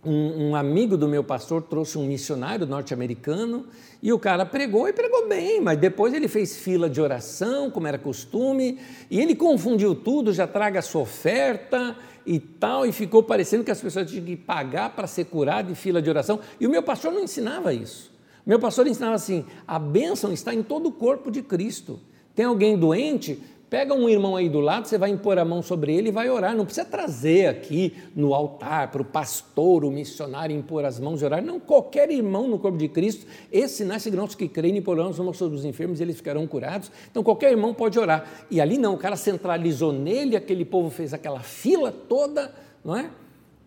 um, 0.07 0.49
um, 0.49 0.55
amigo 0.55 0.95
do 0.95 1.07
meu 1.07 1.23
pastor 1.23 1.61
trouxe 1.61 1.97
um 1.97 2.05
missionário 2.05 2.65
norte-americano 2.65 3.65
e 4.01 4.13
o 4.13 4.19
cara 4.19 4.45
pregou 4.45 4.87
e 4.87 4.93
pregou 4.93 5.27
bem, 5.27 5.59
mas 5.59 5.77
depois 5.77 6.13
ele 6.13 6.27
fez 6.27 6.57
fila 6.57 6.89
de 6.89 7.01
oração, 7.01 7.69
como 7.69 7.87
era 7.87 7.97
costume, 7.97 8.79
e 9.09 9.19
ele 9.19 9.35
confundiu 9.35 9.93
tudo, 9.93 10.31
já 10.31 10.47
traga 10.47 10.79
a 10.79 10.81
sua 10.81 11.01
oferta 11.01 11.95
e 12.25 12.39
tal, 12.39 12.85
e 12.85 12.91
ficou 12.91 13.21
parecendo 13.23 13.63
que 13.63 13.71
as 13.71 13.81
pessoas 13.81 14.09
tinham 14.09 14.23
que 14.23 14.35
pagar 14.35 14.95
para 14.95 15.07
ser 15.07 15.25
curado 15.25 15.71
em 15.71 15.75
fila 15.75 16.01
de 16.01 16.09
oração. 16.09 16.39
E 16.59 16.67
o 16.67 16.69
meu 16.69 16.83
pastor 16.83 17.11
não 17.11 17.23
ensinava 17.23 17.73
isso. 17.73 18.11
O 18.45 18.49
meu 18.49 18.59
pastor 18.59 18.87
ensinava 18.87 19.15
assim: 19.15 19.45
a 19.67 19.77
bênção 19.77 20.31
está 20.31 20.53
em 20.53 20.63
todo 20.63 20.87
o 20.87 20.91
corpo 20.91 21.29
de 21.29 21.41
Cristo. 21.41 21.99
Tem 22.33 22.45
alguém 22.45 22.77
doente, 22.77 23.41
Pega 23.69 23.93
um 23.93 24.07
irmão 24.07 24.37
aí 24.37 24.47
do 24.47 24.61
lado, 24.61 24.87
você 24.87 24.97
vai 24.97 25.09
impor 25.09 25.37
a 25.37 25.43
mão 25.43 25.61
sobre 25.61 25.93
ele 25.93 26.07
e 26.07 26.11
vai 26.11 26.29
orar. 26.29 26.55
Não 26.55 26.63
precisa 26.63 26.85
trazer 26.85 27.47
aqui 27.47 27.93
no 28.15 28.33
altar 28.33 28.89
para 28.89 29.01
o 29.01 29.05
pastor, 29.05 29.83
o 29.83 29.91
missionário, 29.91 30.55
impor 30.55 30.85
as 30.85 31.01
mãos 31.01 31.21
e 31.21 31.25
orar. 31.25 31.43
Não, 31.43 31.59
qualquer 31.59 32.09
irmão 32.09 32.47
no 32.47 32.57
corpo 32.57 32.77
de 32.77 32.87
Cristo, 32.87 33.25
esses 33.51 33.75
sinais 33.75 34.03
seguirão 34.03 34.25
que 34.25 34.47
creem 34.47 34.75
e 34.75 34.79
imporão 34.79 35.09
as 35.09 35.19
mãos 35.19 35.37
sobre 35.37 35.57
os 35.57 35.65
enfermos 35.65 35.99
e 35.99 36.03
eles 36.03 36.15
ficarão 36.15 36.47
curados. 36.47 36.89
Então 37.11 37.21
qualquer 37.21 37.51
irmão 37.51 37.73
pode 37.73 37.99
orar. 37.99 38.45
E 38.49 38.61
ali 38.61 38.77
não, 38.77 38.93
o 38.93 38.97
cara 38.97 39.17
centralizou 39.17 39.91
nele, 39.91 40.37
aquele 40.37 40.63
povo 40.63 40.89
fez 40.89 41.13
aquela 41.13 41.41
fila 41.41 41.91
toda, 41.91 42.53
não 42.85 42.95
é? 42.95 43.09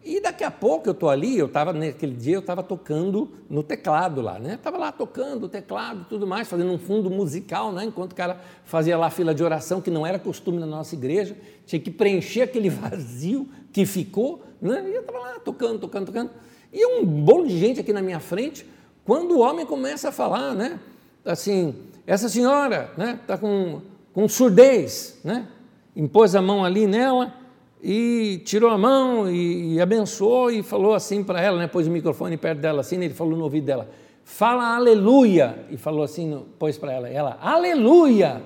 E 0.02 0.18
daqui 0.18 0.42
a 0.42 0.50
pouco 0.50 0.88
eu 0.88 0.92
estou 0.92 1.10
ali, 1.10 1.38
eu 1.38 1.44
estava 1.44 1.74
naquele 1.74 2.14
dia, 2.14 2.34
eu 2.34 2.40
estava 2.40 2.62
tocando 2.62 3.30
no 3.50 3.62
teclado 3.62 4.22
lá, 4.22 4.38
né? 4.38 4.54
Estava 4.54 4.79
lá 4.79 4.90
tocando 4.90 5.44
o 5.44 5.48
teclado 5.48 6.06
tudo 6.08 6.27
mais, 6.27 6.48
fazendo 6.48 6.72
um 6.72 6.79
fundo 6.79 7.10
musical, 7.10 7.70
né? 7.70 7.85
Enquanto 7.85 8.12
o 8.12 8.14
cara 8.14 8.40
fazia 8.64 8.96
lá 8.96 9.08
a 9.08 9.10
fila 9.10 9.35
de 9.35 9.44
oração, 9.44 9.79
que 9.79 9.90
não 9.90 10.06
era 10.06 10.18
costume 10.18 10.58
na 10.58 10.64
nossa 10.64 10.94
igreja, 10.94 11.37
tinha 11.66 11.79
que 11.79 11.90
preencher 11.90 12.42
aquele 12.42 12.70
vazio 12.70 13.46
que 13.72 13.85
ficou, 13.85 14.42
né? 14.60 14.88
E 14.88 14.94
eu 14.94 15.02
estava 15.02 15.18
lá 15.18 15.38
tocando, 15.38 15.79
tocando, 15.79 16.06
tocando. 16.06 16.31
E 16.72 16.87
um 16.87 17.04
bolo 17.04 17.46
de 17.46 17.58
gente 17.58 17.81
aqui 17.81 17.92
na 17.92 18.00
minha 18.00 18.20
frente, 18.20 18.66
quando 19.04 19.33
o 19.33 19.40
homem 19.40 19.66
começa 19.66 20.08
a 20.08 20.12
falar, 20.12 20.54
né? 20.54 20.81
Assim, 21.27 21.75
essa 22.06 22.27
senhora, 22.27 22.90
né? 22.96 23.18
Está 23.20 23.37
com, 23.37 23.83
com 24.14 24.27
surdez, 24.27 25.20
né? 25.22 25.46
Impôs 25.94 26.35
a 26.35 26.40
mão 26.40 26.64
ali 26.64 26.87
nela 26.87 27.39
e 27.83 28.42
tirou 28.44 28.70
a 28.70 28.76
mão 28.76 29.31
e, 29.31 29.74
e 29.74 29.81
abençoou 29.81 30.50
e 30.50 30.62
falou 30.62 30.94
assim 30.94 31.24
para 31.24 31.40
ela, 31.40 31.58
né, 31.58 31.66
pôs 31.66 31.87
o 31.87 31.90
microfone 31.90 32.37
perto 32.37 32.60
dela 32.60 32.81
assim, 32.81 32.98
né, 32.98 33.06
ele 33.06 33.14
falou 33.14 33.37
no 33.37 33.44
ouvido 33.44 33.64
dela, 33.64 33.88
fala 34.24 34.76
aleluia. 34.76 35.66
E 35.70 35.76
falou 35.76 36.02
assim, 36.02 36.46
pôs 36.58 36.78
para 36.78 36.92
ela, 36.92 37.08
ela, 37.08 37.38
aleluia. 37.40 38.42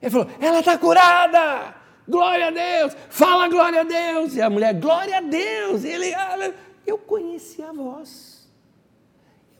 Ele 0.00 0.10
falou, 0.10 0.26
ela 0.40 0.60
está 0.60 0.76
curada, 0.76 1.74
glória 2.08 2.48
a 2.48 2.50
Deus, 2.50 2.96
fala 3.08 3.48
glória 3.48 3.80
a 3.80 3.84
Deus. 3.84 4.34
E 4.34 4.42
a 4.42 4.50
mulher, 4.50 4.74
glória 4.74 5.18
a 5.18 5.20
Deus. 5.20 5.84
E 5.84 5.88
ele, 5.88 6.14
eu 6.86 6.98
conheci 6.98 7.62
a 7.62 7.72
voz. 7.72 8.48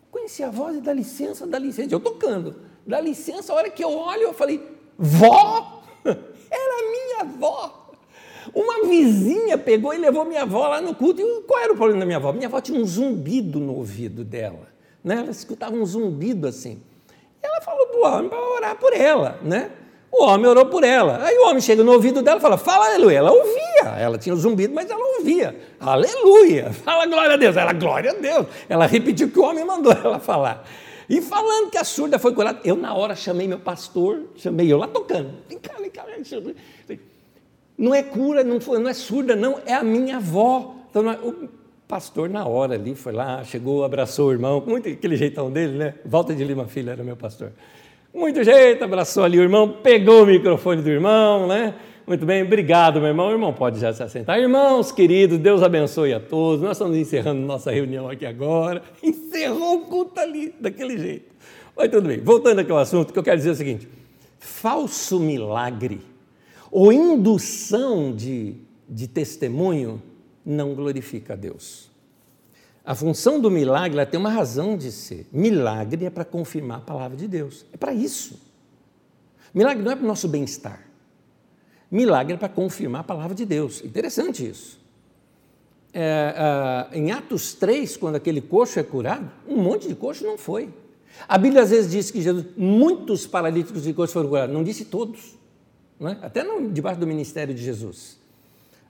Eu 0.02 0.09
conheci 0.11 0.42
a 0.42 0.50
voz 0.50 0.76
e 0.76 0.80
dá 0.80 0.92
licença, 0.92 1.46
dá 1.46 1.59
licença. 1.59 1.94
Eu 1.94 2.00
tocando, 2.00 2.57
dá 2.86 3.00
licença. 3.00 3.52
A 3.52 3.57
hora 3.57 3.70
que 3.70 3.82
eu 3.82 3.92
olho, 3.92 4.22
eu 4.22 4.34
falei, 4.34 4.61
vó? 4.98 5.82
Era 6.05 6.90
minha 6.90 7.20
avó. 7.20 7.84
Uma 8.53 8.86
vizinha 8.86 9.57
pegou 9.57 9.95
e 9.95 9.99
levou 9.99 10.24
minha 10.24 10.42
avó 10.42 10.68
lá 10.68 10.80
no 10.80 10.95
culto. 10.95 11.20
E 11.20 11.42
qual 11.42 11.61
era 11.61 11.72
o 11.72 11.76
problema 11.76 12.01
da 12.01 12.07
minha 12.07 12.18
avó? 12.18 12.32
Minha 12.32 12.49
avó 12.49 12.61
tinha 12.61 12.78
um 12.78 12.84
zumbido 12.84 13.61
no 13.61 13.74
ouvido 13.76 14.24
dela. 14.24 14.68
Né? 15.03 15.16
Ela 15.18 15.30
escutava 15.30 15.74
um 15.74 15.84
zumbido 15.86 16.47
assim. 16.49 16.82
E 17.42 17.47
ela 17.47 17.61
falou 17.61 17.86
para 17.86 17.99
o 17.99 18.03
homem 18.03 18.28
para 18.28 18.40
orar 18.40 18.76
por 18.76 18.92
ela. 18.92 19.38
Né? 19.42 19.70
O 20.11 20.24
homem 20.24 20.47
orou 20.47 20.66
por 20.66 20.84
ela. 20.84 21.24
Aí 21.24 21.36
o 21.38 21.49
homem 21.49 21.61
chega 21.61 21.82
no 21.82 21.92
ouvido 21.92 22.22
dela 22.22 22.38
e 22.38 22.40
fala: 22.40 22.57
Fala 22.57 22.86
aleluia. 22.86 23.18
Ela 23.18 23.32
ouvia. 23.32 23.99
Ela 23.99 24.18
tinha 24.18 24.34
o 24.34 24.38
zumbido, 24.38 24.74
mas 24.74 24.88
ela 24.88 25.18
ouvia. 25.18 25.57
Aleluia. 25.80 26.72
Fala 26.84 27.07
glória 27.07 27.34
a 27.34 27.36
Deus. 27.36 27.57
Ela, 27.57 27.72
glória 27.72 28.11
a 28.12 28.14
Deus. 28.14 28.47
Ela 28.68 28.86
repetiu 28.86 29.26
o 29.26 29.30
que 29.30 29.38
o 29.38 29.45
homem 29.45 29.64
mandou 29.64 29.92
ela 29.92 30.20
falar. 30.20 30.66
E 31.09 31.20
falando 31.20 31.70
que 31.70 31.76
a 31.76 31.84
surda 31.84 32.18
foi 32.18 32.32
curada, 32.32 32.61
eu 32.64 32.76
na 32.76 32.95
hora 32.95 33.14
chamei 33.14 33.47
meu 33.47 33.59
pastor, 33.59 34.22
chamei 34.36 34.72
eu 34.72 34.78
lá 34.78 34.86
tocando. 34.86 35.34
Vem 35.49 35.59
cá, 35.59 35.74
vem 35.78 35.90
cá, 35.90 36.05
vem 36.05 36.22
cá. 36.22 37.05
Não 37.77 37.95
é 37.95 38.03
cura, 38.03 38.45
não, 38.45 38.59
não 38.59 38.89
é 38.89 38.95
surda, 38.95 39.35
não, 39.35 39.59
é 39.66 39.75
a 39.75 39.83
minha 39.83 40.16
avó. 40.16 40.77
Então, 40.91 41.11
é, 41.11 41.16
o 41.16 41.49
pastor, 41.89 42.29
na 42.29 42.47
hora 42.47 42.75
ali, 42.75 42.95
foi 42.95 43.12
lá, 43.12 43.43
chegou, 43.45 43.85
abraçou 43.85 44.29
o 44.29 44.33
irmão, 44.33 44.62
muito 44.66 44.89
aquele 44.89 45.16
jeitão 45.16 45.51
dele, 45.51 45.77
né? 45.77 45.95
Volta 46.05 46.35
de 46.35 46.45
Lima 46.45 46.66
Filho 46.66 46.91
era 46.91 47.03
meu 47.03 47.16
pastor. 47.16 47.53
Muito 48.14 48.45
jeito, 48.45 48.85
abraçou 48.85 49.25
ali 49.25 49.39
o 49.39 49.43
irmão, 49.43 49.68
pegou 49.83 50.22
o 50.22 50.27
microfone 50.27 50.83
do 50.83 50.89
irmão, 50.89 51.49
né? 51.49 51.75
Muito 52.07 52.27
bem, 52.27 52.43
obrigado, 52.43 53.01
meu 53.01 53.09
irmão. 53.09 53.29
O 53.29 53.33
irmão 53.33 53.53
pode 53.53 53.81
já 53.81 53.93
se 53.93 54.03
assentar. 54.03 54.39
Irmãos 54.39 54.93
queridos, 54.93 55.39
Deus 55.39 55.62
abençoe 55.62 56.12
a 56.12 56.20
todos. 56.20 56.61
Nós 56.61 56.72
estamos 56.72 56.97
encerrando 56.97 57.41
nossa 57.41 57.70
reunião 57.72 58.09
aqui 58.09 58.27
agora. 58.27 58.83
Encerrou 59.03 59.79
o 59.79 59.81
culto 59.87 60.20
ali, 60.20 60.55
daquele 60.61 60.99
jeito. 60.99 61.35
Mas 61.75 61.91
tudo 61.91 62.07
bem. 62.07 62.20
Voltando 62.20 62.61
aqui 62.61 62.70
ao 62.70 62.79
assunto, 62.79 63.12
que 63.12 63.18
eu 63.18 63.22
quero 63.22 63.39
dizer 63.39 63.49
é 63.49 63.53
o 63.53 63.57
seguinte: 63.57 63.89
falso 64.39 65.18
milagre 65.18 66.01
ou 66.75 66.93
indução 66.93 68.12
de, 68.12 68.57
de 68.89 69.07
testemunho 69.07 70.03
não 70.45 70.75
glorifica 70.75 71.35
a 71.35 71.37
Deus. 71.37 71.89
A 72.85 72.97
função 72.97 73.41
do 73.41 73.49
milagre 73.49 73.97
ela 73.97 74.05
tem 74.05 74.18
uma 74.18 74.29
razão 74.29 74.77
de 74.77 74.91
ser. 74.91 75.25
Milagre 75.33 76.05
é 76.05 76.11
para 76.11 76.25
confirmar 76.25 76.79
a 76.79 76.81
palavra 76.81 77.16
de 77.16 77.29
Deus. 77.29 77.64
É 77.72 77.77
para 77.77 77.95
isso. 77.95 78.41
Milagre 79.55 79.85
não 79.85 79.93
é 79.93 79.95
para 79.95 80.05
o 80.05 80.09
nosso 80.09 80.27
bem-estar. 80.27 80.85
Milagre 81.89 82.35
é 82.35 82.37
para 82.37 82.49
confirmar 82.49 83.03
a 83.03 83.05
palavra 83.05 83.37
de 83.37 83.47
Deus. 83.47 83.81
Interessante 83.85 84.45
isso. 84.45 84.81
É, 85.93 86.91
é, 86.93 86.99
em 86.99 87.12
Atos 87.12 87.55
3, 87.55 87.97
quando 87.97 88.16
aquele 88.16 88.41
coxo 88.41 88.81
é 88.81 88.83
curado, 88.83 89.31
um 89.47 89.59
monte 89.59 89.87
de 89.87 89.95
coxo 89.95 90.25
não 90.25 90.37
foi. 90.37 90.75
A 91.29 91.39
Bíblia 91.39 91.62
às 91.62 91.70
vezes 91.70 91.89
diz 91.89 92.11
que 92.11 92.20
Jesus, 92.20 92.47
muitos 92.57 93.29
paralíticos 93.29 93.85
de 93.85 93.93
coxo 93.93 94.12
foram 94.12 94.29
curados, 94.29 94.53
não 94.53 94.64
disse 94.64 94.87
todos 94.87 95.43
é? 96.01 96.16
até 96.22 96.42
no, 96.42 96.70
debaixo 96.70 97.01
do 97.01 97.07
ministério 97.07 97.55
de 97.55 97.62
Jesus. 97.62 98.18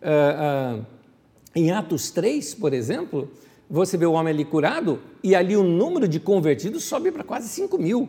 Uh, 0.01 0.81
uh, 0.81 0.87
em 1.55 1.71
Atos 1.71 2.11
3, 2.11 2.55
por 2.55 2.73
exemplo, 2.73 3.31
você 3.69 3.97
vê 3.97 4.07
o 4.07 4.13
homem 4.13 4.33
ali 4.33 4.45
curado 4.45 5.01
e 5.23 5.35
ali 5.35 5.57
o 5.57 5.63
número 5.63 6.09
de 6.09 6.21
convertidos 6.21 6.85
sobe 6.85 7.11
para 7.11 7.25
quase 7.25 7.49
5 7.49 7.79
mil. 7.79 8.09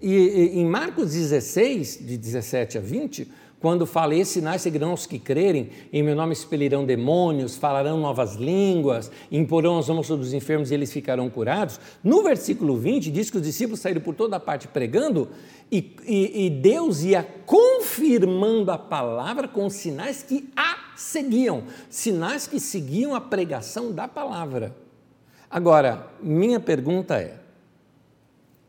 E, 0.00 0.12
e 0.12 0.58
em 0.58 0.66
Marcos 0.66 1.12
16, 1.12 2.06
de 2.06 2.16
17 2.18 2.78
a 2.78 2.80
20, 2.80 3.30
quando 3.60 3.86
fala, 3.86 4.14
esses 4.14 4.34
sinais 4.34 4.60
seguirão 4.60 4.92
os 4.92 5.06
que 5.06 5.18
crerem, 5.18 5.70
em 5.90 6.02
meu 6.02 6.14
nome 6.14 6.34
expelirão 6.34 6.84
demônios, 6.84 7.56
falarão 7.56 7.98
novas 7.98 8.34
línguas, 8.34 9.10
imporão 9.32 9.78
as 9.78 9.88
mãos 9.88 10.06
sobre 10.06 10.26
os 10.26 10.34
enfermos 10.34 10.70
e 10.70 10.74
eles 10.74 10.92
ficarão 10.92 11.30
curados. 11.30 11.80
No 12.04 12.22
versículo 12.22 12.76
20, 12.76 13.10
diz 13.10 13.30
que 13.30 13.38
os 13.38 13.42
discípulos 13.42 13.80
saíram 13.80 14.02
por 14.02 14.14
toda 14.14 14.38
parte 14.38 14.68
pregando 14.68 15.30
e, 15.72 15.96
e, 16.06 16.46
e 16.46 16.50
Deus 16.50 17.02
ia 17.02 17.26
confirmando 17.46 18.70
a 18.70 18.78
palavra 18.78 19.48
com 19.48 19.70
sinais 19.70 20.22
que 20.22 20.48
a 20.54 20.92
seguiam, 20.94 21.64
sinais 21.88 22.46
que 22.46 22.60
seguiam 22.60 23.14
a 23.14 23.20
pregação 23.20 23.90
da 23.90 24.06
palavra. 24.06 24.76
Agora, 25.50 26.08
minha 26.20 26.60
pergunta 26.60 27.16
é: 27.16 27.45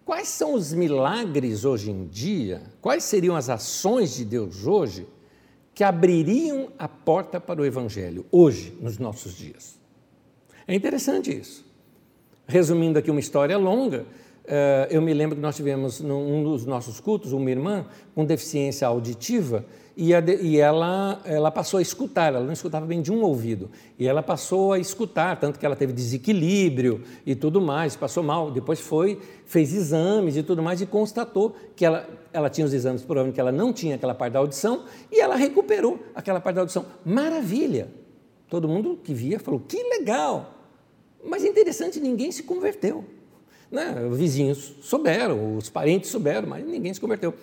Quais 0.08 0.30
são 0.30 0.54
os 0.54 0.72
milagres 0.72 1.66
hoje 1.66 1.92
em 1.92 2.08
dia? 2.08 2.62
Quais 2.80 3.04
seriam 3.04 3.36
as 3.36 3.50
ações 3.50 4.16
de 4.16 4.24
Deus 4.24 4.66
hoje 4.66 5.06
que 5.76 5.84
abririam 5.84 6.70
a 6.80 6.88
porta 6.88 7.42
para 7.42 7.62
o 7.62 7.66
Evangelho, 7.66 8.26
hoje, 8.32 8.74
nos 8.80 8.98
nossos 8.98 9.36
dias? 9.36 9.78
É 10.66 10.74
interessante 10.74 11.38
isso. 11.38 11.66
Resumindo 12.48 12.98
aqui 12.98 13.12
uma 13.12 13.20
história 13.20 13.58
longa, 13.58 14.06
eh, 14.46 14.88
eu 14.92 15.02
me 15.02 15.14
lembro 15.14 15.36
que 15.36 15.42
nós 15.42 15.58
tivemos 15.58 16.00
num 16.00 16.42
dos 16.42 16.66
nossos 16.66 17.02
cultos 17.02 17.34
uma 17.34 17.52
irmã 17.52 17.86
com 18.16 18.24
deficiência 18.24 18.88
auditiva 18.88 19.66
e, 20.00 20.14
a, 20.14 20.20
e 20.20 20.60
ela, 20.60 21.20
ela 21.26 21.50
passou 21.50 21.80
a 21.80 21.82
escutar, 21.82 22.28
ela 22.28 22.44
não 22.44 22.54
escutava 22.54 22.86
bem 22.86 23.02
de 23.02 23.12
um 23.12 23.24
ouvido, 23.24 23.72
e 23.98 24.08
ela 24.08 24.22
passou 24.22 24.72
a 24.72 24.78
escutar, 24.78 25.40
tanto 25.40 25.58
que 25.58 25.66
ela 25.66 25.76
teve 25.76 25.92
desequilíbrio 25.92 27.04
e 27.26 27.34
tudo 27.34 27.60
mais, 27.60 27.96
passou 27.96 28.22
mal, 28.22 28.52
depois 28.52 28.80
foi, 28.80 29.20
fez 29.48 29.74
exames 29.74 30.38
e 30.38 30.44
tudo 30.44 30.62
mais, 30.62 30.80
e 30.82 30.86
constatou 30.86 31.56
que 31.76 31.84
ela, 31.84 32.08
ela 32.32 32.48
tinha 32.48 32.68
os 32.68 32.74
exames 32.74 33.02
provando 33.02 33.34
que 33.34 33.42
ela 33.42 33.52
não 33.52 33.74
tinha 33.74 33.96
aquela 33.96 34.14
parte 34.14 34.34
da 34.34 34.40
audição, 34.40 34.86
e 35.12 35.20
ela 35.20 35.36
recuperou 35.36 36.00
aquela 36.14 36.40
parte 36.40 36.58
da 36.58 36.62
audição. 36.62 36.86
Maravilha! 37.04 37.90
Todo 38.48 38.68
mundo 38.68 39.00
que 39.04 39.16
via 39.16 39.40
falou, 39.40 39.60
que 39.60 39.82
legal! 39.82 40.54
Mas 41.26 41.44
interessante, 41.44 42.00
ninguém 42.00 42.32
se 42.32 42.44
converteu. 42.44 43.04
Né? 43.72 44.08
Os 44.10 44.18
vizinhos 44.18 44.76
souberam, 44.80 45.58
os 45.58 45.70
parentes 45.70 46.12
souberam, 46.12 46.48
mas 46.48 46.64
ninguém 46.64 46.94
se 46.94 47.02
converteu. 47.02 47.34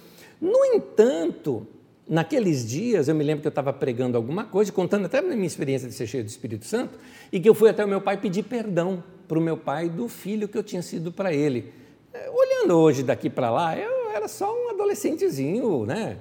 No 0.40 0.64
entanto, 0.64 1.66
naqueles 2.08 2.68
dias, 2.68 3.08
eu 3.08 3.14
me 3.14 3.24
lembro 3.24 3.42
que 3.42 3.48
eu 3.48 3.50
estava 3.50 3.72
pregando 3.72 4.16
alguma 4.16 4.44
coisa, 4.44 4.70
contando 4.70 5.06
até 5.06 5.18
a 5.18 5.22
minha 5.22 5.46
experiência 5.46 5.88
de 5.88 5.94
ser 5.94 6.06
cheio 6.06 6.24
do 6.24 6.28
Espírito 6.28 6.64
Santo, 6.64 6.98
e 7.32 7.40
que 7.40 7.48
eu 7.48 7.54
fui 7.54 7.70
até 7.70 7.84
o 7.84 7.88
meu 7.88 8.00
pai 8.00 8.16
pedir 8.16 8.42
perdão 8.42 9.02
para 9.26 9.38
o 9.38 9.42
meu 9.42 9.56
pai 9.56 9.88
do 9.88 10.08
filho 10.08 10.46
que 10.46 10.56
eu 10.56 10.62
tinha 10.62 10.82
sido 10.82 11.10
para 11.10 11.32
ele. 11.32 11.72
É, 12.12 12.30
olhando 12.30 12.74
hoje 12.74 13.02
daqui 13.02 13.28
para 13.30 13.50
lá, 13.50 13.76
eu 13.76 14.10
era 14.10 14.28
só 14.28 14.54
um 14.54 14.70
adolescentezinho, 14.70 15.86
né? 15.86 16.18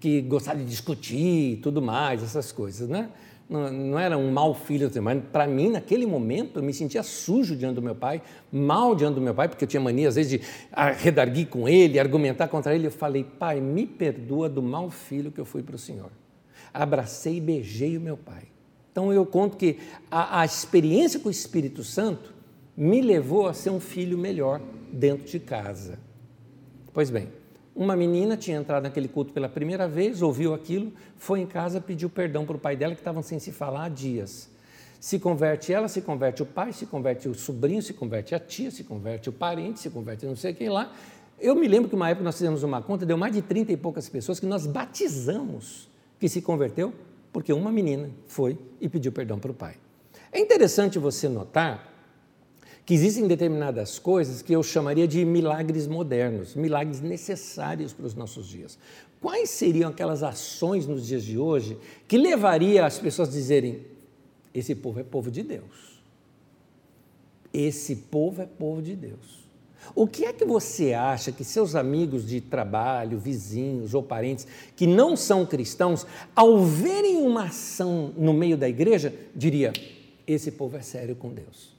Que 0.00 0.22
gostava 0.22 0.58
de 0.58 0.64
discutir 0.64 1.52
e 1.52 1.56
tudo 1.56 1.82
mais, 1.82 2.22
essas 2.22 2.50
coisas, 2.50 2.88
né? 2.88 3.10
Não, 3.48 3.70
não 3.70 3.98
era 3.98 4.16
um 4.16 4.30
mau 4.30 4.54
filho, 4.54 4.90
mas 5.02 5.22
para 5.30 5.46
mim, 5.46 5.70
naquele 5.70 6.06
momento, 6.06 6.58
eu 6.58 6.62
me 6.62 6.72
sentia 6.72 7.02
sujo 7.02 7.54
diante 7.54 7.74
do 7.74 7.82
meu 7.82 7.94
pai, 7.94 8.22
mal 8.50 8.94
diante 8.94 9.14
do 9.14 9.20
meu 9.20 9.34
pai, 9.34 9.48
porque 9.48 9.64
eu 9.64 9.68
tinha 9.68 9.80
mania, 9.80 10.08
às 10.08 10.14
vezes, 10.14 10.40
de 10.40 10.46
redarguir 10.98 11.48
com 11.48 11.68
ele, 11.68 11.98
argumentar 11.98 12.48
contra 12.48 12.74
ele. 12.74 12.86
Eu 12.86 12.90
falei, 12.90 13.24
pai, 13.24 13.60
me 13.60 13.86
perdoa 13.86 14.48
do 14.48 14.62
mau 14.62 14.90
filho 14.90 15.30
que 15.30 15.40
eu 15.40 15.44
fui 15.44 15.62
para 15.62 15.76
o 15.76 15.78
Senhor. 15.78 16.10
Abracei 16.72 17.36
e 17.36 17.40
beijei 17.40 17.96
o 17.96 18.00
meu 18.00 18.16
pai. 18.16 18.44
Então 18.90 19.12
eu 19.12 19.26
conto 19.26 19.56
que 19.56 19.78
a, 20.10 20.40
a 20.40 20.44
experiência 20.44 21.20
com 21.20 21.28
o 21.28 21.32
Espírito 21.32 21.82
Santo 21.82 22.32
me 22.76 23.00
levou 23.00 23.46
a 23.46 23.52
ser 23.52 23.70
um 23.70 23.80
filho 23.80 24.16
melhor 24.16 24.60
dentro 24.92 25.26
de 25.26 25.38
casa. 25.38 25.98
Pois 26.92 27.10
bem, 27.10 27.28
uma 27.74 27.96
menina 27.96 28.36
tinha 28.36 28.56
entrado 28.56 28.84
naquele 28.84 29.08
culto 29.08 29.32
pela 29.32 29.48
primeira 29.48 29.88
vez, 29.88 30.22
ouviu 30.22 30.54
aquilo, 30.54 30.92
foi 31.16 31.40
em 31.40 31.46
casa, 31.46 31.80
pediu 31.80 32.08
perdão 32.08 32.46
para 32.46 32.56
o 32.56 32.58
pai 32.58 32.76
dela, 32.76 32.94
que 32.94 33.00
estavam 33.00 33.22
sem 33.22 33.38
se 33.38 33.50
falar 33.50 33.86
há 33.86 33.88
dias. 33.88 34.48
Se 35.00 35.18
converte 35.18 35.72
ela, 35.72 35.88
se 35.88 36.00
converte 36.00 36.42
o 36.42 36.46
pai, 36.46 36.72
se 36.72 36.86
converte 36.86 37.28
o 37.28 37.34
sobrinho, 37.34 37.82
se 37.82 37.92
converte 37.92 38.34
a 38.34 38.38
tia, 38.38 38.70
se 38.70 38.84
converte 38.84 39.28
o 39.28 39.32
parente, 39.32 39.80
se 39.80 39.90
converte 39.90 40.24
não 40.24 40.36
sei 40.36 40.54
quem 40.54 40.68
lá. 40.68 40.92
Eu 41.38 41.54
me 41.54 41.66
lembro 41.66 41.88
que 41.88 41.94
uma 41.94 42.08
época 42.08 42.24
nós 42.24 42.36
fizemos 42.36 42.62
uma 42.62 42.80
conta, 42.80 43.04
deu 43.04 43.18
mais 43.18 43.34
de 43.34 43.42
30 43.42 43.72
e 43.72 43.76
poucas 43.76 44.08
pessoas 44.08 44.38
que 44.38 44.46
nós 44.46 44.66
batizamos 44.66 45.88
que 46.18 46.28
se 46.28 46.40
converteu 46.40 46.92
porque 47.32 47.52
uma 47.52 47.72
menina 47.72 48.08
foi 48.28 48.56
e 48.80 48.88
pediu 48.88 49.10
perdão 49.10 49.38
para 49.40 49.50
o 49.50 49.54
pai. 49.54 49.74
É 50.30 50.38
interessante 50.38 50.98
você 50.98 51.28
notar 51.28 51.93
que 52.84 52.92
existem 52.92 53.26
determinadas 53.26 53.98
coisas 53.98 54.42
que 54.42 54.52
eu 54.52 54.62
chamaria 54.62 55.08
de 55.08 55.24
milagres 55.24 55.86
modernos, 55.86 56.54
milagres 56.54 57.00
necessários 57.00 57.92
para 57.92 58.06
os 58.06 58.14
nossos 58.14 58.46
dias. 58.46 58.78
Quais 59.20 59.48
seriam 59.50 59.90
aquelas 59.90 60.22
ações 60.22 60.86
nos 60.86 61.06
dias 61.06 61.24
de 61.24 61.38
hoje 61.38 61.78
que 62.06 62.18
levaria 62.18 62.84
as 62.84 62.98
pessoas 62.98 63.28
a 63.30 63.32
dizerem: 63.32 63.80
esse 64.52 64.74
povo 64.74 65.00
é 65.00 65.02
povo 65.02 65.30
de 65.30 65.42
Deus? 65.42 65.94
Esse 67.52 67.96
povo 67.96 68.42
é 68.42 68.46
povo 68.46 68.82
de 68.82 68.94
Deus. 68.94 69.44
O 69.94 70.06
que 70.06 70.24
é 70.24 70.32
que 70.32 70.44
você 70.44 70.92
acha 70.92 71.30
que 71.30 71.44
seus 71.44 71.74
amigos 71.74 72.26
de 72.26 72.40
trabalho, 72.40 73.18
vizinhos 73.18 73.94
ou 73.94 74.02
parentes 74.02 74.46
que 74.76 74.86
não 74.86 75.16
são 75.16 75.46
cristãos, 75.46 76.06
ao 76.34 76.62
verem 76.64 77.18
uma 77.18 77.44
ação 77.44 78.12
no 78.16 78.34
meio 78.34 78.58
da 78.58 78.68
igreja, 78.68 79.14
diria: 79.34 79.72
esse 80.26 80.50
povo 80.50 80.76
é 80.76 80.82
sério 80.82 81.16
com 81.16 81.32
Deus? 81.32 81.73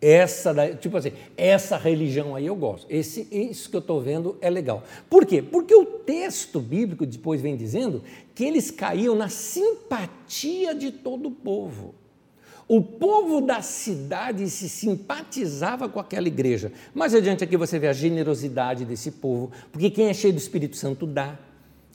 Essa, 0.00 0.74
tipo 0.76 0.96
assim, 0.96 1.12
essa 1.36 1.76
religião 1.76 2.34
aí 2.34 2.46
eu 2.46 2.56
gosto. 2.56 2.86
Esse, 2.88 3.28
isso 3.30 3.68
que 3.68 3.76
eu 3.76 3.80
estou 3.80 4.00
vendo 4.00 4.36
é 4.40 4.48
legal. 4.48 4.82
Por 5.10 5.26
quê? 5.26 5.42
Porque 5.42 5.74
o 5.74 5.84
texto 5.84 6.58
bíblico 6.58 7.04
depois 7.04 7.42
vem 7.42 7.54
dizendo 7.54 8.02
que 8.34 8.44
eles 8.44 8.70
caíam 8.70 9.14
na 9.14 9.28
simpatia 9.28 10.74
de 10.74 10.90
todo 10.90 11.28
o 11.28 11.30
povo. 11.30 11.94
O 12.66 12.80
povo 12.80 13.40
da 13.40 13.60
cidade 13.62 14.48
se 14.48 14.68
simpatizava 14.68 15.88
com 15.88 15.98
aquela 15.98 16.28
igreja. 16.28 16.72
Mais 16.94 17.14
adiante 17.14 17.44
aqui 17.44 17.56
você 17.56 17.78
vê 17.78 17.88
a 17.88 17.92
generosidade 17.92 18.84
desse 18.84 19.10
povo, 19.10 19.50
porque 19.72 19.90
quem 19.90 20.06
é 20.06 20.14
cheio 20.14 20.32
do 20.32 20.38
Espírito 20.38 20.76
Santo 20.76 21.04
dá. 21.04 21.36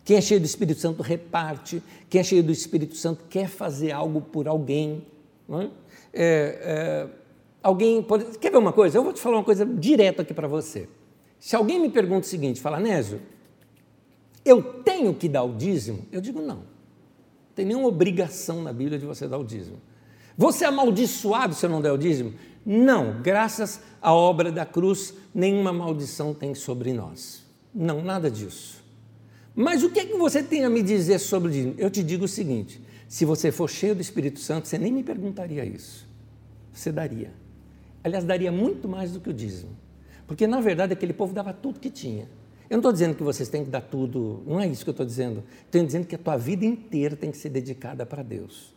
Quem 0.03 0.17
é 0.17 0.21
cheio 0.21 0.39
do 0.39 0.45
Espírito 0.45 0.79
Santo 0.79 1.01
reparte. 1.01 1.81
Quem 2.07 2.21
é 2.21 2.23
cheio 2.23 2.43
do 2.43 2.51
Espírito 2.51 2.95
Santo 2.95 3.23
quer 3.27 3.47
fazer 3.47 3.91
algo 3.91 4.21
por 4.21 4.47
alguém. 4.47 5.03
É? 5.49 5.63
É, 5.63 5.69
é, 6.13 7.07
alguém 7.65 8.01
pode. 8.03 8.37
Quer 8.37 8.51
ver 8.51 8.57
uma 8.57 8.71
coisa? 8.71 8.97
Eu 8.97 9.03
vou 9.03 9.11
te 9.11 9.19
falar 9.19 9.37
uma 9.37 9.43
coisa 9.43 9.65
direto 9.65 10.21
aqui 10.21 10.33
para 10.33 10.47
você. 10.47 10.87
Se 11.39 11.55
alguém 11.55 11.79
me 11.79 11.89
pergunta 11.89 12.25
o 12.25 12.29
seguinte, 12.29 12.61
fala, 12.61 12.79
Nésio, 12.79 13.19
eu 14.45 14.61
tenho 14.61 15.13
que 15.15 15.27
dar 15.27 15.43
o 15.43 15.55
dízimo? 15.55 16.05
Eu 16.11 16.21
digo 16.21 16.39
não. 16.41 16.57
Não 16.57 16.75
tem 17.55 17.65
nenhuma 17.65 17.87
obrigação 17.87 18.61
na 18.61 18.71
Bíblia 18.71 18.99
de 18.99 19.05
você 19.05 19.27
dar 19.27 19.39
o 19.39 19.43
dízimo. 19.43 19.81
Você 20.37 20.63
é 20.63 20.67
amaldiçoado 20.67 21.55
se 21.55 21.65
eu 21.65 21.69
não 21.69 21.81
der 21.81 21.91
o 21.91 21.97
dízimo? 21.97 22.33
Não, 22.65 23.21
graças 23.21 23.81
à 24.01 24.13
obra 24.13 24.51
da 24.51 24.65
cruz, 24.65 25.13
nenhuma 25.33 25.71
maldição 25.71 26.33
tem 26.33 26.53
sobre 26.53 26.93
nós. 26.93 27.43
Não, 27.73 28.01
nada 28.01 28.29
disso. 28.29 28.83
Mas 29.55 29.83
o 29.83 29.89
que 29.89 30.01
é 30.01 30.05
que 30.05 30.17
você 30.17 30.43
tem 30.43 30.65
a 30.65 30.69
me 30.69 30.83
dizer 30.83 31.19
sobre 31.19 31.49
o 31.49 31.51
dízimo? 31.51 31.75
Eu 31.77 31.89
te 31.89 32.03
digo 32.03 32.25
o 32.25 32.27
seguinte: 32.27 32.81
se 33.07 33.23
você 33.25 33.51
for 33.51 33.69
cheio 33.69 33.95
do 33.95 34.01
Espírito 34.01 34.39
Santo, 34.39 34.67
você 34.67 34.77
nem 34.77 34.91
me 34.91 35.03
perguntaria 35.03 35.65
isso. 35.65 36.05
Você 36.73 36.91
daria. 36.91 37.44
Aliás, 38.05 38.23
daria 38.23 38.51
muito 38.51 38.87
mais 38.87 39.13
do 39.13 39.19
que 39.19 39.31
o 39.31 39.33
dízimo. 39.33 39.75
Porque, 40.27 40.45
na 40.45 40.61
verdade, 40.61 40.93
aquele 40.93 41.11
povo 41.11 41.33
dava 41.33 41.51
tudo 41.51 41.79
que 41.79 41.89
tinha. 41.89 42.29
Eu 42.69 42.75
não 42.75 42.77
estou 42.77 42.91
dizendo 42.91 43.15
que 43.15 43.23
vocês 43.23 43.49
têm 43.49 43.63
que 43.63 43.71
dar 43.71 43.81
tudo, 43.81 44.43
não 44.45 44.61
é 44.61 44.67
isso 44.67 44.83
que 44.83 44.89
eu 44.91 44.93
estou 44.93 45.05
dizendo. 45.07 45.43
Estou 45.65 45.83
dizendo 45.83 46.05
que 46.05 46.13
a 46.13 46.17
tua 46.19 46.37
vida 46.37 46.63
inteira 46.63 47.15
tem 47.15 47.31
que 47.31 47.37
ser 47.37 47.49
dedicada 47.49 48.05
para 48.05 48.21
Deus. 48.21 48.75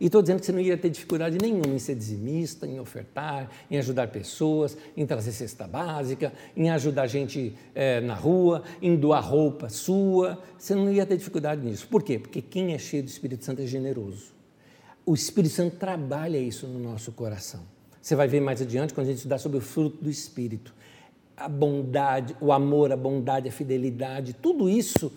E 0.00 0.06
estou 0.06 0.22
dizendo 0.22 0.40
que 0.40 0.46
você 0.46 0.52
não 0.52 0.60
ia 0.60 0.78
ter 0.78 0.88
dificuldade 0.88 1.36
nenhuma 1.38 1.74
em 1.74 1.78
ser 1.78 1.94
dizimista, 1.94 2.66
em 2.66 2.80
ofertar, 2.80 3.50
em 3.70 3.76
ajudar 3.76 4.08
pessoas, 4.08 4.78
em 4.96 5.04
trazer 5.04 5.32
cesta 5.32 5.68
básica, 5.68 6.32
em 6.56 6.70
ajudar 6.70 7.06
gente 7.06 7.54
é, 7.74 8.00
na 8.00 8.14
rua, 8.14 8.62
em 8.80 8.96
doar 8.96 9.22
roupa 9.22 9.68
sua. 9.68 10.42
Você 10.56 10.74
não 10.74 10.90
ia 10.90 11.04
ter 11.04 11.18
dificuldade 11.18 11.62
nisso. 11.62 11.86
Por 11.86 12.02
quê? 12.02 12.18
Porque 12.18 12.40
quem 12.40 12.72
é 12.72 12.78
cheio 12.78 13.02
do 13.02 13.10
Espírito 13.10 13.44
Santo 13.44 13.60
é 13.60 13.66
generoso. 13.66 14.32
O 15.04 15.12
Espírito 15.12 15.52
Santo 15.52 15.76
trabalha 15.76 16.38
isso 16.38 16.66
no 16.66 16.78
nosso 16.78 17.12
coração. 17.12 17.60
Você 18.00 18.14
vai 18.14 18.28
ver 18.28 18.40
mais 18.40 18.62
adiante 18.62 18.94
quando 18.94 19.06
a 19.06 19.10
gente 19.10 19.18
estudar 19.18 19.38
sobre 19.38 19.58
o 19.58 19.60
fruto 19.60 20.02
do 20.02 20.10
Espírito. 20.10 20.74
A 21.36 21.48
bondade, 21.48 22.36
o 22.40 22.52
amor, 22.52 22.92
a 22.92 22.96
bondade, 22.96 23.48
a 23.48 23.52
fidelidade, 23.52 24.34
tudo 24.34 24.68
isso 24.68 25.12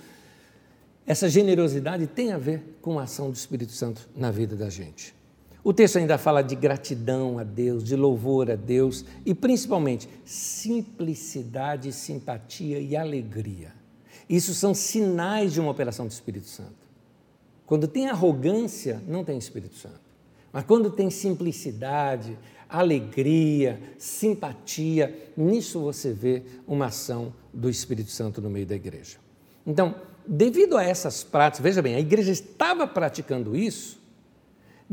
essa 1.05 1.27
generosidade 1.27 2.07
tem 2.07 2.31
a 2.31 2.37
ver 2.37 2.77
com 2.81 2.97
a 2.97 3.03
ação 3.03 3.29
do 3.29 3.35
Espírito 3.35 3.73
Santo 3.73 4.07
na 4.15 4.31
vida 4.31 4.55
da 4.55 4.69
gente. 4.69 5.13
O 5.61 5.73
texto 5.73 5.97
ainda 5.97 6.17
fala 6.17 6.41
de 6.41 6.55
gratidão 6.55 7.37
a 7.37 7.43
Deus, 7.43 7.83
de 7.83 7.95
louvor 7.95 8.49
a 8.49 8.55
Deus 8.55 9.03
e 9.25 9.33
principalmente 9.33 10.09
simplicidade, 10.23 11.91
simpatia 11.91 12.79
e 12.79 12.95
alegria. 12.95 13.73
Isso 14.29 14.53
são 14.53 14.73
sinais 14.73 15.53
de 15.53 15.59
uma 15.59 15.71
operação 15.71 16.07
do 16.07 16.11
Espírito 16.11 16.47
Santo. 16.47 16.83
Quando 17.65 17.87
tem 17.87 18.09
arrogância, 18.09 19.01
não 19.07 19.23
tem 19.23 19.37
Espírito 19.37 19.75
Santo. 19.75 20.01
Mas 20.51 20.65
quando 20.65 20.89
tem 20.89 21.09
simplicidade, 21.09 22.37
alegria, 22.73 23.79
simpatia, 23.99 25.31
nisso 25.37 25.79
você 25.79 26.11
vê 26.11 26.41
uma 26.67 26.87
ação 26.87 27.31
do 27.53 27.69
Espírito 27.69 28.09
Santo 28.09 28.41
no 28.41 28.49
meio 28.49 28.65
da 28.65 28.73
igreja. 28.73 29.17
Então, 29.65 29.93
devido 30.27 30.75
a 30.75 30.83
essas 30.83 31.23
práticas, 31.23 31.63
veja 31.63 31.83
bem, 31.83 31.93
a 31.93 31.99
igreja 31.99 32.31
estava 32.31 32.87
praticando 32.87 33.55
isso, 33.55 34.01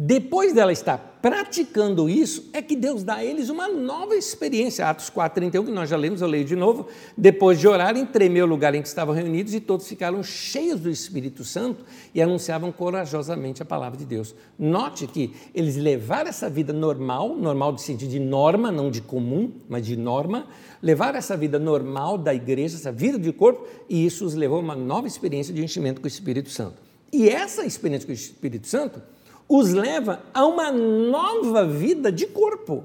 depois 0.03 0.55
dela 0.55 0.73
estar 0.73 0.97
praticando 1.21 2.09
isso, 2.09 2.49
é 2.55 2.63
que 2.63 2.75
Deus 2.75 3.05
dá 3.05 3.17
a 3.17 3.25
eles 3.25 3.51
uma 3.51 3.69
nova 3.69 4.17
experiência. 4.17 4.87
Atos 4.87 5.11
4,31, 5.11 5.67
que 5.67 5.71
nós 5.71 5.91
já 5.91 5.97
lemos, 5.99 6.23
eu 6.23 6.27
leio 6.27 6.47
de 6.47 6.57
novo. 6.57 6.89
Depois 7.15 7.61
de 7.61 7.69
orarem, 7.69 8.07
tremeu 8.07 8.47
o 8.47 8.49
lugar 8.49 8.75
em 8.75 8.81
que 8.81 8.89
estavam 8.89 9.15
reunidos 9.15 9.53
e 9.53 9.61
todos 9.61 9.87
ficaram 9.87 10.23
cheios 10.23 10.81
do 10.81 10.89
Espírito 10.89 11.45
Santo 11.45 11.85
e 12.15 12.23
anunciavam 12.23 12.73
corajosamente 12.73 13.61
a 13.61 13.67
palavra 13.67 13.99
de 13.99 14.07
Deus. 14.07 14.35
Note 14.59 15.07
que 15.07 15.35
eles 15.55 15.77
levaram 15.77 16.31
essa 16.31 16.49
vida 16.49 16.73
normal, 16.73 17.37
normal 17.37 17.75
de 17.75 17.83
sentido 17.83 18.09
de 18.09 18.21
norma, 18.21 18.73
não 18.73 18.91
de 18.91 19.03
comum, 19.03 19.53
mas 19.69 19.85
de 19.85 19.99
norma, 19.99 20.47
levaram 20.81 21.19
essa 21.19 21.37
vida 21.37 21.59
normal 21.59 22.17
da 22.17 22.35
igreja, 22.35 22.75
essa 22.75 22.91
vida 22.91 23.19
de 23.19 23.35
corpo, 23.35 23.67
e 23.87 24.07
isso 24.07 24.25
os 24.25 24.33
levou 24.33 24.57
a 24.57 24.61
uma 24.63 24.75
nova 24.75 25.07
experiência 25.07 25.53
de 25.53 25.63
enchimento 25.63 26.01
com 26.01 26.07
o 26.07 26.09
Espírito 26.09 26.49
Santo. 26.49 26.77
E 27.13 27.29
essa 27.29 27.67
experiência 27.67 28.07
com 28.07 28.13
o 28.13 28.15
Espírito 28.15 28.67
Santo 28.67 29.03
os 29.51 29.73
leva 29.73 30.23
a 30.33 30.47
uma 30.47 30.71
nova 30.71 31.67
vida 31.67 32.13
de 32.13 32.25
corpo, 32.25 32.85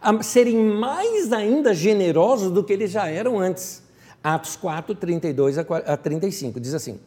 a 0.00 0.22
serem 0.22 0.56
mais 0.56 1.30
ainda 1.34 1.74
generosos 1.74 2.50
do 2.50 2.64
que 2.64 2.72
eles 2.72 2.90
já 2.90 3.08
eram 3.08 3.38
antes. 3.38 3.82
Atos 4.24 4.56
4, 4.56 4.94
32 4.94 5.58
a 5.58 5.96
35 5.98 6.58
diz 6.58 6.72
assim: 6.72 6.98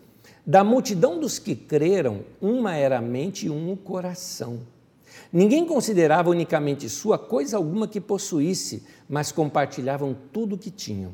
Da 0.46 0.64
multidão 0.64 1.20
dos 1.20 1.40
que 1.40 1.56
creram, 1.56 2.20
uma 2.40 2.76
era 2.76 3.00
a 3.00 3.02
mente 3.02 3.48
e 3.48 3.50
um 3.50 3.74
o 3.74 3.78
coração. 3.78 4.60
Ninguém 5.34 5.66
considerava 5.66 6.30
unicamente 6.30 6.88
sua 6.88 7.18
coisa 7.18 7.58
alguma 7.58 7.88
que 7.88 8.00
possuísse, 8.00 8.84
mas 9.10 9.32
compartilhavam 9.32 10.16
tudo 10.32 10.56
o 10.56 10.58
que 10.60 10.70
tinham. 10.70 11.12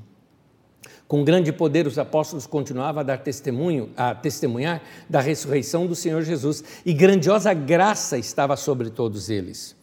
Com 1.08 1.24
grande 1.24 1.53
poder, 1.53 1.88
os 1.88 1.97
apóstolos 1.97 2.45
continuavam 2.45 2.99
a 2.99 3.03
dar 3.03 3.20
testemunho, 3.20 3.91
a 3.95 4.14
testemunhar 4.14 4.82
da 5.10 5.22
ressurreição 5.22 5.88
do 5.88 5.95
Senhor 5.95 6.22
Jesus, 6.22 6.64
e 6.86 6.93
grandiosa 6.93 7.53
graça 7.53 8.18
estava 8.18 8.58
sobre 8.58 8.89
todos 8.89 9.30
eles. 9.30 9.76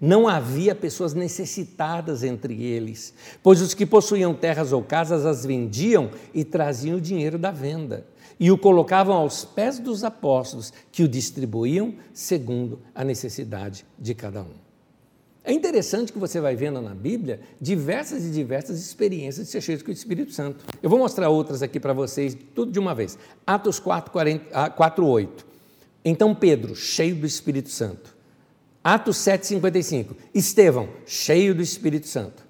Não 0.00 0.28
havia 0.28 0.74
pessoas 0.74 1.14
necessitadas 1.14 2.22
entre 2.22 2.62
eles, 2.62 3.12
pois 3.42 3.60
os 3.60 3.74
que 3.74 3.86
possuíam 3.86 4.34
terras 4.34 4.72
ou 4.72 4.82
casas 4.82 5.26
as 5.26 5.44
vendiam 5.44 6.10
e 6.32 6.44
traziam 6.44 6.98
o 6.98 7.00
dinheiro 7.00 7.38
da 7.38 7.50
venda, 7.50 8.06
e 8.38 8.50
o 8.50 8.58
colocavam 8.58 9.16
aos 9.16 9.44
pés 9.44 9.80
dos 9.80 10.04
apóstolos, 10.04 10.72
que 10.92 11.02
o 11.02 11.08
distribuíam 11.08 11.94
segundo 12.12 12.80
a 12.94 13.04
necessidade 13.04 13.84
de 13.98 14.14
cada 14.14 14.42
um. 14.42 14.61
É 15.44 15.52
interessante 15.52 16.12
que 16.12 16.18
você 16.18 16.40
vai 16.40 16.54
vendo 16.54 16.80
na 16.80 16.94
Bíblia 16.94 17.40
diversas 17.60 18.24
e 18.24 18.30
diversas 18.30 18.78
experiências 18.78 19.46
de 19.46 19.52
ser 19.52 19.60
cheio 19.60 19.82
com 19.82 19.90
o 19.90 19.94
Espírito 19.94 20.32
Santo. 20.32 20.64
Eu 20.80 20.88
vou 20.88 20.98
mostrar 20.98 21.28
outras 21.30 21.62
aqui 21.62 21.80
para 21.80 21.92
vocês, 21.92 22.36
tudo 22.54 22.70
de 22.70 22.78
uma 22.78 22.94
vez. 22.94 23.18
Atos 23.44 23.80
4, 23.80 24.12
40, 24.12 24.70
4 24.70 25.06
8. 25.06 25.46
Então 26.04 26.34
Pedro, 26.34 26.76
cheio 26.76 27.16
do 27.16 27.26
Espírito 27.26 27.70
Santo. 27.70 28.14
Atos 28.84 29.16
7, 29.16 29.46
55. 29.46 30.16
Estevão, 30.32 30.88
cheio 31.04 31.54
do 31.54 31.62
Espírito 31.62 32.06
Santo. 32.06 32.44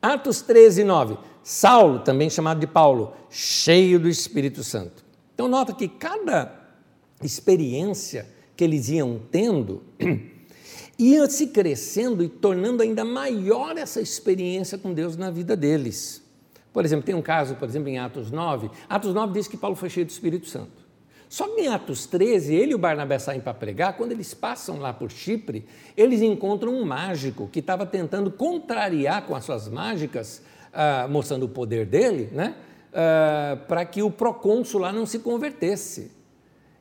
Atos 0.00 0.40
13, 0.40 0.84
9. 0.84 1.18
Saulo, 1.42 2.00
também 2.00 2.30
chamado 2.30 2.60
de 2.60 2.66
Paulo, 2.66 3.14
cheio 3.30 3.98
do 3.98 4.08
Espírito 4.08 4.64
Santo. 4.64 5.04
Então 5.34 5.48
nota 5.48 5.72
que 5.74 5.88
cada 5.88 6.52
experiência 7.22 8.26
que 8.56 8.64
eles 8.64 8.88
iam 8.88 9.20
tendo 9.30 9.82
ia 10.98 11.28
se 11.30 11.46
crescendo 11.46 12.24
e 12.24 12.28
tornando 12.28 12.82
ainda 12.82 13.04
maior 13.04 13.78
essa 13.78 14.00
experiência 14.00 14.76
com 14.76 14.92
Deus 14.92 15.16
na 15.16 15.30
vida 15.30 15.56
deles. 15.56 16.22
Por 16.72 16.84
exemplo, 16.84 17.06
tem 17.06 17.14
um 17.14 17.22
caso, 17.22 17.54
por 17.54 17.68
exemplo, 17.68 17.88
em 17.88 17.98
Atos 17.98 18.30
9. 18.30 18.70
Atos 18.88 19.14
9 19.14 19.32
diz 19.32 19.46
que 19.46 19.56
Paulo 19.56 19.76
foi 19.76 19.88
cheio 19.88 20.04
do 20.04 20.10
Espírito 20.10 20.46
Santo. 20.46 20.88
Só 21.28 21.46
que 21.48 21.60
em 21.60 21.68
Atos 21.68 22.06
13, 22.06 22.54
ele 22.54 22.72
e 22.72 22.74
o 22.74 22.78
Barnabé 22.78 23.18
saem 23.18 23.40
para 23.40 23.52
pregar, 23.52 23.96
quando 23.96 24.12
eles 24.12 24.32
passam 24.32 24.78
lá 24.78 24.92
por 24.92 25.10
Chipre, 25.10 25.66
eles 25.96 26.22
encontram 26.22 26.72
um 26.72 26.84
mágico 26.84 27.48
que 27.52 27.60
estava 27.60 27.84
tentando 27.84 28.30
contrariar 28.30 29.26
com 29.26 29.36
as 29.36 29.44
suas 29.44 29.68
mágicas, 29.68 30.42
ah, 30.72 31.06
mostrando 31.08 31.44
o 31.44 31.48
poder 31.48 31.84
dele, 31.84 32.30
né? 32.32 32.54
Ah, 32.92 33.58
para 33.68 33.84
que 33.84 34.02
o 34.02 34.10
procônsul 34.10 34.80
lá 34.80 34.90
não 34.90 35.04
se 35.04 35.18
convertesse. 35.18 36.10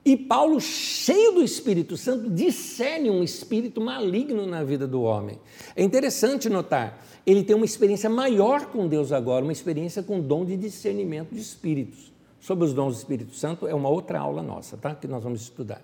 E 0.08 0.16
Paulo, 0.16 0.62
cheio 0.62 1.34
do 1.34 1.44
Espírito 1.44 1.98
Santo, 1.98 2.30
discerne 2.30 3.10
um 3.10 3.22
espírito 3.22 3.82
maligno 3.82 4.48
na 4.48 4.64
vida 4.64 4.88
do 4.88 5.02
homem. 5.02 5.38
É 5.76 5.84
interessante 5.84 6.48
notar, 6.48 7.06
ele 7.26 7.44
tem 7.44 7.54
uma 7.54 7.66
experiência 7.66 8.10
maior 8.10 8.68
com 8.68 8.88
Deus 8.88 9.12
agora, 9.12 9.44
uma 9.44 9.52
experiência 9.52 10.02
com 10.02 10.22
dom 10.22 10.46
de 10.46 10.56
discernimento 10.56 11.36
de 11.36 11.42
espíritos. 11.42 12.10
Sobre 12.40 12.64
os 12.64 12.74
dons 12.74 12.96
do 12.96 13.00
Espírito 13.00 13.36
Santo 13.36 13.68
é 13.68 13.76
uma 13.76 13.90
outra 13.90 14.18
aula 14.18 14.42
nossa, 14.42 14.78
tá? 14.78 14.96
Que 14.96 15.10
nós 15.10 15.22
vamos 15.22 15.42
estudar. 15.42 15.82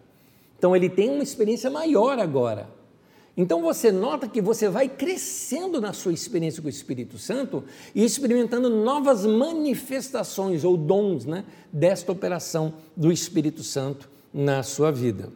Então 0.57 0.73
ele 0.73 0.89
tem 0.89 1.09
uma 1.09 1.23
experiência 1.23 1.69
maior 1.69 2.17
agora. 2.17 2.69
Então 3.35 3.61
você 3.61 3.91
nota 3.91 4.25
que 4.25 4.41
você 4.41 4.69
vai 4.69 4.87
crescendo 4.87 5.81
na 5.81 5.91
sua 5.91 6.13
experiência 6.13 6.61
com 6.61 6.67
o 6.67 6.69
Espírito 6.69 7.17
Santo 7.17 7.65
e 7.93 8.05
experimentando 8.05 8.69
novas 8.69 9.25
manifestações 9.25 10.63
ou 10.63 10.77
dons 10.77 11.25
né, 11.25 11.43
desta 11.73 12.09
operação 12.09 12.75
do 12.95 13.11
Espírito 13.11 13.63
Santo 13.63 14.12
na 14.33 14.63
sua 14.63 14.91
vida. 14.91 15.29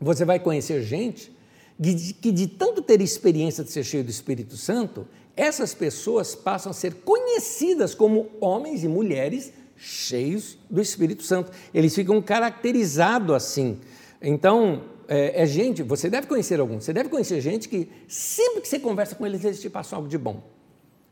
Você 0.00 0.24
vai 0.24 0.38
conhecer 0.40 0.82
gente 0.82 1.34
de, 1.78 2.14
que 2.14 2.32
de 2.32 2.46
tanto 2.46 2.82
ter 2.82 3.00
experiência 3.00 3.62
de 3.62 3.70
ser 3.70 3.84
cheio 3.84 4.02
do 4.02 4.10
Espírito 4.10 4.56
Santo, 4.56 5.06
essas 5.36 5.74
pessoas 5.74 6.34
passam 6.34 6.70
a 6.70 6.74
ser 6.74 6.94
conhecidas 6.94 7.94
como 7.94 8.30
homens 8.40 8.82
e 8.82 8.88
mulheres 8.88 9.52
cheios 9.76 10.58
do 10.70 10.80
Espírito 10.80 11.22
Santo. 11.22 11.52
Eles 11.72 11.94
ficam 11.94 12.20
caracterizados 12.22 13.34
assim. 13.34 13.78
Então, 14.20 14.84
é, 15.06 15.42
é, 15.42 15.46
gente, 15.46 15.82
você 15.82 16.08
deve 16.08 16.26
conhecer 16.26 16.58
alguns, 16.58 16.84
você 16.84 16.92
deve 16.92 17.08
conhecer 17.08 17.40
gente 17.40 17.68
que 17.68 17.88
sempre 18.08 18.62
que 18.62 18.68
você 18.68 18.78
conversa 18.78 19.14
com 19.14 19.26
eles, 19.26 19.44
eles 19.44 19.60
te 19.60 19.70
passam 19.70 19.98
algo 19.98 20.08
de 20.08 20.18
bom. 20.18 20.42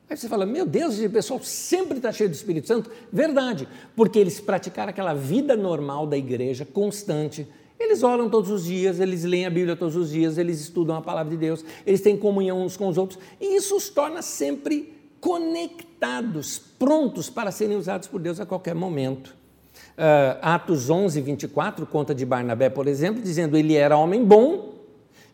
Aí 0.09 0.17
você 0.17 0.29
fala, 0.29 0.45
meu 0.45 0.67
Deus, 0.67 0.95
esse 0.95 1.09
pessoal 1.09 1.41
sempre 1.43 1.97
está 1.97 2.13
cheio 2.13 2.29
do 2.29 2.35
Espírito 2.35 2.69
Santo. 2.69 2.91
Verdade, 3.13 3.67
porque 3.97 4.19
eles 4.19 4.39
praticaram 4.39 4.91
aquela 4.91 5.15
vida 5.15 5.57
normal 5.57 6.07
da 6.07 6.17
igreja, 6.17 6.65
constante. 6.65 7.47
Eles 7.81 8.03
oram 8.03 8.29
todos 8.29 8.51
os 8.51 8.65
dias, 8.65 9.01
eles 9.01 9.25
leem 9.25 9.47
a 9.47 9.51
Bíblia 9.51 9.75
todos 9.75 9.97
os 9.97 10.11
dias, 10.11 10.39
eles 10.39 10.61
estudam 10.61 10.97
a 10.97 11.03
palavra 11.03 11.31
de 11.31 11.37
Deus, 11.37 11.65
eles 11.85 12.01
têm 12.01 12.17
comunhão 12.17 12.63
uns 12.63 12.77
com 12.77 12.87
os 12.87 12.97
outros, 12.97 13.19
e 13.41 13.57
isso 13.57 13.77
os 13.77 13.89
torna 13.89 14.23
sempre 14.23 14.95
conectados, 15.21 16.59
prontos 16.79 17.29
para 17.29 17.51
serem 17.51 17.77
usados 17.77 18.07
por 18.07 18.21
Deus 18.21 18.39
a 18.39 18.47
qualquer 18.47 18.75
momento. 18.75 19.35
Uh, 19.97 20.39
Atos 20.43 20.91
11, 20.91 21.21
24 21.21 21.87
conta 21.87 22.15
de 22.15 22.25
Barnabé, 22.25 22.69
por 22.69 22.87
exemplo, 22.87 23.23
dizendo: 23.23 23.57
ele 23.57 23.75
era 23.75 23.97
homem 23.97 24.25
bom, 24.25 24.74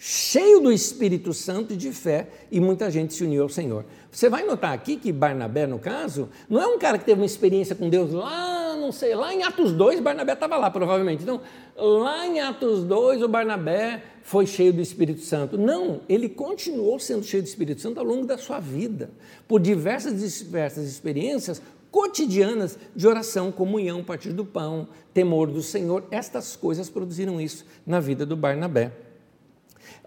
cheio 0.02 0.62
do 0.62 0.72
Espírito 0.72 1.34
Santo 1.34 1.74
e 1.74 1.76
de 1.76 1.92
fé, 1.92 2.26
e 2.50 2.58
muita 2.58 2.90
gente 2.90 3.12
se 3.12 3.22
uniu 3.22 3.42
ao 3.42 3.50
Senhor. 3.50 3.84
Você 4.10 4.30
vai 4.30 4.46
notar 4.46 4.72
aqui 4.72 4.96
que 4.96 5.12
Barnabé, 5.12 5.66
no 5.66 5.78
caso, 5.78 6.30
não 6.48 6.58
é 6.58 6.66
um 6.66 6.78
cara 6.78 6.96
que 6.96 7.04
teve 7.04 7.20
uma 7.20 7.26
experiência 7.26 7.76
com 7.76 7.86
Deus 7.90 8.10
lá, 8.10 8.74
não 8.76 8.92
sei, 8.92 9.14
lá 9.14 9.34
em 9.34 9.42
Atos 9.42 9.72
2, 9.72 10.00
Barnabé 10.00 10.32
estava 10.32 10.56
lá, 10.56 10.70
provavelmente. 10.70 11.22
Então, 11.22 11.42
lá 11.76 12.26
em 12.26 12.40
Atos 12.40 12.82
2, 12.84 13.20
o 13.20 13.28
Barnabé 13.28 14.02
foi 14.22 14.46
cheio 14.46 14.72
do 14.72 14.80
Espírito 14.80 15.20
Santo. 15.20 15.58
Não, 15.58 16.00
ele 16.08 16.30
continuou 16.30 16.98
sendo 16.98 17.22
cheio 17.22 17.42
do 17.42 17.46
Espírito 17.46 17.82
Santo 17.82 18.00
ao 18.00 18.06
longo 18.06 18.24
da 18.24 18.38
sua 18.38 18.58
vida, 18.58 19.10
por 19.46 19.60
diversas, 19.60 20.18
diversas 20.38 20.88
experiências 20.88 21.60
cotidianas 21.90 22.78
de 22.96 23.06
oração, 23.06 23.52
comunhão, 23.52 24.02
partir 24.02 24.32
do 24.32 24.46
pão, 24.46 24.88
temor 25.12 25.48
do 25.48 25.60
Senhor. 25.60 26.04
Estas 26.10 26.56
coisas 26.56 26.88
produziram 26.88 27.38
isso 27.38 27.66
na 27.86 28.00
vida 28.00 28.24
do 28.24 28.34
Barnabé. 28.34 29.09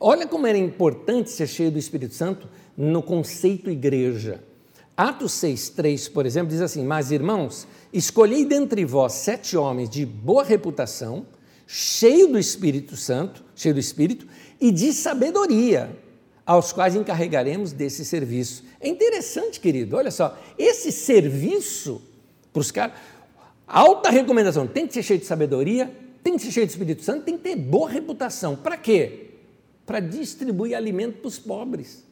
Olha 0.06 0.28
como 0.28 0.45
era 0.45 0.58
importante 0.58 1.30
ser 1.30 1.47
cheio 1.47 1.72
do 1.72 1.80
Espírito 1.80 2.14
Santo 2.14 2.49
no 2.76 3.01
conceito 3.01 3.70
igreja. 3.70 4.43
Atos 4.97 5.32
6,3, 5.36 6.12
por 6.12 6.26
exemplo, 6.26 6.49
diz 6.49 6.60
assim: 6.60 6.84
Mas 6.84 7.10
irmãos, 7.10 7.66
escolhei 7.93 8.43
dentre 8.43 8.84
vós 8.84 9.14
sete 9.14 9.56
homens 9.56 9.89
de 9.89 10.06
boa 10.06 10.43
reputação, 10.43 11.26
cheio 11.66 12.28
do 12.28 12.38
Espírito 12.38 12.97
Santo, 12.97 13.45
cheio 13.56 13.74
do 13.74 13.80
Espírito, 13.80 14.28
e 14.60 14.72
de 14.72 14.91
sabedoria, 14.91 15.97
aos 16.45 16.74
quais 16.74 16.97
encarregaremos 16.97 17.72
desse 17.72 18.04
serviço. 18.04 18.66
É 18.82 18.89
interessante, 18.89 19.58
querido, 19.58 19.95
olha 19.95 20.12
só, 20.12 20.38
esse 20.58 20.91
serviço 20.91 22.01
para 22.51 22.60
os 22.60 22.72
caras, 22.72 22.97
alta 23.66 24.10
recomendação, 24.10 24.68
tem 24.68 24.86
que 24.86 24.93
ser 24.95 25.04
cheio 25.04 25.20
de 25.22 25.26
sabedoria, 25.26 25.89
tem 26.22 26.36
que 26.36 26.41
ser 26.41 26.51
cheio 26.51 26.66
do 26.66 26.72
Espírito 26.72 27.04
Santo, 27.04 27.24
tem 27.24 27.38
que 27.38 27.43
ter 27.43 27.56
boa 27.56 27.89
reputação. 27.89 28.54
Para 28.54 28.76
quê? 28.76 29.23
Para 29.86 30.00
distribuir 30.00 30.76
alimento 30.76 31.20
para 31.20 31.28
os 31.28 31.40
pobres. 31.40 32.04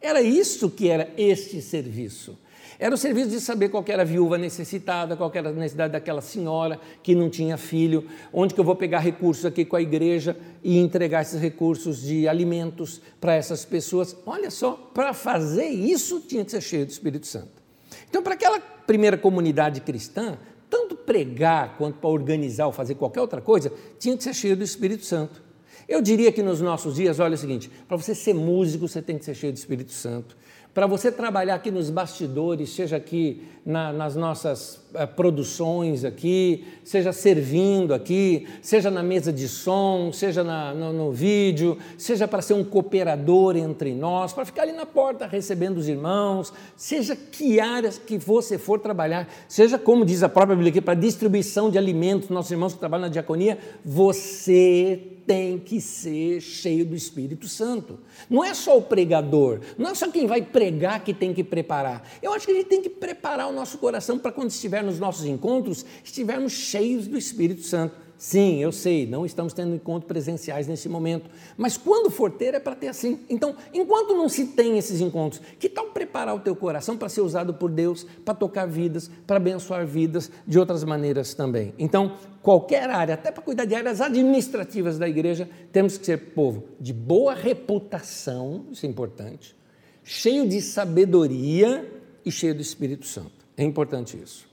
Era 0.00 0.22
isso 0.22 0.70
que 0.70 0.88
era 0.88 1.12
este 1.16 1.60
serviço. 1.60 2.38
Era 2.78 2.94
o 2.94 2.98
serviço 2.98 3.28
de 3.28 3.40
saber 3.40 3.68
qual 3.68 3.84
era 3.86 4.00
a 4.00 4.06
viúva 4.06 4.38
necessitada, 4.38 5.14
qual 5.14 5.30
era 5.34 5.50
a 5.50 5.52
necessidade 5.52 5.92
daquela 5.92 6.22
senhora 6.22 6.80
que 7.02 7.14
não 7.14 7.28
tinha 7.28 7.58
filho, 7.58 8.08
onde 8.32 8.54
que 8.54 8.60
eu 8.60 8.64
vou 8.64 8.74
pegar 8.74 9.00
recursos 9.00 9.44
aqui 9.44 9.66
com 9.66 9.76
a 9.76 9.82
igreja 9.82 10.34
e 10.64 10.78
entregar 10.78 11.20
esses 11.20 11.38
recursos 11.38 12.00
de 12.00 12.26
alimentos 12.26 13.02
para 13.20 13.34
essas 13.34 13.66
pessoas. 13.66 14.16
Olha 14.24 14.50
só, 14.50 14.72
para 14.94 15.12
fazer 15.12 15.66
isso 15.66 16.20
tinha 16.20 16.42
que 16.42 16.50
ser 16.50 16.62
cheio 16.62 16.86
do 16.86 16.90
Espírito 16.90 17.26
Santo. 17.26 17.60
Então, 18.08 18.22
para 18.22 18.32
aquela 18.32 18.58
primeira 18.58 19.18
comunidade 19.18 19.82
cristã, 19.82 20.38
tanto 20.70 20.96
pregar 20.96 21.76
quanto 21.76 21.98
para 21.98 22.08
organizar 22.08 22.66
ou 22.66 22.72
fazer 22.72 22.94
qualquer 22.94 23.20
outra 23.20 23.42
coisa, 23.42 23.70
tinha 23.98 24.16
que 24.16 24.24
ser 24.24 24.32
cheio 24.32 24.56
do 24.56 24.64
Espírito 24.64 25.04
Santo. 25.04 25.49
Eu 25.90 26.00
diria 26.00 26.30
que 26.30 26.40
nos 26.40 26.60
nossos 26.60 26.94
dias, 26.94 27.18
olha 27.18 27.34
o 27.34 27.36
seguinte: 27.36 27.68
para 27.88 27.96
você 27.96 28.14
ser 28.14 28.32
músico, 28.32 28.86
você 28.86 29.02
tem 29.02 29.18
que 29.18 29.24
ser 29.24 29.34
cheio 29.34 29.52
do 29.52 29.56
Espírito 29.56 29.90
Santo. 29.90 30.36
Para 30.72 30.86
você 30.86 31.10
trabalhar 31.10 31.56
aqui 31.56 31.68
nos 31.68 31.90
bastidores, 31.90 32.70
seja 32.70 32.96
aqui 32.96 33.42
na, 33.64 33.92
nas 33.92 34.16
nossas 34.16 34.80
uh, 34.94 35.06
produções 35.14 36.04
aqui, 36.04 36.64
seja 36.82 37.12
servindo 37.12 37.92
aqui, 37.92 38.46
seja 38.62 38.90
na 38.90 39.02
mesa 39.02 39.32
de 39.32 39.48
som, 39.48 40.10
seja 40.12 40.42
na, 40.42 40.74
no, 40.74 40.92
no 40.92 41.12
vídeo, 41.12 41.78
seja 41.98 42.26
para 42.26 42.42
ser 42.42 42.54
um 42.54 42.64
cooperador 42.64 43.56
entre 43.56 43.94
nós, 43.94 44.32
para 44.32 44.44
ficar 44.44 44.62
ali 44.62 44.72
na 44.72 44.86
porta 44.86 45.26
recebendo 45.26 45.78
os 45.78 45.88
irmãos, 45.88 46.52
seja 46.76 47.14
que 47.14 47.60
áreas 47.60 47.98
que 47.98 48.16
você 48.16 48.58
for 48.58 48.78
trabalhar, 48.80 49.28
seja 49.48 49.78
como 49.78 50.04
diz 50.04 50.22
a 50.22 50.28
própria 50.28 50.56
Bíblia 50.56 50.70
aqui, 50.70 50.80
para 50.80 50.94
distribuição 50.94 51.70
de 51.70 51.78
alimentos, 51.78 52.28
nossos 52.28 52.50
irmãos 52.50 52.72
que 52.72 52.78
trabalham 52.78 53.02
na 53.02 53.12
diaconia, 53.12 53.58
você 53.84 55.18
tem 55.30 55.60
que 55.60 55.80
ser 55.80 56.40
cheio 56.40 56.84
do 56.84 56.96
Espírito 56.96 57.46
Santo. 57.46 58.00
Não 58.28 58.44
é 58.44 58.52
só 58.52 58.76
o 58.76 58.82
pregador, 58.82 59.60
não 59.78 59.90
é 59.90 59.94
só 59.94 60.10
quem 60.10 60.26
vai 60.26 60.42
pregar 60.42 61.04
que 61.04 61.14
tem 61.14 61.32
que 61.32 61.44
preparar. 61.44 62.02
Eu 62.20 62.32
acho 62.32 62.46
que 62.46 62.50
a 62.50 62.54
gente 62.56 62.66
tem 62.66 62.82
que 62.82 62.90
preparar 62.90 63.48
o 63.48 63.52
coração 63.78 64.18
para 64.18 64.32
quando 64.32 64.50
estiver 64.50 64.82
nos 64.82 64.98
nossos 64.98 65.24
encontros, 65.24 65.84
estivermos 66.04 66.52
cheios 66.52 67.06
do 67.06 67.16
Espírito 67.16 67.62
Santo. 67.62 67.94
Sim, 68.20 68.58
eu 68.58 68.70
sei, 68.70 69.06
não 69.06 69.24
estamos 69.24 69.54
tendo 69.54 69.74
encontros 69.74 70.06
presenciais 70.06 70.66
nesse 70.66 70.90
momento, 70.90 71.30
mas 71.56 71.78
quando 71.78 72.10
for 72.10 72.30
ter 72.30 72.52
é 72.52 72.60
para 72.60 72.74
ter 72.74 72.88
assim. 72.88 73.20
Então, 73.30 73.56
enquanto 73.72 74.12
não 74.12 74.28
se 74.28 74.48
tem 74.48 74.76
esses 74.76 75.00
encontros, 75.00 75.40
que 75.58 75.70
tal 75.70 75.86
preparar 75.86 76.36
o 76.36 76.40
teu 76.40 76.54
coração 76.54 76.98
para 76.98 77.08
ser 77.08 77.22
usado 77.22 77.54
por 77.54 77.70
Deus, 77.70 78.06
para 78.22 78.34
tocar 78.34 78.66
vidas, 78.66 79.10
para 79.26 79.38
abençoar 79.38 79.86
vidas 79.86 80.30
de 80.46 80.58
outras 80.58 80.84
maneiras 80.84 81.32
também? 81.32 81.72
Então, 81.78 82.18
qualquer 82.42 82.90
área, 82.90 83.14
até 83.14 83.32
para 83.32 83.42
cuidar 83.42 83.64
de 83.64 83.74
áreas 83.74 84.02
administrativas 84.02 84.98
da 84.98 85.08
igreja, 85.08 85.48
temos 85.72 85.96
que 85.96 86.04
ser 86.04 86.18
povo 86.34 86.64
de 86.78 86.92
boa 86.92 87.32
reputação, 87.32 88.66
isso 88.70 88.84
é 88.84 88.88
importante, 88.90 89.56
cheio 90.04 90.46
de 90.46 90.60
sabedoria 90.60 91.90
e 92.22 92.30
cheio 92.30 92.54
do 92.54 92.60
Espírito 92.60 93.06
Santo. 93.06 93.39
É 93.60 93.64
importante 93.64 94.16
isso. 94.16 94.48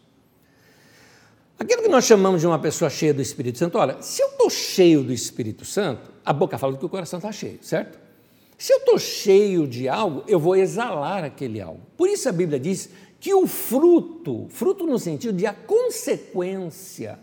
Aquilo 1.58 1.82
que 1.82 1.88
nós 1.88 2.04
chamamos 2.04 2.42
de 2.42 2.48
uma 2.48 2.60
pessoa 2.60 2.90
cheia 2.90 3.14
do 3.14 3.22
Espírito 3.22 3.58
Santo, 3.58 3.78
olha, 3.78 4.02
se 4.02 4.22
eu 4.22 4.28
estou 4.28 4.50
cheio 4.50 5.02
do 5.02 5.14
Espírito 5.14 5.64
Santo, 5.64 6.12
a 6.26 6.34
boca 6.34 6.58
fala 6.58 6.76
que 6.76 6.86
o 6.86 6.90
coração 6.90 7.18
está 7.18 7.32
cheio, 7.32 7.58
certo? 7.62 7.98
Se 8.58 8.74
eu 8.74 8.80
estou 8.80 9.00
cheio 9.00 9.66
de 9.66 9.88
algo, 9.88 10.26
eu 10.28 10.38
vou 10.38 10.58
exalar 10.58 11.24
aquele 11.24 11.62
algo. 11.62 11.80
Por 11.96 12.10
isso 12.10 12.28
a 12.28 12.34
Bíblia 12.34 12.60
diz 12.60 12.90
que 13.18 13.34
o 13.34 13.48
fruto, 13.48 14.48
fruto 14.50 14.86
no 14.86 15.00
sentido 15.00 15.38
de 15.38 15.46
a 15.46 15.54
consequência 15.54 17.18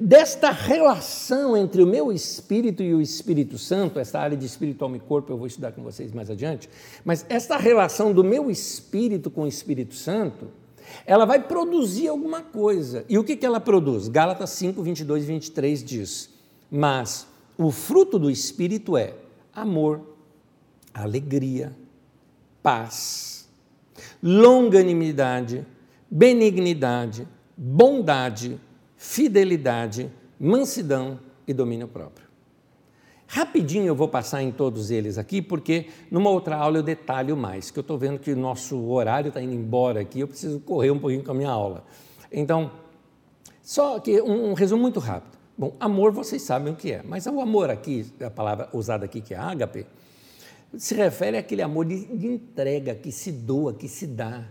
desta 0.00 0.50
relação 0.50 1.54
entre 1.54 1.82
o 1.82 1.86
meu 1.86 2.10
espírito 2.10 2.82
e 2.82 2.94
o 2.94 3.00
Espírito 3.00 3.58
Santo, 3.58 3.98
essa 3.98 4.18
área 4.18 4.36
de 4.36 4.46
espírito, 4.46 4.82
alma 4.82 4.96
e 4.96 5.00
corpo 5.00 5.30
eu 5.30 5.36
vou 5.36 5.46
estudar 5.46 5.72
com 5.72 5.82
vocês 5.82 6.12
mais 6.12 6.30
adiante, 6.30 6.68
mas 7.04 7.26
esta 7.28 7.58
relação 7.58 8.12
do 8.12 8.24
meu 8.24 8.50
espírito 8.50 9.30
com 9.30 9.42
o 9.42 9.46
Espírito 9.46 9.94
Santo, 9.94 10.61
ela 11.06 11.24
vai 11.24 11.42
produzir 11.42 12.08
alguma 12.08 12.42
coisa. 12.42 13.04
E 13.08 13.18
o 13.18 13.24
que, 13.24 13.36
que 13.36 13.46
ela 13.46 13.60
produz? 13.60 14.08
Gálatas 14.08 14.50
5, 14.50 14.82
22 14.82 15.24
e 15.24 15.26
23 15.26 15.84
diz: 15.84 16.30
Mas 16.70 17.26
o 17.56 17.70
fruto 17.70 18.18
do 18.18 18.30
Espírito 18.30 18.96
é 18.96 19.14
amor, 19.52 20.00
alegria, 20.92 21.76
paz, 22.62 23.48
longanimidade, 24.22 25.66
benignidade, 26.10 27.26
bondade, 27.56 28.60
fidelidade, 28.96 30.10
mansidão 30.38 31.18
e 31.46 31.52
domínio 31.52 31.88
próprio. 31.88 32.21
Rapidinho 33.34 33.86
eu 33.86 33.94
vou 33.94 34.08
passar 34.08 34.42
em 34.42 34.52
todos 34.52 34.90
eles 34.90 35.16
aqui, 35.16 35.40
porque 35.40 35.86
numa 36.10 36.28
outra 36.28 36.54
aula 36.54 36.76
eu 36.76 36.82
detalho 36.82 37.34
mais, 37.34 37.70
que 37.70 37.78
eu 37.78 37.80
estou 37.80 37.96
vendo 37.96 38.18
que 38.18 38.30
o 38.30 38.36
nosso 38.36 38.90
horário 38.90 39.28
está 39.28 39.40
indo 39.40 39.54
embora 39.54 40.02
aqui, 40.02 40.20
eu 40.20 40.28
preciso 40.28 40.60
correr 40.60 40.90
um 40.90 40.98
pouquinho 40.98 41.24
com 41.24 41.30
a 41.30 41.34
minha 41.34 41.48
aula. 41.48 41.82
Então, 42.30 42.70
só 43.62 43.98
que 44.00 44.20
um, 44.20 44.50
um 44.50 44.52
resumo 44.52 44.82
muito 44.82 45.00
rápido. 45.00 45.38
Bom, 45.56 45.74
amor 45.80 46.12
vocês 46.12 46.42
sabem 46.42 46.74
o 46.74 46.76
que 46.76 46.92
é, 46.92 47.02
mas 47.02 47.24
o 47.24 47.40
amor 47.40 47.70
aqui, 47.70 48.04
a 48.20 48.28
palavra 48.28 48.68
usada 48.70 49.06
aqui 49.06 49.22
que 49.22 49.32
é 49.32 49.38
ágape, 49.38 49.86
se 50.76 50.94
refere 50.94 51.38
àquele 51.38 51.62
amor 51.62 51.86
de, 51.86 52.04
de 52.04 52.26
entrega, 52.26 52.94
que 52.94 53.10
se 53.10 53.32
doa, 53.32 53.72
que 53.72 53.88
se 53.88 54.06
dá. 54.06 54.44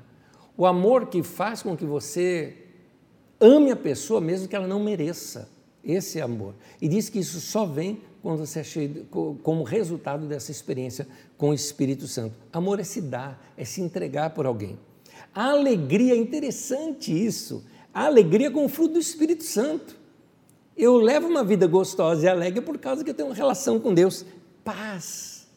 O 0.57 0.65
amor 0.65 1.05
que 1.05 1.21
faz 1.21 1.61
com 1.61 1.77
que 1.77 1.85
você 1.85 2.57
ame 3.39 3.69
a 3.69 3.75
pessoa 3.75 4.19
mesmo 4.19 4.47
que 4.47 4.55
ela 4.55 4.67
não 4.67 4.79
mereça. 4.79 5.50
Esse 5.83 6.19
é 6.19 6.21
amor. 6.21 6.53
E 6.81 6.87
diz 6.87 7.09
que 7.09 7.19
isso 7.19 7.39
só 7.39 7.65
vem 7.65 8.01
quando 8.21 8.45
você 8.45 8.59
é 8.59 8.63
cheio, 8.63 9.05
como 9.43 9.63
resultado 9.63 10.27
dessa 10.27 10.51
experiência 10.51 11.07
com 11.37 11.49
o 11.49 11.53
Espírito 11.53 12.07
Santo. 12.07 12.35
Amor 12.53 12.79
é 12.79 12.83
se 12.83 13.01
dar, 13.01 13.51
é 13.57 13.65
se 13.65 13.81
entregar 13.81 14.29
por 14.31 14.45
alguém. 14.45 14.77
A 15.33 15.51
alegria, 15.51 16.13
é 16.13 16.17
interessante 16.17 17.11
isso, 17.11 17.63
a 17.93 18.05
alegria 18.05 18.51
com 18.51 18.65
o 18.65 18.69
fruto 18.69 18.93
do 18.93 18.99
Espírito 18.99 19.43
Santo. 19.43 19.95
Eu 20.77 20.97
levo 20.97 21.27
uma 21.27 21.43
vida 21.43 21.67
gostosa 21.67 22.25
e 22.25 22.29
alegre 22.29 22.61
por 22.61 22.77
causa 22.77 23.03
que 23.03 23.09
eu 23.09 23.13
tenho 23.13 23.29
uma 23.29 23.35
relação 23.35 23.79
com 23.79 23.93
Deus. 23.93 24.25
paz. 24.63 25.47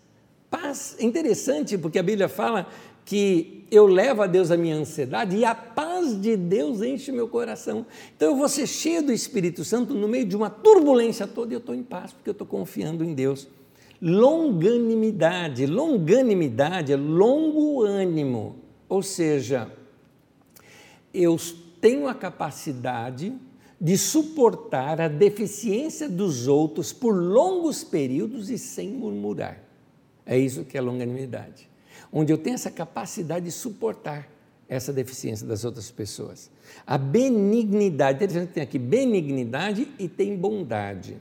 Paz 0.51 0.97
é 0.99 1.05
interessante 1.05 1.77
porque 1.77 1.99
a 1.99 2.03
Bíblia 2.03 2.29
fala 2.29 2.69
que 3.05 3.64
eu 3.75 3.87
levo 3.87 4.23
a 4.23 4.27
Deus 4.27 4.51
a 4.51 4.57
minha 4.57 4.77
ansiedade 4.77 5.37
e 5.37 5.45
a 5.45 5.55
paz 5.55 6.21
de 6.21 6.37
Deus 6.37 6.83
enche 6.83 7.11
meu 7.11 7.29
coração. 7.29 7.87
Então 8.17 8.31
eu 8.31 8.37
vou 8.37 8.49
ser 8.49 8.67
cheio 8.67 9.03
do 9.03 9.13
Espírito 9.13 9.65
Santo 9.65 9.95
no 9.95 10.07
meio 10.07 10.25
de 10.25 10.37
uma 10.37 10.51
turbulência 10.51 11.27
toda 11.27 11.53
e 11.53 11.57
eu 11.57 11.59
estou 11.59 11.75
em 11.75 11.83
paz 11.83 12.13
porque 12.13 12.31
eu 12.31 12.33
estou 12.33 12.47
confiando 12.47 13.05
em 13.05 13.15
Deus. 13.15 13.49
Longanimidade, 14.01 15.67
longanimidade 15.67 16.93
é 16.93 16.97
longo 16.97 17.83
ânimo, 17.83 18.57
ou 18.89 19.03
seja, 19.03 19.71
eu 21.13 21.37
tenho 21.81 22.07
a 22.07 22.15
capacidade 22.15 23.33
de 23.81 23.99
suportar 23.99 25.01
a 25.01 25.09
deficiência 25.09 26.09
dos 26.09 26.49
outros 26.49 26.93
por 26.93 27.15
longos 27.15 27.85
períodos 27.85 28.51
e 28.51 28.59
sem 28.59 28.91
murmurar. 28.91 29.63
É 30.27 30.39
isso 30.39 30.65
que 30.65 30.77
é 30.77 30.81
longanimidade. 30.81 31.69
Onde 32.17 32.33
eu 32.33 32.39
tenho 32.39 32.55
essa 32.55 32.71
capacidade 32.71 33.47
de 33.47 33.51
suportar 33.51 34.29
essa 34.69 34.93
deficiência 34.93 35.45
das 35.47 35.65
outras 35.65 35.91
pessoas. 35.91 36.51
A 36.87 36.97
benignidade, 36.97 38.17
interessante 38.17 38.53
tem 38.53 38.63
aqui 38.63 38.79
benignidade 38.79 39.89
e 39.99 40.09
tem 40.09 40.37
bondade. 40.37 41.21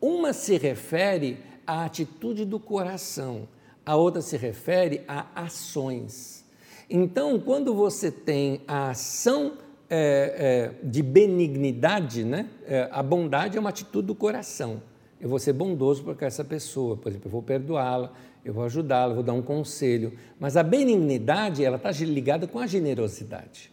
Uma 0.00 0.32
se 0.32 0.56
refere 0.56 1.38
à 1.66 1.84
atitude 1.84 2.44
do 2.44 2.60
coração, 2.60 3.48
a 3.84 3.96
outra 3.96 4.22
se 4.22 4.36
refere 4.36 5.02
a 5.08 5.26
ações. 5.34 6.44
Então, 6.88 7.38
quando 7.40 7.74
você 7.74 8.10
tem 8.10 8.62
a 8.66 8.90
ação 8.90 9.54
é, 9.94 10.70
é, 10.82 10.86
de 10.86 11.02
benignidade, 11.02 12.24
né? 12.24 12.48
É, 12.66 12.88
a 12.90 13.02
bondade 13.02 13.58
é 13.58 13.60
uma 13.60 13.68
atitude 13.68 14.06
do 14.06 14.14
coração. 14.14 14.82
Eu 15.20 15.28
vou 15.28 15.38
ser 15.38 15.52
bondoso 15.52 16.02
para 16.02 16.26
essa 16.26 16.42
pessoa, 16.42 16.96
por 16.96 17.10
exemplo, 17.10 17.28
eu 17.28 17.30
vou 17.30 17.42
perdoá-la, 17.42 18.10
eu 18.44 18.52
vou 18.52 18.64
ajudá-la, 18.64 19.14
vou 19.14 19.22
dar 19.22 19.32
um 19.32 19.42
conselho. 19.42 20.12
Mas 20.38 20.56
a 20.56 20.62
benignidade, 20.62 21.64
ela 21.64 21.76
está 21.76 21.90
ligada 21.90 22.46
com 22.46 22.58
a 22.58 22.66
generosidade. 22.66 23.70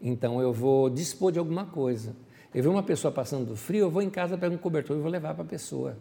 Então 0.00 0.40
eu 0.40 0.52
vou 0.52 0.88
dispor 0.88 1.32
de 1.32 1.38
alguma 1.38 1.66
coisa. 1.66 2.10
Eu 2.54 2.62
vejo 2.62 2.70
uma 2.70 2.82
pessoa 2.82 3.12
passando 3.12 3.54
frio, 3.54 3.86
eu 3.86 3.90
vou 3.90 4.02
em 4.02 4.10
casa, 4.10 4.36
pego 4.36 4.54
um 4.54 4.58
cobertor 4.58 4.96
e 4.96 5.00
vou 5.00 5.10
levar 5.10 5.34
para 5.34 5.44
a 5.44 5.46
pessoa. 5.46 5.96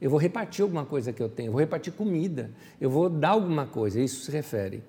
Eu 0.00 0.10
vou 0.10 0.18
repartir 0.18 0.62
alguma 0.62 0.84
coisa 0.84 1.12
que 1.12 1.22
eu 1.22 1.28
tenho, 1.28 1.48
eu 1.48 1.52
vou 1.52 1.60
repartir 1.60 1.92
comida, 1.92 2.50
eu 2.80 2.90
vou 2.90 3.08
dar 3.08 3.30
alguma 3.30 3.66
coisa, 3.66 4.00
isso 4.00 4.24
se 4.24 4.30
refere. 4.30 4.82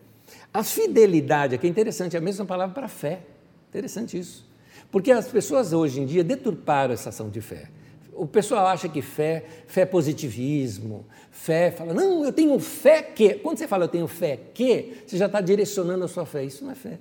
A 0.54 0.64
fidelidade, 0.64 1.58
que 1.58 1.68
é 1.68 1.70
interessante, 1.70 2.16
é 2.16 2.20
a 2.20 2.22
mesma 2.22 2.46
palavra 2.46 2.74
para 2.74 2.88
fé. 2.88 3.22
Interessante 3.70 4.18
isso. 4.18 4.50
Porque 4.91 5.12
as 5.12 5.28
pessoas 5.28 5.74
hoje 5.74 6.02
em 6.02 6.06
dia 6.06 6.24
deturparam 6.24 6.93
essa 6.93 7.10
ação 7.10 7.30
de 7.30 7.41
fé. 7.41 7.70
O 8.16 8.26
pessoal 8.26 8.66
acha 8.68 8.88
que 8.88 9.01
fé, 9.01 9.43
fé 9.68 9.82
é 9.82 9.86
positivismo, 9.86 11.05
fé 11.30 11.70
fala, 11.70 11.93
não, 11.93 12.24
eu 12.24 12.32
tenho 12.32 12.57
fé 12.59 13.01
que. 13.01 13.36
Quando 13.36 13.57
você 13.57 13.68
fala 13.68 13.86
eu 13.86 13.89
tenho 13.89 14.07
fé 14.07 14.39
que, 14.53 15.03
você 15.05 15.18
já 15.18 15.26
está 15.26 15.41
direcionando 15.41 16.05
a 16.05 16.07
sua 16.07 16.26
fé. 16.26 16.43
Isso 16.43 16.63
não 16.63 16.72
é 16.72 16.76
fé. 16.76 16.99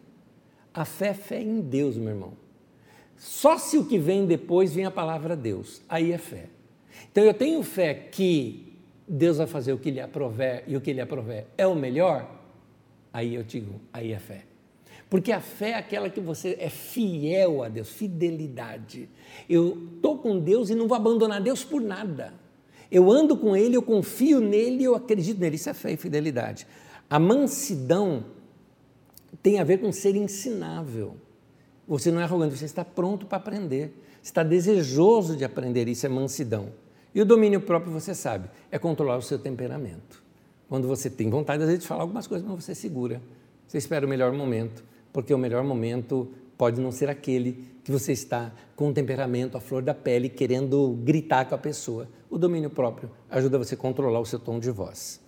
A 0.72 0.84
fé 0.84 1.08
é 1.08 1.14
fé 1.14 1.40
em 1.40 1.60
Deus, 1.60 1.96
meu 1.96 2.08
irmão. 2.08 2.32
Só 3.16 3.56
se 3.58 3.78
o 3.78 3.84
que 3.86 3.96
vem 3.96 4.26
depois 4.26 4.74
vem 4.74 4.84
a 4.84 4.90
palavra 4.90 5.36
Deus. 5.36 5.80
Aí 5.88 6.12
é 6.12 6.18
fé. 6.18 6.46
Então 7.10 7.22
eu 7.22 7.32
tenho 7.32 7.62
fé 7.62 7.94
que 7.94 8.76
Deus 9.06 9.36
vai 9.36 9.46
fazer 9.46 9.72
o 9.72 9.78
que 9.78 9.90
lhe 9.90 10.00
aprover 10.00 10.64
e 10.66 10.76
o 10.76 10.80
que 10.80 10.92
lhe 10.92 11.00
aprover 11.00 11.46
é 11.56 11.66
o 11.66 11.74
melhor. 11.74 12.28
Aí 13.12 13.34
eu 13.36 13.44
digo, 13.44 13.80
aí 13.92 14.12
é 14.12 14.18
fé. 14.18 14.42
Porque 15.14 15.30
a 15.30 15.40
fé 15.40 15.70
é 15.70 15.74
aquela 15.74 16.10
que 16.10 16.20
você 16.20 16.56
é 16.58 16.68
fiel 16.68 17.62
a 17.62 17.68
Deus, 17.68 17.88
fidelidade. 17.88 19.08
Eu 19.48 19.90
estou 19.94 20.18
com 20.18 20.40
Deus 20.40 20.70
e 20.70 20.74
não 20.74 20.88
vou 20.88 20.96
abandonar 20.96 21.40
Deus 21.40 21.62
por 21.62 21.80
nada. 21.80 22.34
Eu 22.90 23.08
ando 23.12 23.36
com 23.36 23.56
Ele, 23.56 23.76
eu 23.76 23.82
confio 23.82 24.40
nele, 24.40 24.82
eu 24.82 24.96
acredito 24.96 25.38
nele. 25.38 25.54
Isso 25.54 25.70
é 25.70 25.72
fé 25.72 25.92
e 25.92 25.96
fidelidade. 25.96 26.66
A 27.08 27.20
mansidão 27.20 28.24
tem 29.40 29.60
a 29.60 29.62
ver 29.62 29.78
com 29.78 29.92
ser 29.92 30.16
ensinável. 30.16 31.14
Você 31.86 32.10
não 32.10 32.20
é 32.20 32.24
arrogante, 32.24 32.58
você 32.58 32.64
está 32.64 32.84
pronto 32.84 33.24
para 33.24 33.38
aprender. 33.38 33.96
Está 34.20 34.42
desejoso 34.42 35.36
de 35.36 35.44
aprender, 35.44 35.86
isso 35.86 36.04
é 36.04 36.08
mansidão. 36.08 36.70
E 37.14 37.22
o 37.22 37.24
domínio 37.24 37.60
próprio, 37.60 37.92
você 37.92 38.16
sabe, 38.16 38.50
é 38.68 38.80
controlar 38.80 39.16
o 39.18 39.22
seu 39.22 39.38
temperamento. 39.38 40.20
Quando 40.68 40.88
você 40.88 41.08
tem 41.08 41.30
vontade, 41.30 41.62
às 41.62 41.68
vezes, 41.68 41.82
de 41.82 41.86
falar 41.86 42.02
algumas 42.02 42.26
coisas, 42.26 42.44
mas 42.44 42.64
você 42.64 42.74
segura. 42.74 43.22
Você 43.68 43.78
espera 43.78 44.04
o 44.04 44.08
melhor 44.08 44.32
momento 44.32 44.92
porque 45.14 45.32
o 45.32 45.38
melhor 45.38 45.62
momento 45.62 46.28
pode 46.58 46.80
não 46.80 46.90
ser 46.90 47.08
aquele 47.08 47.64
que 47.84 47.92
você 47.92 48.10
está 48.10 48.52
com 48.74 48.88
o 48.88 48.92
temperamento, 48.92 49.56
a 49.56 49.60
flor 49.60 49.80
da 49.80 49.94
pele, 49.94 50.28
querendo 50.28 50.98
gritar 51.04 51.44
com 51.44 51.54
a 51.54 51.58
pessoa. 51.58 52.08
O 52.28 52.36
domínio 52.36 52.68
próprio 52.68 53.08
ajuda 53.30 53.56
você 53.56 53.76
a 53.76 53.78
controlar 53.78 54.18
o 54.18 54.26
seu 54.26 54.40
tom 54.40 54.58
de 54.58 54.72
voz. 54.72 55.20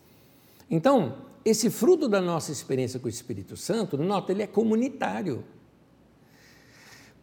Então, 0.69 1.19
esse 1.45 1.71
fruto 1.71 2.09
da 2.09 2.21
nossa 2.21 2.51
experiência 2.51 2.99
com 2.99 3.07
o 3.07 3.09
Espírito 3.09 3.57
Santo, 3.57 3.97
nota, 3.97 4.33
ele 4.33 4.43
é 4.43 4.47
comunitário. 4.49 5.45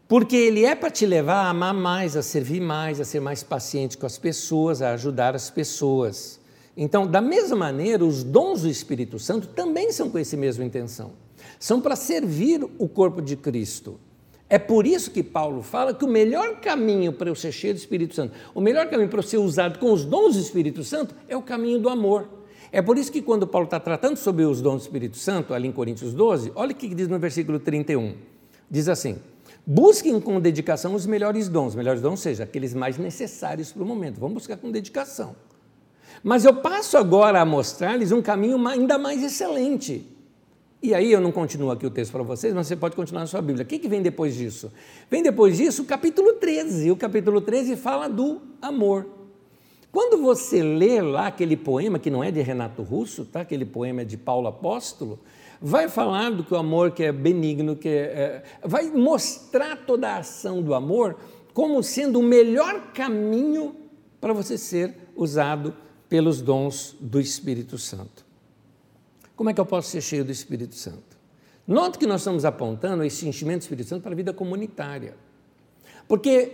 Porque 0.08 0.38
ele 0.38 0.64
é 0.64 0.74
para 0.74 0.90
te 0.90 1.06
levar 1.06 1.48
a 1.48 1.50
amar 1.50 1.74
mais, 1.74 2.16
a 2.16 2.24
servir 2.24 2.62
mais, 2.62 3.02
a 3.02 3.04
ser 3.04 3.20
mais 3.20 3.44
paciente 3.44 3.98
com 3.98 4.06
as 4.06 4.18
pessoas, 4.18 4.82
a 4.82 4.92
ajudar 4.92 5.36
as 5.36 5.50
pessoas. 5.50 6.40
Então, 6.78 7.06
da 7.06 7.20
mesma 7.20 7.58
maneira, 7.58 8.06
os 8.06 8.24
dons 8.24 8.62
do 8.62 8.70
Espírito 8.70 9.20
Santo 9.20 9.48
também 9.48 9.92
são 9.92 10.10
com 10.10 10.18
essa 10.18 10.38
mesma 10.38 10.64
intenção 10.64 11.23
são 11.64 11.80
para 11.80 11.96
servir 11.96 12.62
o 12.78 12.90
corpo 12.90 13.22
de 13.22 13.38
Cristo. 13.38 13.98
É 14.50 14.60
por 14.60 14.86
isso 14.86 15.10
que 15.10 15.24
Paulo 15.24 15.64
fala 15.64 15.94
que 15.94 16.04
o 16.04 16.10
melhor 16.10 16.60
caminho 16.60 17.14
para 17.14 17.30
eu 17.30 17.36
ser 17.36 17.54
cheio 17.54 17.74
do 17.74 17.78
Espírito 17.78 18.14
Santo, 18.14 18.34
o 18.54 18.60
melhor 18.60 18.90
caminho 18.90 19.08
para 19.08 19.20
eu 19.20 19.24
ser 19.24 19.38
usado 19.38 19.80
com 19.80 19.94
os 19.94 20.04
dons 20.04 20.36
do 20.36 20.42
Espírito 20.42 20.84
Santo 20.84 21.16
é 21.26 21.38
o 21.38 21.42
caminho 21.42 21.80
do 21.80 21.88
amor. 21.88 22.28
É 22.70 22.82
por 22.82 22.98
isso 22.98 23.10
que 23.10 23.22
quando 23.22 23.48
Paulo 23.48 23.64
está 23.64 23.80
tratando 23.80 24.18
sobre 24.18 24.44
os 24.44 24.62
dons 24.62 24.82
do 24.82 24.82
Espírito 24.82 25.16
Santo, 25.16 25.54
ali 25.54 25.70
em 25.70 25.72
Coríntios 25.72 26.14
12, 26.14 26.52
olha 26.54 26.74
o 26.74 26.76
que 26.76 26.94
diz 26.94 27.08
no 27.08 27.18
versículo 27.18 27.58
31. 27.58 28.14
Diz 28.70 28.90
assim: 28.90 29.16
Busquem 29.66 30.20
com 30.20 30.42
dedicação 30.42 30.94
os 30.94 31.06
melhores 31.06 31.48
dons, 31.48 31.76
melhores 31.76 32.02
dons, 32.02 32.20
seja, 32.20 32.44
aqueles 32.44 32.74
mais 32.74 32.98
necessários 32.98 33.72
para 33.72 33.84
o 33.84 33.86
momento. 33.86 34.20
Vamos 34.20 34.34
buscar 34.34 34.58
com 34.58 34.70
dedicação. 34.70 35.34
Mas 36.22 36.44
eu 36.44 36.56
passo 36.56 36.98
agora 36.98 37.40
a 37.40 37.46
mostrar-lhes 37.46 38.12
um 38.12 38.22
caminho 38.22 38.68
ainda 38.68 38.98
mais 38.98 39.24
excelente. 39.24 40.13
E 40.84 40.94
aí 40.94 41.14
eu 41.14 41.22
não 41.22 41.32
continuo 41.32 41.72
aqui 41.72 41.86
o 41.86 41.90
texto 41.90 42.12
para 42.12 42.24
vocês, 42.24 42.54
mas 42.54 42.68
você 42.68 42.76
pode 42.76 42.94
continuar 42.94 43.22
na 43.22 43.28
sua 43.28 43.42
Bíblia. 43.42 43.64
O 43.64 43.66
que, 43.66 43.80
que 43.80 43.88
vem 43.88 44.02
depois 44.02 44.36
disso? 44.36 44.70
Vem 45.10 45.24
depois 45.24 45.56
disso 45.56 45.84
o 45.84 45.86
capítulo 45.86 46.34
13. 46.34 46.92
O 46.92 46.98
capítulo 46.98 47.40
13 47.40 47.78
fala 47.78 48.10
do 48.10 48.42
amor. 48.62 49.08
Quando 49.94 50.22
você 50.22 50.62
lê 50.62 51.02
lá 51.02 51.28
aquele 51.28 51.56
poema, 51.56 51.98
que 51.98 52.10
não 52.10 52.22
é 52.22 52.32
de 52.32 52.42
Renato 52.42 52.84
Russo, 52.84 53.24
tá? 53.24 53.40
aquele 53.40 53.64
poema 53.64 54.02
é 54.02 54.04
de 54.04 54.18
Paulo 54.18 54.46
Apóstolo, 54.50 55.22
vai 55.62 55.88
falar 55.88 56.32
do 56.32 56.44
que 56.44 56.54
o 56.54 56.58
amor 56.58 56.92
que 56.92 57.04
é 57.04 57.14
benigno, 57.14 57.78
que 57.78 57.88
é, 57.88 57.94
é, 57.94 58.44
vai 58.68 58.90
mostrar 58.90 59.86
toda 59.86 60.10
a 60.10 60.18
ação 60.18 60.62
do 60.62 60.74
amor 60.74 61.16
como 61.54 61.82
sendo 61.82 62.20
o 62.20 62.24
melhor 62.24 62.92
caminho 62.94 63.74
para 64.20 64.34
você 64.34 64.58
ser 64.58 64.94
usado 65.16 65.74
pelos 66.10 66.42
dons 66.42 66.94
do 67.00 67.22
Espírito 67.22 67.78
Santo. 67.78 68.23
Como 69.36 69.50
é 69.50 69.54
que 69.54 69.60
eu 69.60 69.66
posso 69.66 69.90
ser 69.90 70.02
cheio 70.02 70.24
do 70.24 70.32
Espírito 70.32 70.76
Santo? 70.76 71.18
Note 71.68 71.98
que 71.98 72.06
nós 72.06 72.22
estamos 72.22 72.46
apontando 72.46 73.04
esse 73.04 73.28
enchimento 73.28 73.60
do 73.60 73.62
Espírito 73.64 73.88
Santo 73.88 74.04
para 74.04 74.12
a 74.12 74.16
vida 74.16 74.34
comunitária. 74.34 75.16
Porque 76.08 76.52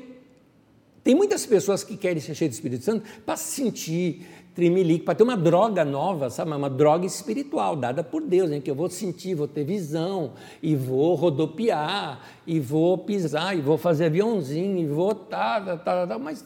tem 1.03 1.15
muitas 1.15 1.45
pessoas 1.45 1.83
que 1.83 1.97
querem 1.97 2.21
ser 2.21 2.35
cheias 2.35 2.53
do 2.53 2.55
Espírito 2.55 2.85
Santo 2.85 3.03
para 3.25 3.35
se 3.35 3.55
sentir 3.55 4.27
trimelique, 4.53 5.05
para 5.05 5.15
ter 5.15 5.23
uma 5.23 5.37
droga 5.37 5.85
nova, 5.85 6.29
sabe? 6.29 6.51
Uma 6.51 6.69
droga 6.69 7.05
espiritual 7.05 7.75
dada 7.75 8.03
por 8.03 8.21
Deus, 8.21 8.51
em 8.51 8.59
que 8.59 8.69
eu 8.69 8.75
vou 8.75 8.89
sentir, 8.89 9.33
vou 9.33 9.47
ter 9.47 9.63
visão, 9.63 10.33
e 10.61 10.75
vou 10.75 11.15
rodopiar, 11.15 12.21
e 12.45 12.59
vou 12.59 12.97
pisar, 12.97 13.57
e 13.57 13.61
vou 13.61 13.77
fazer 13.77 14.05
aviãozinho, 14.05 14.77
e 14.77 14.85
vou 14.85 15.15
tá, 15.15 15.61
tá, 15.61 15.77
tá, 15.77 16.07
tá, 16.07 16.19
mas 16.19 16.45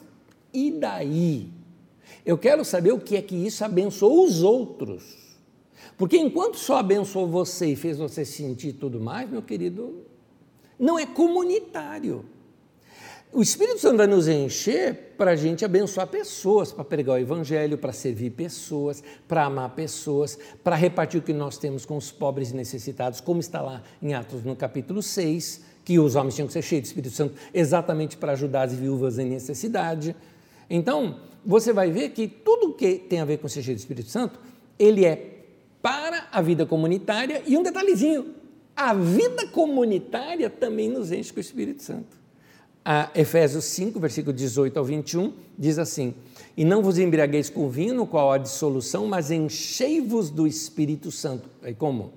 e 0.52 0.70
daí? 0.70 1.50
Eu 2.24 2.38
quero 2.38 2.64
saber 2.64 2.92
o 2.92 3.00
que 3.00 3.16
é 3.16 3.22
que 3.22 3.34
isso 3.34 3.64
abençoou 3.64 4.24
os 4.24 4.42
outros. 4.42 5.23
Porque 5.96 6.16
enquanto 6.16 6.56
só 6.56 6.78
abençoou 6.78 7.26
você 7.26 7.66
e 7.66 7.76
fez 7.76 7.98
você 7.98 8.24
sentir 8.24 8.74
tudo 8.74 9.00
mais, 9.00 9.30
meu 9.30 9.42
querido, 9.42 10.02
não 10.78 10.98
é 10.98 11.06
comunitário. 11.06 12.24
O 13.32 13.42
Espírito 13.42 13.80
Santo 13.80 13.96
vai 13.96 14.06
nos 14.06 14.28
encher 14.28 15.14
para 15.18 15.32
a 15.32 15.36
gente 15.36 15.64
abençoar 15.64 16.06
pessoas, 16.06 16.70
para 16.70 16.84
pregar 16.84 17.16
o 17.16 17.18
Evangelho, 17.18 17.76
para 17.76 17.92
servir 17.92 18.30
pessoas, 18.30 19.02
para 19.26 19.44
amar 19.44 19.70
pessoas, 19.70 20.38
para 20.62 20.76
repartir 20.76 21.18
o 21.18 21.22
que 21.22 21.32
nós 21.32 21.58
temos 21.58 21.84
com 21.84 21.96
os 21.96 22.12
pobres 22.12 22.52
e 22.52 22.54
necessitados, 22.54 23.20
como 23.20 23.40
está 23.40 23.60
lá 23.60 23.82
em 24.00 24.14
Atos 24.14 24.44
no 24.44 24.54
capítulo 24.54 25.02
6, 25.02 25.62
que 25.84 25.98
os 25.98 26.14
homens 26.14 26.36
tinham 26.36 26.46
que 26.46 26.52
ser 26.52 26.62
cheios 26.62 26.82
do 26.82 26.86
Espírito 26.86 27.12
Santo 27.12 27.34
exatamente 27.52 28.16
para 28.16 28.32
ajudar 28.32 28.62
as 28.62 28.72
viúvas 28.72 29.18
em 29.18 29.28
necessidade. 29.28 30.14
Então, 30.70 31.18
você 31.44 31.72
vai 31.72 31.90
ver 31.90 32.10
que 32.10 32.28
tudo 32.28 32.72
que 32.72 32.94
tem 32.94 33.20
a 33.20 33.24
ver 33.24 33.38
com 33.38 33.48
ser 33.48 33.62
cheio 33.62 33.76
do 33.76 33.80
Espírito 33.80 34.10
Santo, 34.10 34.38
ele 34.78 35.04
é 35.04 35.33
para 35.84 36.26
a 36.32 36.40
vida 36.40 36.64
comunitária 36.64 37.42
e 37.46 37.58
um 37.58 37.62
detalhezinho: 37.62 38.34
a 38.74 38.94
vida 38.94 39.46
comunitária 39.48 40.48
também 40.48 40.88
nos 40.88 41.12
enche 41.12 41.30
com 41.30 41.36
o 41.36 41.42
Espírito 41.42 41.82
Santo. 41.82 42.16
A 42.82 43.10
Efésios 43.14 43.66
5, 43.66 44.00
versículo 44.00 44.32
18 44.32 44.78
ao 44.78 44.84
21, 44.84 45.34
diz 45.58 45.78
assim: 45.78 46.14
E 46.56 46.64
não 46.64 46.82
vos 46.82 46.98
embriagueis 46.98 47.50
com 47.50 47.68
vinho, 47.68 48.06
qual 48.06 48.32
há 48.32 48.38
dissolução, 48.38 49.06
mas 49.06 49.30
enchei-vos 49.30 50.30
do 50.30 50.46
Espírito 50.46 51.10
Santo. 51.10 51.50
Aí 51.62 51.74
como? 51.74 52.12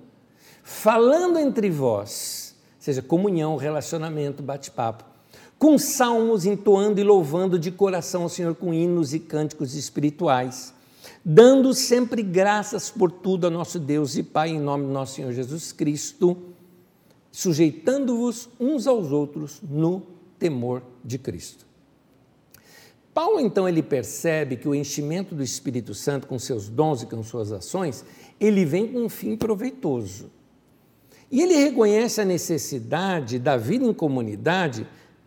Falando 0.62 1.38
entre 1.38 1.68
vós, 1.68 2.56
seja 2.78 3.02
comunhão, 3.02 3.56
relacionamento, 3.56 4.42
bate-papo, 4.42 5.04
com 5.58 5.76
salmos, 5.76 6.46
entoando 6.46 7.00
e 7.00 7.04
louvando 7.04 7.58
de 7.58 7.70
coração 7.70 8.22
ao 8.22 8.28
Senhor 8.30 8.54
com 8.54 8.72
hinos 8.72 9.12
e 9.12 9.18
cânticos 9.18 9.74
espirituais, 9.74 10.72
dando 11.24 11.74
sempre 11.74 12.22
graças 12.22 12.90
por 12.90 13.10
tudo 13.10 13.46
a 13.46 13.50
nosso 13.50 13.78
Deus 13.78 14.16
e 14.16 14.22
Pai, 14.22 14.50
em 14.50 14.60
nome 14.60 14.86
do 14.86 14.92
nosso 14.92 15.16
Senhor 15.16 15.32
Jesus 15.32 15.72
Cristo, 15.72 16.36
sujeitando-vos 17.30 18.48
uns 18.58 18.86
aos 18.86 19.12
outros 19.12 19.60
no 19.62 20.02
temor 20.38 20.82
de 21.04 21.18
Cristo. 21.18 21.66
Paulo 23.12 23.40
então 23.40 23.68
ele 23.68 23.82
percebe 23.82 24.56
que 24.56 24.68
o 24.68 24.74
enchimento 24.74 25.34
do 25.34 25.42
Espírito 25.42 25.92
Santo 25.92 26.28
com 26.28 26.38
seus 26.38 26.68
dons 26.68 27.02
e 27.02 27.06
com 27.06 27.22
suas 27.22 27.50
ações, 27.50 28.04
ele 28.38 28.64
vem 28.64 28.86
com 28.86 29.00
um 29.00 29.08
fim 29.08 29.36
proveitoso. 29.36 30.30
E 31.30 31.42
ele 31.42 31.56
reconhece 31.56 32.20
a 32.20 32.24
necessidade 32.24 33.38
da 33.38 33.56
vida 33.56 33.84
em 33.84 33.92
comunidade, 33.92 34.86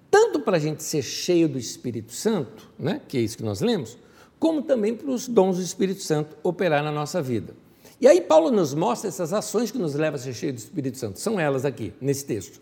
tanto 0.09 0.39
para 0.39 0.57
a 0.57 0.59
gente 0.59 0.83
ser 0.83 1.01
cheio 1.01 1.49
do 1.49 1.59
Espírito 1.59 2.13
Santo, 2.13 2.71
né, 2.79 3.01
que 3.07 3.17
é 3.17 3.21
isso 3.21 3.37
que 3.37 3.43
nós 3.43 3.59
lemos, 3.61 3.97
como 4.41 4.61
também 4.61 4.93
para 4.93 5.09
os 5.09 5.25
dons 5.25 5.55
do 5.55 5.63
Espírito 5.63 6.01
Santo 6.01 6.35
operar 6.43 6.83
na 6.83 6.91
nossa 6.91 7.21
vida. 7.21 7.53
E 8.01 8.07
aí 8.07 8.19
Paulo 8.19 8.51
nos 8.51 8.73
mostra 8.73 9.07
essas 9.07 9.31
ações 9.31 9.71
que 9.71 9.77
nos 9.77 9.95
levam 9.95 10.15
a 10.15 10.21
ser 10.21 10.33
cheio 10.33 10.51
do 10.51 10.57
Espírito 10.57 10.97
Santo. 10.97 11.17
São 11.17 11.39
elas 11.39 11.63
aqui, 11.63 11.93
nesse 12.01 12.25
texto 12.25 12.59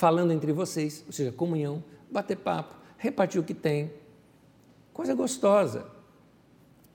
falando 0.00 0.32
entre 0.32 0.50
vocês, 0.50 1.04
ou 1.06 1.12
seja, 1.12 1.30
comunhão, 1.30 1.84
bater 2.10 2.34
papo, 2.34 2.74
repartir 2.96 3.38
o 3.38 3.44
que 3.44 3.52
tem. 3.52 3.92
Coisa 4.94 5.14
gostosa. 5.14 5.84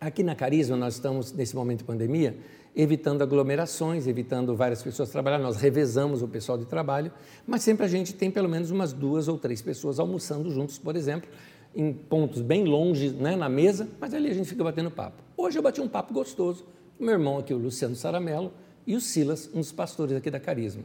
Aqui 0.01 0.23
na 0.23 0.33
Carisma, 0.33 0.75
nós 0.75 0.95
estamos, 0.95 1.31
nesse 1.31 1.55
momento 1.55 1.79
de 1.79 1.83
pandemia, 1.83 2.35
evitando 2.75 3.21
aglomerações, 3.21 4.07
evitando 4.07 4.55
várias 4.55 4.81
pessoas 4.81 5.11
trabalhar. 5.11 5.37
Nós 5.37 5.57
revezamos 5.57 6.23
o 6.23 6.27
pessoal 6.27 6.57
de 6.57 6.65
trabalho, 6.65 7.11
mas 7.45 7.61
sempre 7.61 7.85
a 7.85 7.87
gente 7.87 8.11
tem 8.11 8.31
pelo 8.31 8.49
menos 8.49 8.71
umas 8.71 8.91
duas 8.91 9.27
ou 9.27 9.37
três 9.37 9.61
pessoas 9.61 9.99
almoçando 9.99 10.49
juntos, 10.49 10.79
por 10.79 10.95
exemplo, 10.95 11.29
em 11.75 11.91
pontos 11.93 12.41
bem 12.41 12.63
longe 12.63 13.09
né, 13.09 13.35
na 13.35 13.49
mesa, 13.49 13.89
mas 13.99 14.13
ali 14.13 14.29
a 14.29 14.33
gente 14.33 14.47
fica 14.47 14.63
batendo 14.63 14.89
papo. 14.89 15.21
Hoje 15.35 15.59
eu 15.59 15.63
bati 15.63 15.81
um 15.81 15.87
papo 15.87 16.13
gostoso 16.13 16.65
com 16.97 17.03
meu 17.03 17.13
irmão 17.13 17.37
aqui, 17.37 17.53
o 17.53 17.57
Luciano 17.57 17.95
Saramelo, 17.95 18.53
e 18.87 18.95
o 18.95 19.01
Silas, 19.01 19.49
um 19.53 19.59
dos 19.59 19.71
pastores 19.71 20.15
aqui 20.15 20.31
da 20.31 20.39
Carisma. 20.39 20.83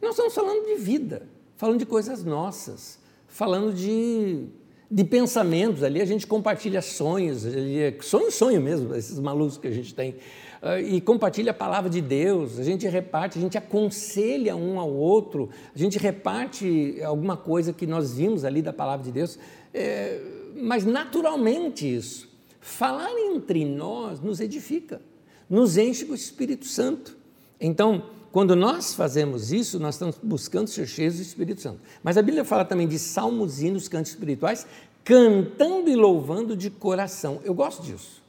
nós 0.00 0.12
estamos 0.12 0.34
falando 0.34 0.66
de 0.66 0.76
vida 0.76 1.22
falando 1.56 1.78
de 1.78 1.86
coisas 1.86 2.24
nossas, 2.24 2.98
falando 3.26 3.72
de, 3.72 4.46
de 4.90 5.04
pensamentos. 5.04 5.82
Ali 5.82 6.00
a 6.00 6.04
gente 6.04 6.26
compartilha 6.26 6.82
sonhos, 6.82 7.46
é 7.46 7.94
sonho, 8.00 8.30
sonho 8.30 8.60
mesmo, 8.60 8.94
esses 8.94 9.18
malucos 9.18 9.58
que 9.58 9.68
a 9.68 9.70
gente 9.70 9.94
tem. 9.94 10.16
Uh, 10.62 10.78
e 10.78 11.00
compartilha 11.00 11.50
a 11.50 11.54
palavra 11.54 11.90
de 11.90 12.00
Deus, 12.00 12.58
a 12.58 12.64
gente 12.64 12.88
reparte, 12.88 13.38
a 13.38 13.40
gente 13.40 13.58
aconselha 13.58 14.56
um 14.56 14.80
ao 14.80 14.90
outro, 14.90 15.50
a 15.74 15.78
gente 15.78 15.98
reparte 15.98 16.98
alguma 17.04 17.36
coisa 17.36 17.72
que 17.72 17.86
nós 17.86 18.14
vimos 18.14 18.44
ali 18.44 18.62
da 18.62 18.72
palavra 18.72 19.04
de 19.04 19.12
Deus, 19.12 19.38
é, 19.74 20.20
mas 20.54 20.84
naturalmente 20.84 21.92
isso. 21.92 22.32
Falar 22.60 23.10
entre 23.10 23.64
nós 23.64 24.20
nos 24.20 24.40
edifica, 24.40 25.02
nos 25.50 25.76
enche 25.76 26.06
com 26.06 26.12
o 26.12 26.14
Espírito 26.14 26.64
Santo. 26.64 27.16
Então, 27.60 28.04
quando 28.32 28.56
nós 28.56 28.94
fazemos 28.94 29.52
isso, 29.52 29.78
nós 29.78 29.96
estamos 29.96 30.18
buscando 30.22 30.68
ser 30.68 30.86
cheios 30.86 31.16
do 31.16 31.22
Espírito 31.22 31.60
Santo. 31.60 31.80
Mas 32.02 32.16
a 32.16 32.22
Bíblia 32.22 32.44
fala 32.44 32.64
também 32.64 32.88
de 32.88 32.98
salmos, 32.98 33.60
hinos, 33.60 33.86
cantos 33.88 34.12
espirituais, 34.12 34.66
cantando 35.04 35.90
e 35.90 35.94
louvando 35.94 36.56
de 36.56 36.70
coração. 36.70 37.40
Eu 37.44 37.52
gosto 37.52 37.82
disso. 37.82 38.22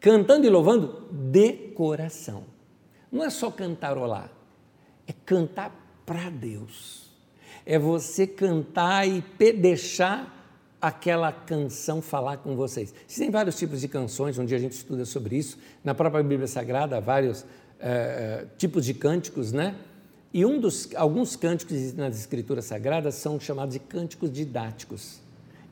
Cantando 0.00 0.46
e 0.46 0.50
louvando 0.50 1.02
de 1.10 1.52
coração. 1.74 2.44
Não 3.10 3.24
é 3.24 3.30
só 3.30 3.50
cantarolar, 3.50 4.30
é 5.06 5.12
cantar 5.24 5.74
para 6.04 6.30
Deus. 6.30 7.10
É 7.66 7.78
você 7.78 8.26
cantar 8.26 9.06
e 9.06 9.22
deixar 9.52 10.33
aquela 10.86 11.32
canção 11.32 12.02
falar 12.02 12.36
com 12.36 12.54
vocês. 12.54 12.92
Existem 13.08 13.30
vários 13.30 13.56
tipos 13.56 13.80
de 13.80 13.88
canções, 13.88 14.38
um 14.38 14.44
dia 14.44 14.58
a 14.58 14.60
gente 14.60 14.72
estuda 14.72 15.06
sobre 15.06 15.38
isso. 15.38 15.56
Na 15.82 15.94
própria 15.94 16.22
Bíblia 16.22 16.46
Sagrada, 16.46 16.98
há 16.98 17.00
vários 17.00 17.46
é, 17.80 18.44
tipos 18.58 18.84
de 18.84 18.92
cânticos, 18.92 19.50
né? 19.50 19.76
E 20.30 20.44
um 20.44 20.60
dos, 20.60 20.94
alguns 20.94 21.36
cânticos 21.36 21.94
nas 21.94 22.18
Escrituras 22.18 22.66
Sagradas 22.66 23.14
são 23.14 23.40
chamados 23.40 23.72
de 23.72 23.78
cânticos 23.78 24.30
didáticos. 24.30 25.20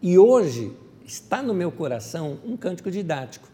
E 0.01 0.17
hoje 0.17 0.75
está 1.05 1.43
no 1.43 1.53
meu 1.53 1.71
coração 1.71 2.39
um 2.43 2.57
cântico 2.57 2.91
didático 2.91 3.51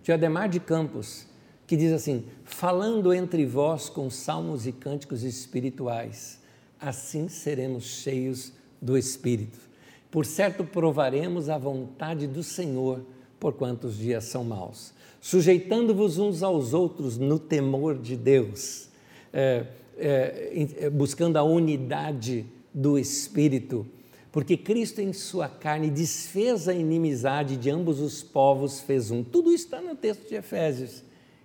de 0.00 0.12
Ademar 0.12 0.48
de 0.48 0.60
Campos, 0.60 1.26
que 1.66 1.76
diz 1.76 1.92
assim: 1.92 2.24
falando 2.44 3.12
entre 3.12 3.44
vós 3.44 3.88
com 3.88 4.08
salmos 4.08 4.64
e 4.64 4.70
cânticos 4.70 5.24
espirituais, 5.24 6.38
assim 6.80 7.28
seremos 7.28 7.82
cheios 7.82 8.52
do 8.80 8.96
Espírito. 8.96 9.73
Por 10.14 10.24
certo, 10.24 10.64
provaremos 10.64 11.50
a 11.50 11.58
vontade 11.58 12.26
do 12.26 12.42
Senhor, 12.42 13.04
por 13.38 13.52
quantos 13.52 13.98
dias 13.98 14.24
são 14.24 14.44
maus 14.44 14.94
sujeitando-vos 15.24 16.18
uns 16.18 16.42
aos 16.42 16.74
outros 16.74 17.16
no 17.16 17.38
temor 17.38 17.96
de 17.96 18.14
Deus, 18.14 18.90
é, 19.32 19.64
é, 19.96 20.68
é, 20.80 20.90
buscando 20.90 21.38
a 21.38 21.42
unidade 21.42 22.44
do 22.74 22.98
Espírito, 22.98 23.86
porque 24.30 24.54
Cristo 24.54 25.00
em 25.00 25.14
sua 25.14 25.48
carne 25.48 25.88
desfez 25.88 26.68
a 26.68 26.74
inimizade 26.74 27.56
de 27.56 27.70
ambos 27.70 28.00
os 28.00 28.22
povos, 28.22 28.82
fez 28.82 29.10
um. 29.10 29.24
Tudo 29.24 29.50
isso 29.50 29.64
está 29.64 29.80
no 29.80 29.96
texto 29.96 30.28
de 30.28 30.34
Efésios. 30.34 31.02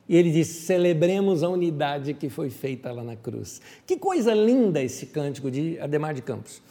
E 0.10 0.18
ele 0.18 0.30
diz: 0.30 0.48
celebremos 0.48 1.42
a 1.42 1.48
unidade 1.48 2.14
que 2.14 2.28
foi 2.28 2.50
feita 2.50 2.92
lá 2.92 3.04
na 3.04 3.16
cruz. 3.16 3.62
Que 3.88 3.96
coisa 3.96 4.34
linda 4.34 4.84
esse 4.84 5.06
cântico 5.06 5.50
de 5.50 5.80
Ademar 5.80 6.14
de 6.14 6.22
Campos. 6.22 6.62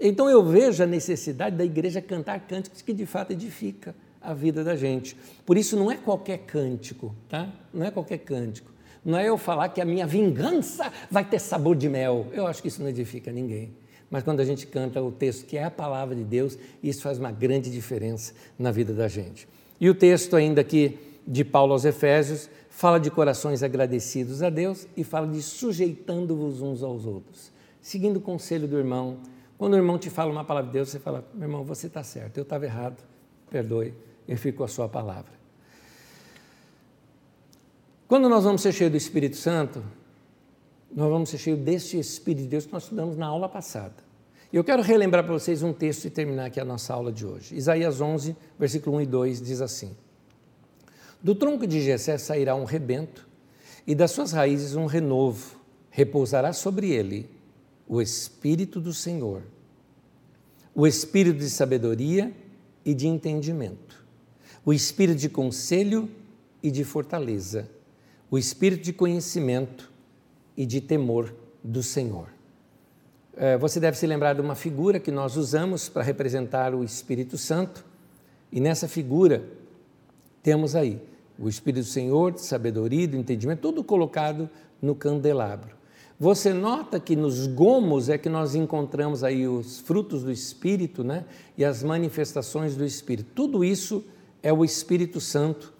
Então 0.00 0.28
eu 0.28 0.44
vejo 0.44 0.82
a 0.82 0.86
necessidade 0.86 1.56
da 1.56 1.64
igreja 1.64 2.02
cantar 2.02 2.40
cânticos 2.40 2.82
que 2.82 2.92
de 2.92 3.06
fato 3.06 3.32
edifica 3.32 3.94
a 4.20 4.34
vida 4.34 4.62
da 4.62 4.76
gente. 4.76 5.16
Por 5.44 5.56
isso 5.56 5.76
não 5.76 5.90
é 5.90 5.96
qualquer 5.96 6.38
cântico, 6.38 7.14
tá? 7.28 7.50
Não 7.72 7.86
é 7.86 7.90
qualquer 7.90 8.18
cântico. 8.18 8.70
Não 9.04 9.16
é 9.16 9.28
eu 9.28 9.38
falar 9.38 9.68
que 9.68 9.80
a 9.80 9.84
minha 9.84 10.06
vingança 10.06 10.92
vai 11.10 11.24
ter 11.24 11.38
sabor 11.38 11.76
de 11.76 11.88
mel. 11.88 12.26
Eu 12.32 12.46
acho 12.46 12.60
que 12.60 12.68
isso 12.68 12.82
não 12.82 12.88
edifica 12.88 13.30
ninguém. 13.30 13.70
Mas 14.10 14.22
quando 14.22 14.40
a 14.40 14.44
gente 14.44 14.66
canta 14.66 15.02
o 15.02 15.12
texto 15.12 15.46
que 15.46 15.56
é 15.56 15.64
a 15.64 15.70
palavra 15.70 16.14
de 16.14 16.24
Deus, 16.24 16.58
isso 16.82 17.02
faz 17.02 17.18
uma 17.18 17.30
grande 17.30 17.70
diferença 17.70 18.32
na 18.58 18.70
vida 18.70 18.92
da 18.92 19.08
gente. 19.08 19.48
E 19.80 19.88
o 19.88 19.94
texto 19.94 20.36
ainda 20.36 20.60
aqui 20.60 20.98
de 21.26 21.44
Paulo 21.44 21.72
aos 21.72 21.84
Efésios 21.84 22.48
fala 22.68 22.98
de 22.98 23.10
corações 23.10 23.62
agradecidos 23.62 24.42
a 24.42 24.50
Deus 24.50 24.86
e 24.96 25.02
fala 25.02 25.26
de 25.26 25.42
sujeitando-vos 25.42 26.60
uns 26.60 26.82
aos 26.82 27.06
outros, 27.06 27.50
seguindo 27.80 28.18
o 28.18 28.20
conselho 28.20 28.68
do 28.68 28.76
irmão. 28.76 29.18
Quando 29.58 29.74
o 29.74 29.76
irmão 29.76 29.98
te 29.98 30.10
fala 30.10 30.30
uma 30.30 30.44
palavra 30.44 30.68
de 30.68 30.72
Deus, 30.74 30.90
você 30.90 30.98
fala: 30.98 31.24
meu 31.34 31.48
irmão, 31.48 31.64
você 31.64 31.86
está 31.86 32.02
certo, 32.02 32.36
eu 32.36 32.42
estava 32.42 32.64
errado, 32.64 33.02
perdoe, 33.50 33.94
eu 34.28 34.36
fico 34.36 34.58
com 34.58 34.64
a 34.64 34.68
sua 34.68 34.88
palavra. 34.88 35.32
Quando 38.06 38.28
nós 38.28 38.44
vamos 38.44 38.62
ser 38.62 38.72
cheios 38.72 38.92
do 38.92 38.96
Espírito 38.96 39.36
Santo, 39.36 39.82
nós 40.94 41.10
vamos 41.10 41.28
ser 41.28 41.38
cheios 41.38 41.58
deste 41.58 41.98
Espírito 41.98 42.42
de 42.44 42.48
Deus 42.48 42.66
que 42.66 42.72
nós 42.72 42.84
estudamos 42.84 43.16
na 43.16 43.26
aula 43.26 43.48
passada. 43.48 43.94
Eu 44.52 44.62
quero 44.62 44.80
relembrar 44.80 45.24
para 45.24 45.32
vocês 45.32 45.62
um 45.62 45.72
texto 45.72 46.04
e 46.04 46.10
terminar 46.10 46.46
aqui 46.46 46.60
a 46.60 46.64
nossa 46.64 46.94
aula 46.94 47.10
de 47.10 47.26
hoje. 47.26 47.54
Isaías 47.56 48.00
11, 48.00 48.36
versículo 48.58 48.96
1 48.98 49.00
e 49.00 49.06
2 49.06 49.42
diz 49.42 49.60
assim: 49.60 49.96
Do 51.22 51.34
tronco 51.34 51.66
de 51.66 51.80
Jessé 51.80 52.16
sairá 52.18 52.54
um 52.54 52.64
rebento, 52.64 53.26
e 53.86 53.94
das 53.94 54.12
suas 54.12 54.32
raízes 54.32 54.76
um 54.76 54.86
renovo, 54.86 55.56
repousará 55.90 56.52
sobre 56.52 56.90
ele 56.90 57.35
o 57.88 58.00
Espírito 58.00 58.80
do 58.80 58.92
Senhor, 58.92 59.42
o 60.74 60.86
Espírito 60.86 61.38
de 61.38 61.50
sabedoria 61.50 62.32
e 62.84 62.94
de 62.94 63.06
entendimento, 63.06 64.04
o 64.64 64.72
espírito 64.72 65.18
de 65.18 65.28
conselho 65.28 66.08
e 66.62 66.70
de 66.70 66.84
fortaleza, 66.84 67.68
o 68.30 68.38
espírito 68.38 68.82
de 68.82 68.92
conhecimento 68.92 69.90
e 70.56 70.66
de 70.66 70.80
temor 70.80 71.34
do 71.62 71.82
Senhor. 71.82 72.28
É, 73.36 73.58
você 73.58 73.78
deve 73.78 73.98
se 73.98 74.06
lembrar 74.06 74.34
de 74.34 74.40
uma 74.40 74.54
figura 74.54 74.98
que 74.98 75.10
nós 75.10 75.36
usamos 75.36 75.88
para 75.88 76.02
representar 76.02 76.74
o 76.74 76.82
Espírito 76.82 77.36
Santo, 77.36 77.84
e 78.50 78.60
nessa 78.60 78.88
figura 78.88 79.44
temos 80.42 80.74
aí 80.74 81.00
o 81.38 81.48
Espírito 81.48 81.84
do 81.84 81.90
Senhor, 81.90 82.32
de 82.32 82.40
sabedoria, 82.40 83.06
de 83.06 83.16
entendimento, 83.16 83.60
tudo 83.60 83.84
colocado 83.84 84.48
no 84.80 84.94
candelabro. 84.94 85.76
Você 86.18 86.54
nota 86.54 86.98
que 86.98 87.14
nos 87.14 87.46
gomos 87.46 88.08
é 88.08 88.16
que 88.16 88.28
nós 88.28 88.54
encontramos 88.54 89.22
aí 89.22 89.46
os 89.46 89.80
frutos 89.80 90.22
do 90.22 90.32
Espírito, 90.32 91.04
né? 91.04 91.26
E 91.58 91.64
as 91.64 91.82
manifestações 91.82 92.74
do 92.74 92.86
Espírito. 92.86 93.30
Tudo 93.34 93.62
isso 93.62 94.02
é 94.42 94.50
o 94.50 94.64
Espírito 94.64 95.20
Santo 95.20 95.74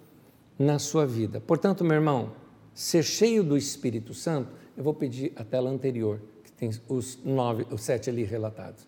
na 0.59 0.77
sua 0.77 1.07
vida. 1.07 1.41
Portanto, 1.41 1.83
meu 1.83 1.95
irmão, 1.95 2.33
ser 2.71 3.03
cheio 3.03 3.43
do 3.43 3.57
Espírito 3.57 4.13
Santo, 4.13 4.49
eu 4.77 4.83
vou 4.83 4.93
pedir 4.93 5.33
a 5.35 5.43
tela 5.43 5.71
anterior, 5.71 6.21
que 6.43 6.51
tem 6.51 6.69
os 6.87 7.17
nove, 7.25 7.65
os 7.71 7.81
sete 7.81 8.09
ali 8.09 8.23
relatados. 8.23 8.85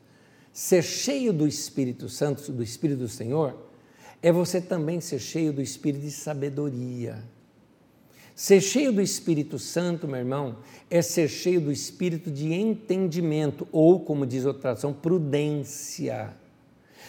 Ser 0.53 0.83
cheio 0.83 1.33
do 1.33 1.47
Espírito 1.47 2.09
Santo, 2.09 2.51
do 2.51 2.61
Espírito 2.61 2.99
do 2.99 3.07
Senhor, 3.07 3.55
é 4.21 4.31
você 4.31 4.61
também 4.61 5.01
ser 5.01 5.17
cheio 5.17 5.51
do 5.51 5.61
Espírito 5.61 6.01
de 6.01 6.11
sabedoria. 6.11 7.23
Ser 8.39 8.61
cheio 8.61 8.93
do 8.93 9.01
Espírito 9.01 9.59
Santo, 9.59 10.07
meu 10.07 10.15
irmão, 10.15 10.59
é 10.89 11.01
ser 11.01 11.27
cheio 11.27 11.59
do 11.59 11.73
Espírito 11.73 12.31
de 12.31 12.53
entendimento, 12.53 13.67
ou, 13.69 13.99
como 13.99 14.25
diz 14.25 14.45
outra 14.45 14.61
tradução, 14.61 14.93
prudência. 14.93 16.33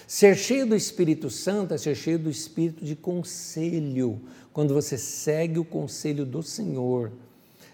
Ser 0.09 0.37
cheio 0.37 0.67
do 0.67 0.75
Espírito 0.75 1.31
Santo 1.31 1.73
é 1.73 1.79
ser 1.79 1.95
cheio 1.95 2.19
do 2.19 2.29
Espírito 2.29 2.85
de 2.85 2.97
conselho, 2.97 4.21
quando 4.53 4.75
você 4.75 4.99
segue 4.99 5.61
o 5.61 5.65
conselho 5.65 6.27
do 6.27 6.43
Senhor. 6.43 7.13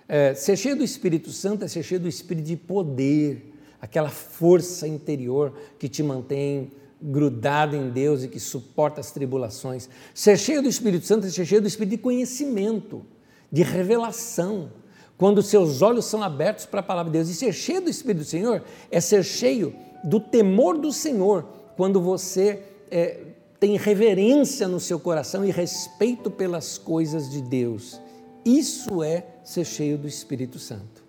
É, 0.07 0.35
ser 0.35 0.59
cheio 0.59 0.77
do 0.77 0.85
Espírito 0.85 1.33
Santo 1.33 1.65
é 1.65 1.69
ser 1.69 1.83
cheio 1.83 2.01
do 2.01 2.09
Espírito 2.09 2.45
de 2.45 2.59
poder, 2.59 3.55
aquela 3.81 4.11
força 4.11 4.87
interior 4.87 5.55
que 5.79 5.89
te 5.89 6.03
mantém 6.03 6.73
grudado 7.01 7.75
em 7.75 7.89
Deus 7.89 8.23
e 8.23 8.29
que 8.29 8.39
suporta 8.39 9.01
as 9.01 9.11
tribulações. 9.11 9.89
Ser 10.13 10.39
cheio 10.39 10.61
do 10.61 10.69
Espírito 10.69 11.07
Santo 11.07 11.27
é 11.27 11.31
ser 11.31 11.47
cheio 11.47 11.63
do 11.63 11.69
Espírito 11.69 11.93
de 11.93 12.03
conhecimento, 12.03 13.16
de 13.51 13.63
revelação, 13.63 14.71
quando 15.17 15.43
seus 15.43 15.83
olhos 15.83 16.05
são 16.05 16.23
abertos 16.23 16.67
para 16.67 16.81
a 16.81 16.83
palavra 16.83 17.11
de 17.11 17.19
Deus. 17.19 17.29
E 17.29 17.35
ser 17.35 17.53
cheio 17.53 17.81
do 17.81 17.91
Espírito 17.91 18.23
do 18.23 18.25
Senhor 18.25 18.63
é 18.91 19.01
ser 19.01 19.25
cheio 19.25 19.75
do 20.05 20.21
temor 20.21 20.79
do 20.79 20.93
Senhor, 20.93 21.45
quando 21.77 22.01
você 22.01 22.63
é, 22.91 23.21
tem 23.59 23.77
reverência 23.77 24.69
no 24.69 24.79
seu 24.79 25.01
coração 25.01 25.45
e 25.45 25.51
respeito 25.51 26.31
pelas 26.31 26.79
coisas 26.79 27.31
de 27.31 27.41
Deus. 27.41 28.01
Isso 28.45 29.03
é 29.03 29.27
ser 29.43 29.65
cheio 29.65 29.99
do 29.99 30.07
Espírito 30.07 30.59
Santo. 30.59 31.05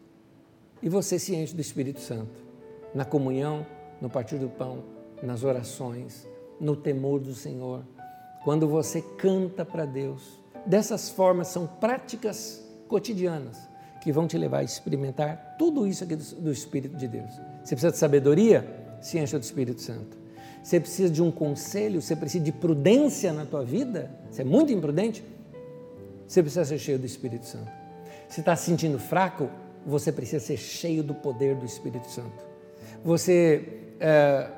E 0.81 0.89
você 0.89 1.19
se 1.19 1.35
enche 1.35 1.53
do 1.53 1.61
Espírito 1.61 1.99
Santo 1.99 2.47
na 2.93 3.05
comunhão, 3.05 3.65
no 4.01 4.09
partir 4.09 4.37
do 4.37 4.49
pão, 4.49 4.83
nas 5.21 5.43
orações, 5.43 6.27
no 6.59 6.75
temor 6.75 7.19
do 7.19 7.33
Senhor, 7.33 7.83
quando 8.43 8.67
você 8.67 9.01
canta 9.01 9.65
para 9.65 9.85
Deus. 9.85 10.39
Dessas 10.67 11.09
formas 11.09 11.47
são 11.47 11.65
práticas 11.65 12.61
cotidianas 12.89 13.57
que 14.01 14.11
vão 14.11 14.27
te 14.27 14.37
levar 14.37 14.59
a 14.59 14.63
experimentar 14.63 15.55
tudo 15.57 15.87
isso 15.87 16.03
aqui 16.03 16.15
do, 16.15 16.23
do 16.35 16.51
Espírito 16.51 16.97
de 16.97 17.07
Deus. 17.07 17.31
Você 17.63 17.73
precisa 17.73 17.91
de 17.91 17.97
sabedoria? 17.97 18.85
Se 19.01 19.17
encha 19.17 19.39
do 19.39 19.43
Espírito 19.43 19.81
Santo. 19.81 20.17
Você 20.61 20.79
precisa 20.79 21.09
de 21.09 21.23
um 21.23 21.31
conselho, 21.31 22.01
você 22.01 22.15
precisa 22.15 22.43
de 22.43 22.51
prudência 22.51 23.31
na 23.31 23.45
tua 23.45 23.63
vida, 23.63 24.11
você 24.29 24.41
é 24.41 24.45
muito 24.45 24.73
imprudente, 24.73 25.23
você 26.27 26.41
precisa 26.41 26.65
ser 26.65 26.77
cheio 26.77 26.99
do 26.99 27.05
Espírito 27.05 27.45
Santo. 27.45 27.71
Se 28.27 28.41
está 28.41 28.53
se 28.53 28.65
sentindo 28.65 28.99
fraco, 28.99 29.49
você 29.85 30.11
precisa 30.11 30.43
ser 30.43 30.57
cheio 30.57 31.01
do 31.01 31.13
poder 31.13 31.55
do 31.55 31.65
Espírito 31.65 32.09
Santo. 32.09 32.45
Você 33.05 33.83
é, 34.01 34.49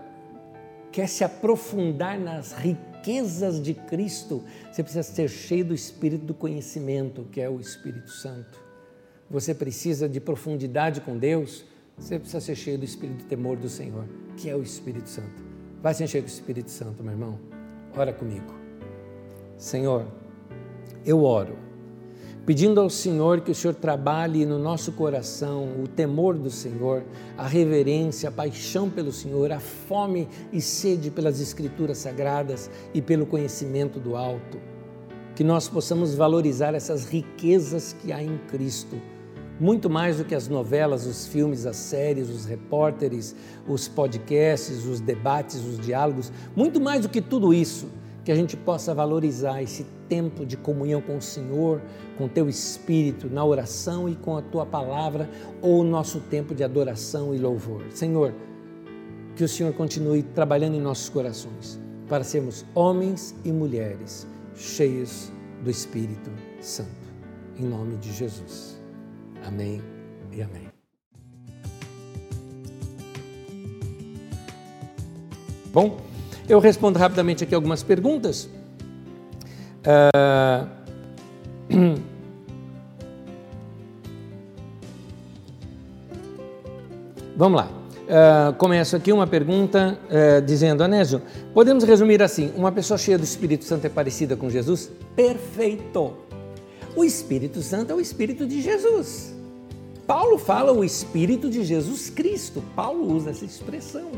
quer 0.92 1.08
se 1.08 1.24
aprofundar 1.24 2.20
nas 2.20 2.54
riquezas 2.54 2.89
de 3.62 3.74
Cristo, 3.74 4.44
você 4.72 4.84
precisa 4.84 5.04
ser 5.04 5.28
cheio 5.30 5.66
do 5.66 5.74
Espírito 5.74 6.26
do 6.26 6.34
conhecimento, 6.34 7.28
que 7.32 7.42
é 7.42 7.50
o 7.50 7.60
Espírito 7.60 8.10
Santo. 8.10 8.60
Você 9.30 9.54
precisa 9.54 10.10
de 10.10 10.20
profundidade 10.20 11.02
com 11.02 11.18
Deus, 11.18 11.66
você 11.98 12.18
precisa 12.18 12.42
ser 12.42 12.56
cheio 12.56 12.78
do 12.78 12.86
Espírito 12.86 13.24
do 13.24 13.26
temor 13.26 13.58
do 13.58 13.70
Senhor, 13.70 14.06
que 14.38 14.50
é 14.50 14.56
o 14.56 14.64
Espírito 14.64 15.10
Santo. 15.10 15.44
Vai 15.82 15.94
se 15.94 16.04
encher 16.04 16.22
com 16.22 16.28
o 16.28 16.32
Espírito 16.32 16.72
Santo, 16.72 17.04
meu 17.04 17.14
irmão. 17.14 17.40
Ora 17.96 18.14
comigo. 18.14 18.54
Senhor, 19.58 20.06
eu 21.06 21.24
oro 21.24 21.69
pedindo 22.50 22.82
ao 22.82 22.90
Senhor 22.90 23.42
que 23.42 23.52
o 23.52 23.54
Senhor 23.54 23.76
trabalhe 23.76 24.44
no 24.44 24.58
nosso 24.58 24.92
coração 24.94 25.70
o 25.84 25.88
temor 25.88 26.36
do 26.36 26.50
Senhor, 26.50 27.04
a 27.38 27.48
reverência, 27.48 28.28
a 28.28 28.32
paixão 28.32 28.90
pelo 28.90 29.12
Senhor, 29.12 29.52
a 29.52 29.60
fome 29.60 30.28
e 30.52 30.60
sede 30.60 31.12
pelas 31.12 31.40
Escrituras 31.40 32.00
sagradas 32.00 32.68
e 32.92 33.04
pelo 33.04 33.28
conhecimento 33.28 34.00
do 34.00 34.16
alto. 34.16 34.58
Que 35.36 35.44
nós 35.44 35.70
possamos 35.70 36.16
valorizar 36.16 36.74
essas 36.74 37.06
riquezas 37.06 37.96
que 38.02 38.12
há 38.12 38.24
em 38.24 38.40
Cristo, 38.48 39.00
muito 39.60 39.88
mais 39.88 40.18
do 40.18 40.26
que 40.26 40.34
as 40.34 40.48
novelas, 40.48 41.06
os 41.06 41.28
filmes, 41.28 41.68
as 41.68 41.76
séries, 41.76 42.30
os 42.30 42.46
repórteres, 42.46 43.36
os 43.68 43.88
podcasts, 43.88 44.88
os 44.88 45.00
debates, 45.00 45.64
os 45.64 45.80
diálogos, 45.80 46.32
muito 46.56 46.82
mais 46.82 47.04
do 47.04 47.10
que 47.10 47.22
tudo 47.22 47.54
isso 47.54 47.88
que 48.30 48.34
a 48.34 48.36
gente 48.36 48.56
possa 48.56 48.94
valorizar 48.94 49.60
esse 49.60 49.84
tempo 50.08 50.46
de 50.46 50.56
comunhão 50.56 51.02
com 51.02 51.18
o 51.18 51.22
Senhor, 51.22 51.82
com 52.16 52.26
o 52.26 52.30
teu 52.30 52.48
espírito, 52.48 53.28
na 53.28 53.44
oração 53.44 54.08
e 54.08 54.16
com 54.16 54.38
a 54.38 54.42
tua 54.44 54.68
palavra, 54.68 55.28
ou 55.64 55.82
o 55.82 55.84
nosso 55.84 56.20
tempo 56.20 56.54
de 56.54 56.64
adoração 56.64 57.34
e 57.34 57.40
louvor. 57.40 57.82
Senhor, 57.90 58.32
que 59.36 59.44
o 59.44 59.48
Senhor 59.48 59.74
continue 59.74 60.22
trabalhando 60.22 60.76
em 60.76 60.80
nossos 60.80 61.10
corações 61.10 61.80
para 62.08 62.24
sermos 62.24 62.64
homens 62.76 63.36
e 63.44 63.52
mulheres 63.52 64.28
cheios 64.56 65.32
do 65.64 65.72
Espírito 65.72 66.30
Santo. 66.62 67.10
Em 67.58 67.64
nome 67.64 67.96
de 67.96 68.14
Jesus. 68.14 68.80
Amém 69.44 69.82
e 70.32 70.44
amém. 70.44 70.70
Bom, 75.74 76.09
eu 76.50 76.60
respondo 76.60 77.00
rapidamente 77.00 77.44
aqui 77.44 77.54
algumas 77.54 77.84
perguntas. 77.84 78.50
Uh... 79.86 80.68
Vamos 87.38 87.62
lá. 87.62 87.70
Uh, 88.10 88.52
começo 88.56 88.96
aqui 88.96 89.14
uma 89.14 89.28
pergunta 89.28 90.00
uh, 90.10 90.42
dizendo, 90.42 90.84
Anésio, 90.84 91.22
podemos 91.54 91.84
resumir 91.84 92.24
assim: 92.24 92.52
uma 92.58 92.72
pessoa 92.72 92.98
cheia 92.98 93.20
do 93.20 93.24
Espírito 93.24 93.64
Santo 93.64 93.86
é 93.86 93.90
parecida 93.90 94.36
com 94.36 94.50
Jesus? 94.50 94.92
Perfeito! 95.16 96.18
O 96.96 97.04
Espírito 97.06 97.62
Santo 97.62 97.92
é 97.92 97.96
o 97.96 98.02
Espírito 98.02 98.48
de 98.48 98.62
Jesus. 98.62 99.36
Paulo 100.08 100.40
fala 100.40 100.74
o 100.74 100.84
Espírito 100.84 101.52
de 101.52 101.64
Jesus 101.64 102.10
Cristo. 102.10 102.64
Paulo 102.76 103.14
usa 103.16 103.30
essa 103.30 103.46
expressão 103.46 104.10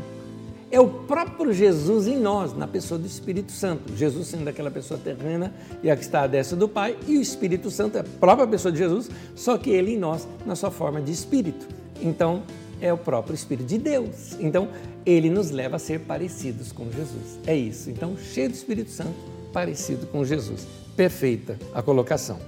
é 0.72 0.80
o 0.80 0.88
próprio 0.88 1.52
Jesus 1.52 2.06
em 2.06 2.16
nós, 2.16 2.56
na 2.56 2.66
pessoa 2.66 2.98
do 2.98 3.06
Espírito 3.06 3.52
Santo. 3.52 3.94
Jesus 3.94 4.28
sendo 4.28 4.48
aquela 4.48 4.70
pessoa 4.70 4.98
terrena 4.98 5.52
e 5.82 5.90
a 5.90 5.94
que 5.94 6.02
está 6.02 6.22
à 6.22 6.26
destra 6.26 6.56
do 6.56 6.66
Pai, 6.66 6.96
e 7.06 7.18
o 7.18 7.20
Espírito 7.20 7.70
Santo 7.70 7.98
é 7.98 8.00
a 8.00 8.04
própria 8.04 8.46
pessoa 8.46 8.72
de 8.72 8.78
Jesus, 8.78 9.10
só 9.36 9.58
que 9.58 9.68
ele 9.68 9.92
em 9.92 9.98
nós, 9.98 10.26
na 10.46 10.56
sua 10.56 10.70
forma 10.70 11.02
de 11.02 11.12
Espírito. 11.12 11.68
Então, 12.00 12.42
é 12.80 12.90
o 12.90 12.96
próprio 12.96 13.34
Espírito 13.34 13.68
de 13.68 13.76
Deus. 13.76 14.34
Então, 14.40 14.68
ele 15.04 15.28
nos 15.28 15.50
leva 15.50 15.76
a 15.76 15.78
ser 15.78 16.00
parecidos 16.00 16.72
com 16.72 16.90
Jesus. 16.90 17.38
É 17.46 17.54
isso. 17.54 17.90
Então, 17.90 18.16
cheio 18.16 18.48
do 18.48 18.54
Espírito 18.54 18.90
Santo, 18.90 19.14
parecido 19.52 20.06
com 20.06 20.24
Jesus. 20.24 20.66
Perfeita 20.96 21.58
a 21.74 21.82
colocação. 21.82 22.38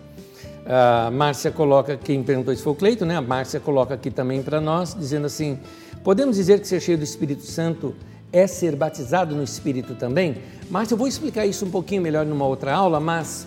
A 0.65 1.11
Márcia 1.11 1.51
coloca, 1.51 1.95
quem 1.95 2.23
perguntou 2.23 2.55
isso 2.55 2.63
foi 2.63 2.73
o 2.73 2.77
Cleito, 2.77 3.05
né? 3.05 3.17
A 3.17 3.21
Márcia 3.21 3.61
coloca 3.61 3.93
aqui 3.93 4.11
também 4.11 4.43
para 4.43 4.63
nós, 4.63 4.97
dizendo 4.99 5.27
assim: 5.27 5.59
podemos 6.03 6.37
dizer 6.37 6.59
que 6.59 6.67
ser 6.67 6.81
cheio 6.81 6.97
do 6.97 7.05
Espírito 7.05 7.43
Santo 7.43 7.95
é 8.35 8.49
ser 8.49 8.75
batizado 8.75 9.35
no 9.35 9.45
Espírito 9.45 9.95
também? 9.95 10.37
Mas 10.69 10.91
eu 10.91 10.97
vou 10.97 11.07
explicar 11.07 11.47
isso 11.47 11.65
um 11.65 11.71
pouquinho 11.71 12.03
melhor 12.03 12.27
numa 12.27 12.45
outra 12.45 12.75
aula, 12.75 12.99
mas 12.99 13.47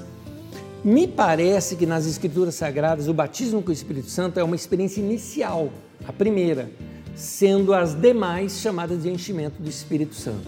me 0.83 1.05
parece 1.05 1.75
que 1.75 1.85
nas 1.85 2.07
Escrituras 2.07 2.55
Sagradas 2.55 3.09
o 3.09 3.13
batismo 3.13 3.61
com 3.61 3.69
o 3.69 3.73
Espírito 3.73 4.09
Santo 4.09 4.39
é 4.39 4.43
uma 4.43 4.55
experiência 4.55 5.01
inicial, 5.01 5.69
a 6.07 6.13
primeira, 6.13 6.71
sendo 7.15 7.73
as 7.73 7.93
demais 7.93 8.61
chamadas 8.61 9.03
de 9.03 9.09
enchimento 9.09 9.61
do 9.61 9.69
Espírito 9.69 10.15
Santo. 10.15 10.47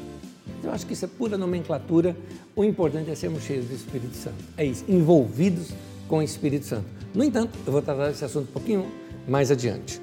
Eu 0.63 0.71
acho 0.71 0.85
que 0.85 0.93
isso 0.93 1.03
é 1.03 1.07
pura 1.07 1.37
nomenclatura, 1.37 2.15
o 2.55 2.63
importante 2.63 3.11
é 3.11 3.15
sermos 3.15 3.43
cheios 3.43 3.65
do 3.65 3.75
Espírito 3.75 4.15
Santo. 4.15 4.37
É 4.55 4.63
isso, 4.63 4.85
envolvidos 4.87 5.73
com 6.07 6.19
o 6.19 6.23
Espírito 6.23 6.65
Santo. 6.65 6.85
No 7.13 7.23
entanto, 7.23 7.57
eu 7.65 7.73
vou 7.73 7.81
tratar 7.81 8.07
desse 8.07 8.23
assunto 8.23 8.49
um 8.49 8.53
pouquinho 8.53 8.87
mais 9.27 9.51
adiante. 9.51 10.01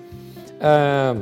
Ah, 0.61 1.15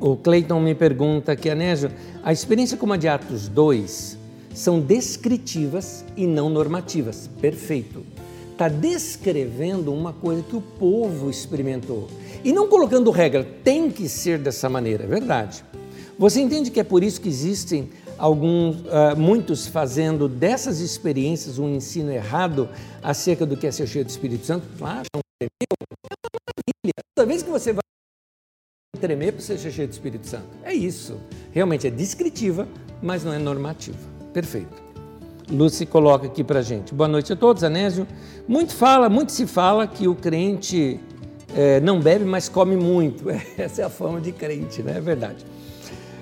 o 0.00 0.16
Cleiton 0.16 0.60
me 0.60 0.74
pergunta 0.74 1.32
aqui, 1.32 1.50
Anésio, 1.50 1.90
a 2.22 2.32
experiência 2.32 2.76
como 2.76 2.92
a 2.92 2.96
de 2.96 3.08
Atos 3.08 3.48
2 3.48 4.18
são 4.54 4.80
descritivas 4.80 6.04
e 6.16 6.26
não 6.26 6.48
normativas. 6.48 7.28
Perfeito. 7.40 8.04
Está 8.52 8.68
descrevendo 8.68 9.92
uma 9.92 10.12
coisa 10.12 10.42
que 10.42 10.56
o 10.56 10.60
povo 10.60 11.30
experimentou. 11.30 12.08
E 12.44 12.52
não 12.52 12.68
colocando 12.68 13.10
regra, 13.10 13.44
tem 13.62 13.90
que 13.90 14.08
ser 14.08 14.38
dessa 14.38 14.68
maneira, 14.68 15.04
é 15.04 15.06
verdade. 15.06 15.64
Você 16.18 16.40
entende 16.40 16.70
que 16.70 16.80
é 16.80 16.84
por 16.84 17.04
isso 17.04 17.20
que 17.20 17.28
existem 17.28 17.90
alguns, 18.16 18.80
uh, 18.80 19.16
muitos 19.16 19.68
fazendo 19.68 20.28
dessas 20.28 20.80
experiências 20.80 21.58
um 21.58 21.68
ensino 21.68 22.10
errado 22.10 22.68
acerca 23.00 23.46
do 23.46 23.56
que 23.56 23.66
é 23.66 23.70
ser 23.70 23.86
cheio 23.86 24.04
do 24.04 24.10
Espírito 24.10 24.44
Santo? 24.44 24.66
Claro, 24.76 25.06
é 25.14 25.16
uma 25.16 25.22
maravilha. 26.10 26.94
Toda 27.14 27.26
vez 27.26 27.42
que 27.44 27.50
você 27.50 27.72
vai 27.72 27.82
tremer 28.98 29.32
para 29.32 29.40
ser 29.40 29.58
cheio 29.58 29.88
do 29.88 29.92
Espírito 29.92 30.26
Santo. 30.26 30.46
É 30.62 30.74
isso. 30.74 31.16
Realmente 31.52 31.86
é 31.86 31.90
descritiva, 31.90 32.68
mas 33.02 33.24
não 33.24 33.32
é 33.32 33.38
normativa. 33.38 33.98
Perfeito. 34.32 34.88
Lucy 35.50 35.86
coloca 35.86 36.26
aqui 36.26 36.44
para 36.44 36.60
gente. 36.60 36.94
Boa 36.94 37.08
noite 37.08 37.32
a 37.32 37.36
todos, 37.36 37.64
Anésio. 37.64 38.06
Muito 38.46 38.74
fala, 38.74 39.08
muito 39.08 39.32
se 39.32 39.46
fala 39.46 39.86
que 39.86 40.06
o 40.06 40.14
crente 40.14 41.00
é, 41.56 41.80
não 41.80 42.00
bebe, 42.00 42.24
mas 42.24 42.48
come 42.48 42.76
muito. 42.76 43.24
Essa 43.56 43.82
é 43.82 43.84
a 43.84 43.90
fama 43.90 44.20
de 44.20 44.32
crente, 44.32 44.82
né? 44.82 44.98
É 44.98 45.00
verdade. 45.00 45.46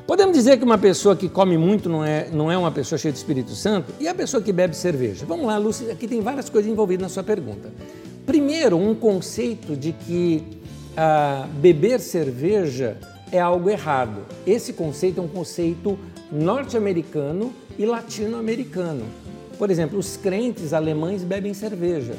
Podemos 0.06 0.36
dizer 0.36 0.56
que 0.56 0.64
uma 0.64 0.78
pessoa 0.78 1.16
que 1.16 1.28
come 1.28 1.58
muito 1.58 1.88
não 1.88 2.04
é, 2.04 2.28
não 2.32 2.52
é 2.52 2.56
uma 2.56 2.70
pessoa 2.70 2.96
cheia 2.96 3.10
de 3.10 3.18
Espírito 3.18 3.50
Santo? 3.50 3.92
E 3.98 4.06
a 4.06 4.14
pessoa 4.14 4.40
que 4.40 4.52
bebe 4.52 4.76
cerveja? 4.76 5.26
Vamos 5.26 5.46
lá, 5.46 5.58
Lúcia, 5.58 5.92
aqui 5.92 6.06
tem 6.06 6.20
várias 6.20 6.48
coisas 6.48 6.70
envolvidas 6.70 7.02
na 7.02 7.08
sua 7.08 7.24
pergunta. 7.24 7.72
Primeiro, 8.24 8.76
um 8.76 8.94
conceito 8.94 9.74
de 9.74 9.90
que 9.90 10.44
ah, 10.96 11.46
beber 11.60 12.00
cerveja 12.00 12.96
é 13.30 13.38
algo 13.38 13.68
errado. 13.68 14.24
Esse 14.46 14.72
conceito 14.72 15.20
é 15.20 15.22
um 15.22 15.28
conceito 15.28 15.98
norte-americano 16.32 17.52
e 17.78 17.84
latino-americano. 17.84 19.04
Por 19.58 19.70
exemplo, 19.70 19.98
os 19.98 20.16
crentes 20.16 20.72
alemães 20.72 21.22
bebem 21.22 21.54
cerveja, 21.54 22.14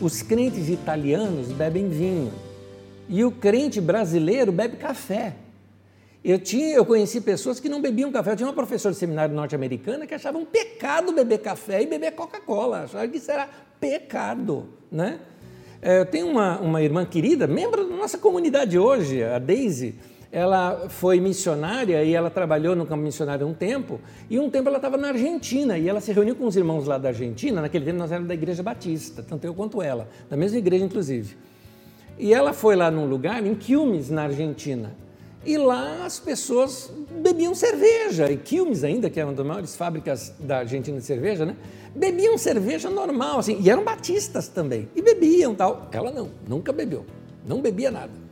os 0.00 0.22
crentes 0.22 0.68
italianos 0.68 1.48
bebem 1.48 1.88
vinho 1.88 2.32
e 3.08 3.24
o 3.24 3.30
crente 3.30 3.80
brasileiro 3.80 4.52
bebe 4.52 4.76
café. 4.76 5.36
Eu, 6.24 6.38
tinha, 6.38 6.74
eu 6.74 6.86
conheci 6.86 7.20
pessoas 7.20 7.60
que 7.60 7.68
não 7.68 7.82
bebiam 7.82 8.10
café. 8.10 8.32
Eu 8.32 8.36
tinha 8.36 8.46
uma 8.46 8.54
professora 8.54 8.94
de 8.94 8.98
seminário 8.98 9.34
norte-americana 9.34 10.06
que 10.06 10.14
achava 10.14 10.38
um 10.38 10.44
pecado 10.46 11.12
beber 11.12 11.38
café 11.38 11.82
e 11.82 11.86
beber 11.86 12.12
Coca-Cola. 12.12 12.84
Achava 12.84 13.06
que 13.06 13.18
isso 13.18 13.30
era 13.30 13.46
pecado. 13.78 14.66
Né? 14.90 15.18
É, 15.86 16.00
eu 16.00 16.06
tenho 16.06 16.26
uma, 16.28 16.58
uma 16.60 16.80
irmã 16.80 17.04
querida, 17.04 17.46
membro 17.46 17.86
da 17.86 17.94
nossa 17.94 18.16
comunidade 18.16 18.78
hoje, 18.78 19.22
a 19.22 19.38
Daisy. 19.38 19.94
Ela 20.32 20.88
foi 20.88 21.20
missionária 21.20 22.02
e 22.02 22.14
ela 22.14 22.30
trabalhou 22.30 22.74
no 22.74 22.86
campo 22.86 23.02
missionário 23.02 23.46
um 23.46 23.52
tempo. 23.52 24.00
E 24.30 24.38
um 24.38 24.48
tempo 24.48 24.70
ela 24.70 24.78
estava 24.78 24.96
na 24.96 25.08
Argentina 25.08 25.76
e 25.76 25.86
ela 25.86 26.00
se 26.00 26.10
reuniu 26.10 26.36
com 26.36 26.46
os 26.46 26.56
irmãos 26.56 26.86
lá 26.86 26.96
da 26.96 27.10
Argentina. 27.10 27.60
Naquele 27.60 27.84
tempo 27.84 27.98
nós 27.98 28.10
éramos 28.10 28.28
da 28.28 28.32
Igreja 28.32 28.62
Batista, 28.62 29.22
tanto 29.22 29.44
eu 29.44 29.52
quanto 29.52 29.82
ela, 29.82 30.08
da 30.30 30.38
mesma 30.38 30.56
igreja 30.56 30.86
inclusive. 30.86 31.36
E 32.18 32.32
ela 32.32 32.54
foi 32.54 32.76
lá 32.76 32.90
num 32.90 33.04
lugar, 33.04 33.44
em 33.44 33.54
Quilmes, 33.54 34.08
na 34.08 34.22
Argentina. 34.22 34.90
E 35.46 35.58
lá 35.58 36.06
as 36.06 36.18
pessoas 36.18 36.90
bebiam 37.10 37.54
cerveja, 37.54 38.30
e 38.30 38.36
Quilmes 38.36 38.82
ainda, 38.82 39.10
que 39.10 39.20
é 39.20 39.24
uma 39.24 39.34
das 39.34 39.44
maiores 39.44 39.76
fábricas 39.76 40.32
da 40.38 40.58
Argentina 40.58 40.98
de 40.98 41.04
cerveja, 41.04 41.44
né? 41.44 41.56
Bebiam 41.94 42.38
cerveja 42.38 42.88
normal, 42.88 43.38
assim, 43.38 43.58
e 43.60 43.68
eram 43.68 43.84
batistas 43.84 44.48
também, 44.48 44.88
e 44.96 45.02
bebiam 45.02 45.54
tal. 45.54 45.88
Ela 45.92 46.10
não, 46.10 46.30
nunca 46.48 46.72
bebeu, 46.72 47.04
não 47.46 47.60
bebia 47.60 47.90
nada. 47.90 48.24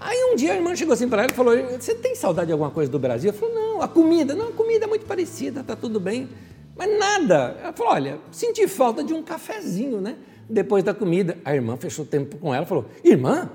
Aí 0.00 0.32
um 0.32 0.36
dia 0.36 0.52
a 0.52 0.56
irmã 0.56 0.74
chegou 0.76 0.94
assim 0.94 1.08
para 1.08 1.22
ela 1.22 1.32
e 1.32 1.34
falou: 1.34 1.54
Você 1.78 1.94
tem 1.94 2.14
saudade 2.14 2.48
de 2.48 2.52
alguma 2.52 2.70
coisa 2.70 2.90
do 2.90 2.98
Brasil? 2.98 3.30
Ela 3.30 3.38
falou: 3.38 3.54
Não, 3.54 3.82
a 3.82 3.88
comida, 3.88 4.34
não, 4.34 4.48
a 4.48 4.52
comida 4.52 4.84
é 4.84 4.88
muito 4.88 5.06
parecida, 5.06 5.62
tá 5.62 5.74
tudo 5.74 5.98
bem. 5.98 6.28
Mas 6.76 6.98
nada. 6.98 7.56
Ela 7.62 7.72
falou: 7.72 7.92
Olha, 7.92 8.18
senti 8.30 8.66
falta 8.68 9.02
de 9.02 9.12
um 9.12 9.22
cafezinho, 9.22 10.00
né? 10.00 10.16
Depois 10.48 10.84
da 10.84 10.92
comida. 10.92 11.38
A 11.44 11.54
irmã 11.54 11.76
fechou 11.76 12.04
o 12.04 12.08
tempo 12.08 12.36
com 12.38 12.54
ela 12.54 12.64
e 12.64 12.68
falou: 12.68 12.86
Irmã, 13.02 13.50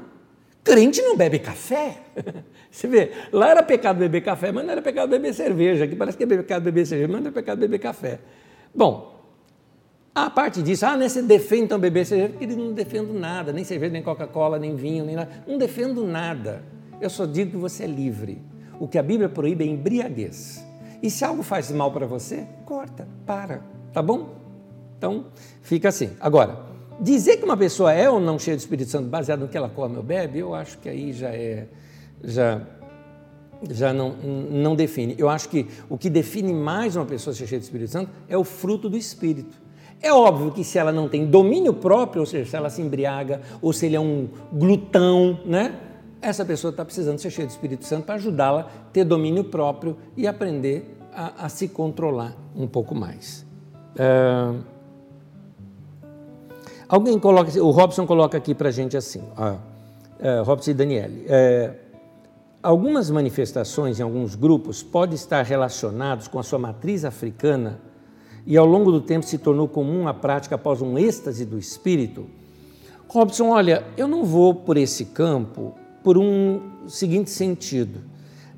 crente 0.64 1.02
não 1.02 1.16
bebe 1.16 1.40
café? 1.40 1.98
Você 2.70 2.88
vê, 2.88 3.12
lá 3.32 3.50
era 3.50 3.64
pecado 3.64 3.98
beber 3.98 4.22
café, 4.22 4.52
mas 4.52 4.64
não 4.64 4.72
era 4.72 4.82
pecado 4.82 5.10
beber 5.10 5.34
cerveja. 5.34 5.86
Aqui 5.86 5.96
parece 5.96 6.18
que 6.18 6.24
é 6.24 6.28
pecado 6.28 6.64
beber 6.64 6.86
cerveja, 6.86 7.12
mas 7.12 7.22
não 7.22 7.30
é 7.30 7.34
pecado 7.34 7.60
beber 7.60 7.80
café. 7.80 8.20
Bom, 8.74 9.20
a 10.14 10.30
parte 10.30 10.62
disso, 10.62 10.86
ah, 10.86 10.98
né, 10.98 11.08
você 11.08 11.22
defende 11.22 11.64
então 11.64 11.80
beber 11.80 12.06
cerveja? 12.06 12.30
Porque 12.30 12.46
não 12.48 12.74
defendo 12.74 13.14
nada, 13.14 13.52
nem 13.54 13.64
cerveja, 13.64 13.92
nem 13.92 14.04
Coca-Cola, 14.04 14.60
nem 14.60 14.76
vinho, 14.76 15.06
nem 15.06 15.16
nada. 15.16 15.30
Não 15.48 15.58
defendo 15.58 16.06
nada. 16.06 16.64
Eu 17.00 17.10
só 17.10 17.26
digo 17.26 17.52
que 17.52 17.58
você 17.58 17.86
é 17.86 17.88
livre. 17.88 18.42
O 18.80 18.88
que 18.88 18.98
a 18.98 19.04
Bíblia 19.04 19.30
proíbe 19.30 19.64
é 19.64 19.68
embriaguez. 19.68 20.66
E 21.02 21.10
se 21.10 21.24
algo 21.24 21.42
faz 21.42 21.72
mal 21.72 21.92
para 21.92 22.06
você, 22.06 22.46
corta, 22.66 23.08
para, 23.26 23.64
tá 23.94 24.02
bom? 24.02 24.36
Então, 24.98 25.28
fica 25.62 25.90
assim. 25.90 26.12
Agora, 26.20 26.69
dizer 27.00 27.38
que 27.38 27.46
uma 27.46 27.58
pessoa 27.58 27.94
é 27.94 28.10
ou 28.10 28.20
não 28.20 28.38
cheia 28.38 28.56
do 28.56 28.60
Espírito 28.60 28.90
Santo 28.90 29.08
baseado 29.08 29.42
no 29.42 29.48
que 29.48 29.58
ela 29.58 29.70
come 29.70 29.98
ou 29.98 30.04
bebe, 30.04 30.40
eu 30.40 30.54
acho 30.54 30.78
que 30.80 30.90
aí 30.90 31.14
já 31.14 31.30
é 31.30 31.68
já, 32.24 32.62
já 33.70 33.94
não, 33.94 34.12
não 34.12 34.76
define. 34.76 35.16
Eu 35.18 35.30
acho 35.30 35.50
que 35.50 35.68
o 35.90 35.98
que 35.98 36.10
define 36.10 36.54
mais 36.54 36.96
uma 36.96 37.06
pessoa 37.06 37.34
ser 37.34 37.48
cheia 37.48 37.60
do 37.60 37.64
Espírito 37.64 37.92
Santo 37.92 38.12
é 38.28 38.38
o 38.38 38.44
fruto 38.44 38.90
do 38.90 38.98
Espírito. 38.98 39.56
É 40.02 40.14
óbvio 40.14 40.52
que 40.52 40.64
se 40.64 40.78
ela 40.78 40.92
não 40.92 41.10
tem 41.10 41.26
domínio 41.26 41.74
próprio, 41.74 42.22
ou 42.22 42.26
seja, 42.26 42.50
se 42.50 42.56
ela 42.56 42.70
se 42.70 42.82
embriaga, 42.82 43.42
ou 43.62 43.74
se 43.74 43.86
ele 43.86 43.98
é 43.98 44.00
um 44.00 44.30
glutão, 44.54 45.40
né? 45.46 45.78
Essa 46.22 46.46
pessoa 46.46 46.72
está 46.72 46.86
precisando 46.86 47.20
ser 47.20 47.30
cheia 47.30 47.48
do 47.48 47.52
Espírito 47.52 47.86
Santo 47.86 48.06
para 48.06 48.16
ajudá-la 48.16 48.62
a 48.62 48.92
ter 48.92 49.04
domínio 49.04 49.44
próprio 49.44 49.98
e 50.16 50.28
aprender 50.28 50.98
a, 51.14 51.46
a 51.46 51.50
se 51.50 51.68
controlar 51.68 52.36
um 52.56 52.68
pouco 52.68 52.96
mais. 52.96 53.46
É... 53.98 54.79
Alguém 56.90 57.18
coloca, 57.20 57.64
o 57.64 57.70
Robson 57.70 58.06
coloca 58.06 58.38
aqui 58.38 58.54
para 58.54 58.68
a 58.68 58.72
gente 58.72 58.98
assim, 58.98 59.24
ó, 59.38 59.56
é, 60.20 60.42
Robson 60.42 60.72
e 60.72 60.74
Daniele. 60.74 61.26
É, 61.30 61.76
Algumas 62.62 63.10
manifestações 63.10 64.02
em 64.02 64.04
alguns 64.04 64.36
grupos 64.36 64.84
podem 64.84 65.16
estar 65.16 65.44
relacionados 65.44 66.28
com 66.28 66.38
a 66.40 66.44
sua 66.44 66.60
matriz 66.60 67.06
africana 67.06 67.80
e 68.46 68.58
ao 68.58 68.66
longo 68.66 68.92
do 68.92 69.00
tempo 69.00 69.26
se 69.26 69.38
tornou 69.38 69.66
comum 69.66 70.10
a 70.10 70.14
prática 70.14 70.56
após 70.56 70.82
um 70.82 70.98
êxtase 70.98 71.46
do 71.46 71.58
espírito. 71.58 72.26
Robson, 73.08 73.52
olha, 73.52 73.86
eu 73.96 74.10
não 74.10 74.26
vou 74.26 74.54
por 74.54 74.76
esse 74.76 75.06
campo 75.06 75.74
por 76.04 76.18
um 76.18 76.60
seguinte 76.86 77.30
sentido. 77.30 78.02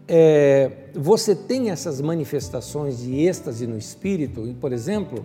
É, 0.07 0.89
você 0.95 1.35
tem 1.35 1.69
essas 1.69 2.01
manifestações 2.01 2.97
de 2.97 3.19
êxtase 3.19 3.67
no 3.67 3.77
espírito, 3.77 4.55
por 4.59 4.73
exemplo, 4.73 5.23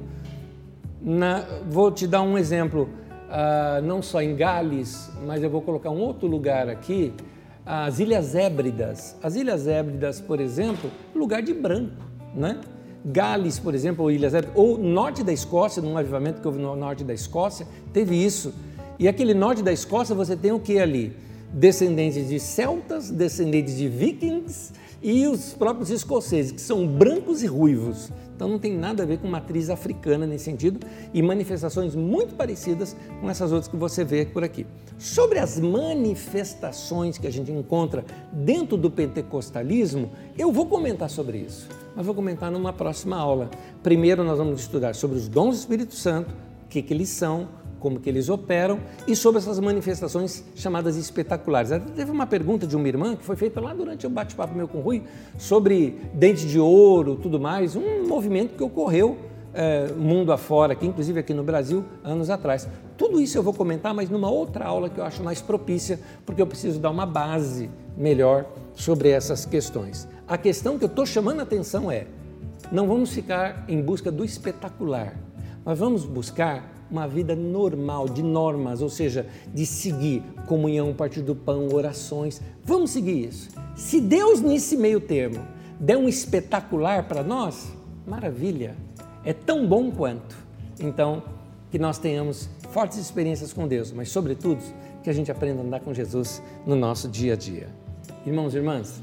na, 1.06 1.46
vou 1.70 1.92
te 1.92 2.04
dar 2.04 2.20
um 2.22 2.36
exemplo, 2.36 2.88
ah, 3.30 3.80
não 3.80 4.02
só 4.02 4.20
em 4.20 4.34
Gales, 4.34 5.08
mas 5.24 5.40
eu 5.40 5.48
vou 5.48 5.62
colocar 5.62 5.90
um 5.90 6.00
outro 6.00 6.26
lugar 6.26 6.68
aqui, 6.68 7.14
as 7.64 8.00
Ilhas 8.00 8.34
Hébridas. 8.34 9.16
As 9.22 9.36
Ilhas 9.36 9.68
Hébridas, 9.68 10.20
por 10.20 10.40
exemplo, 10.40 10.90
lugar 11.14 11.42
de 11.42 11.54
branco, 11.54 11.94
né? 12.34 12.60
Gales, 13.04 13.56
por 13.56 13.72
exemplo, 13.72 14.02
ou 14.02 14.10
Ilhas 14.10 14.34
Hébridas, 14.34 14.56
ou 14.58 14.76
norte 14.76 15.22
da 15.22 15.32
Escócia, 15.32 15.80
num 15.80 15.96
avivamento 15.96 16.40
que 16.40 16.46
houve 16.48 16.58
no 16.58 16.74
norte 16.74 17.04
da 17.04 17.14
Escócia, 17.14 17.68
teve 17.92 18.16
isso. 18.16 18.52
E 18.98 19.06
aquele 19.06 19.32
norte 19.32 19.62
da 19.62 19.72
Escócia 19.72 20.12
você 20.12 20.34
tem 20.36 20.50
o 20.50 20.58
que 20.58 20.76
ali? 20.76 21.16
Descendentes 21.52 22.28
de 22.28 22.40
celtas, 22.40 23.10
descendentes 23.10 23.76
de 23.76 23.86
vikings 23.86 24.72
e 25.06 25.24
os 25.28 25.54
próprios 25.54 25.88
escoceses, 25.88 26.50
que 26.50 26.60
são 26.60 26.84
brancos 26.84 27.40
e 27.40 27.46
ruivos. 27.46 28.10
Então 28.34 28.48
não 28.48 28.58
tem 28.58 28.76
nada 28.76 29.04
a 29.04 29.06
ver 29.06 29.18
com 29.18 29.28
matriz 29.28 29.70
africana 29.70 30.26
nesse 30.26 30.46
sentido 30.46 30.84
e 31.14 31.22
manifestações 31.22 31.94
muito 31.94 32.34
parecidas 32.34 32.96
com 33.20 33.30
essas 33.30 33.52
outras 33.52 33.68
que 33.68 33.76
você 33.76 34.04
vê 34.04 34.26
por 34.26 34.42
aqui. 34.42 34.66
Sobre 34.98 35.38
as 35.38 35.60
manifestações 35.60 37.18
que 37.18 37.26
a 37.28 37.30
gente 37.30 37.52
encontra 37.52 38.04
dentro 38.32 38.76
do 38.76 38.90
pentecostalismo, 38.90 40.10
eu 40.36 40.50
vou 40.50 40.66
comentar 40.66 41.08
sobre 41.08 41.38
isso, 41.38 41.68
mas 41.94 42.04
vou 42.04 42.14
comentar 42.14 42.50
numa 42.50 42.72
próxima 42.72 43.16
aula. 43.16 43.48
Primeiro 43.84 44.24
nós 44.24 44.38
vamos 44.38 44.60
estudar 44.60 44.96
sobre 44.96 45.18
os 45.18 45.28
dons 45.28 45.54
do 45.54 45.60
Espírito 45.60 45.94
Santo, 45.94 46.34
o 46.64 46.68
que, 46.68 46.82
que 46.82 46.92
eles 46.92 47.10
são, 47.10 47.46
como 47.80 48.00
que 48.00 48.08
eles 48.08 48.28
operam 48.28 48.80
e 49.06 49.14
sobre 49.14 49.38
essas 49.38 49.58
manifestações 49.60 50.44
chamadas 50.54 50.96
espetaculares. 50.96 51.70
Teve 51.94 52.10
uma 52.10 52.26
pergunta 52.26 52.66
de 52.66 52.76
uma 52.76 52.88
irmã 52.88 53.16
que 53.16 53.24
foi 53.24 53.36
feita 53.36 53.60
lá 53.60 53.74
durante 53.74 54.06
o 54.06 54.10
bate-papo 54.10 54.54
meu 54.54 54.66
com 54.66 54.78
o 54.78 54.80
Rui 54.80 55.02
sobre 55.38 55.98
dente 56.14 56.46
de 56.46 56.58
ouro, 56.58 57.16
tudo 57.16 57.38
mais, 57.38 57.76
um 57.76 58.06
movimento 58.06 58.56
que 58.56 58.62
ocorreu 58.62 59.16
é, 59.56 59.90
mundo 59.92 60.32
afora, 60.32 60.74
aqui, 60.74 60.86
inclusive 60.86 61.18
aqui 61.18 61.32
no 61.32 61.42
Brasil, 61.42 61.82
anos 62.04 62.28
atrás. 62.28 62.68
Tudo 62.96 63.18
isso 63.20 63.38
eu 63.38 63.42
vou 63.42 63.54
comentar, 63.54 63.94
mas 63.94 64.10
numa 64.10 64.30
outra 64.30 64.66
aula 64.66 64.90
que 64.90 65.00
eu 65.00 65.04
acho 65.04 65.22
mais 65.22 65.40
propícia, 65.40 65.98
porque 66.26 66.42
eu 66.42 66.46
preciso 66.46 66.78
dar 66.78 66.90
uma 66.90 67.06
base 67.06 67.70
melhor 67.96 68.44
sobre 68.74 69.08
essas 69.08 69.46
questões. 69.46 70.06
A 70.28 70.36
questão 70.36 70.78
que 70.78 70.84
eu 70.84 70.88
estou 70.88 71.06
chamando 71.06 71.40
a 71.40 71.44
atenção 71.44 71.90
é: 71.90 72.06
não 72.70 72.86
vamos 72.86 73.10
ficar 73.10 73.64
em 73.66 73.80
busca 73.80 74.12
do 74.12 74.24
espetacular, 74.24 75.16
mas 75.64 75.78
vamos 75.78 76.04
buscar 76.04 76.75
uma 76.90 77.06
vida 77.06 77.34
normal, 77.34 78.08
de 78.08 78.22
normas, 78.22 78.80
ou 78.80 78.88
seja, 78.88 79.26
de 79.52 79.66
seguir 79.66 80.22
comunhão, 80.46 80.94
partir 80.94 81.22
do 81.22 81.34
pão, 81.34 81.68
orações. 81.72 82.40
Vamos 82.64 82.90
seguir 82.90 83.28
isso. 83.28 83.48
Se 83.74 84.00
Deus, 84.00 84.40
nesse 84.40 84.76
meio 84.76 85.00
termo, 85.00 85.46
der 85.78 85.96
um 85.96 86.08
espetacular 86.08 87.08
para 87.08 87.22
nós, 87.22 87.72
maravilha, 88.06 88.76
é 89.24 89.32
tão 89.32 89.66
bom 89.66 89.90
quanto. 89.90 90.36
Então, 90.78 91.22
que 91.70 91.78
nós 91.78 91.98
tenhamos 91.98 92.48
fortes 92.70 92.98
experiências 92.98 93.52
com 93.52 93.66
Deus, 93.66 93.92
mas, 93.92 94.10
sobretudo, 94.10 94.62
que 95.02 95.10
a 95.10 95.12
gente 95.12 95.30
aprenda 95.30 95.62
a 95.62 95.64
andar 95.64 95.80
com 95.80 95.92
Jesus 95.92 96.42
no 96.66 96.76
nosso 96.76 97.08
dia 97.08 97.34
a 97.34 97.36
dia. 97.36 97.68
Irmãos 98.24 98.54
e 98.54 98.58
irmãs, 98.58 99.00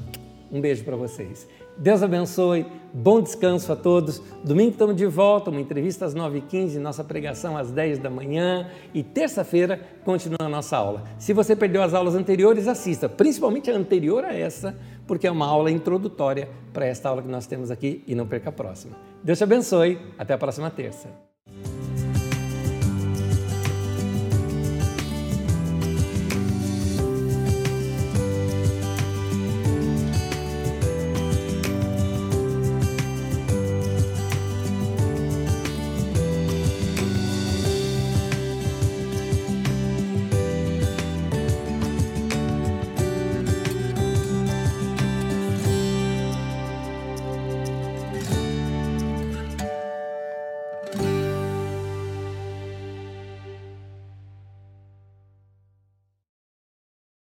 um 0.50 0.60
beijo 0.60 0.84
para 0.84 0.96
vocês. 0.96 1.46
Deus 1.76 2.04
abençoe, 2.04 2.66
bom 2.92 3.20
descanso 3.20 3.72
a 3.72 3.76
todos. 3.76 4.22
Domingo 4.44 4.70
estamos 4.70 4.94
de 4.94 5.06
volta, 5.06 5.50
uma 5.50 5.60
entrevista 5.60 6.04
às 6.04 6.14
9h15, 6.14 6.76
nossa 6.78 7.02
pregação 7.02 7.56
às 7.56 7.72
10 7.72 7.98
da 7.98 8.08
manhã 8.08 8.70
e 8.92 9.02
terça-feira 9.02 9.80
continua 10.04 10.38
a 10.40 10.48
nossa 10.48 10.76
aula. 10.76 11.02
Se 11.18 11.32
você 11.32 11.56
perdeu 11.56 11.82
as 11.82 11.92
aulas 11.92 12.14
anteriores, 12.14 12.68
assista, 12.68 13.08
principalmente 13.08 13.70
a 13.70 13.76
anterior 13.76 14.24
a 14.24 14.32
essa, 14.32 14.76
porque 15.04 15.26
é 15.26 15.30
uma 15.30 15.46
aula 15.46 15.70
introdutória 15.70 16.48
para 16.72 16.86
esta 16.86 17.08
aula 17.08 17.22
que 17.22 17.28
nós 17.28 17.46
temos 17.46 17.72
aqui 17.72 18.04
e 18.06 18.14
não 18.14 18.26
perca 18.26 18.50
a 18.50 18.52
próxima. 18.52 18.96
Deus 19.22 19.38
te 19.38 19.44
abençoe, 19.44 19.98
até 20.16 20.34
a 20.34 20.38
próxima 20.38 20.70
terça. 20.70 21.33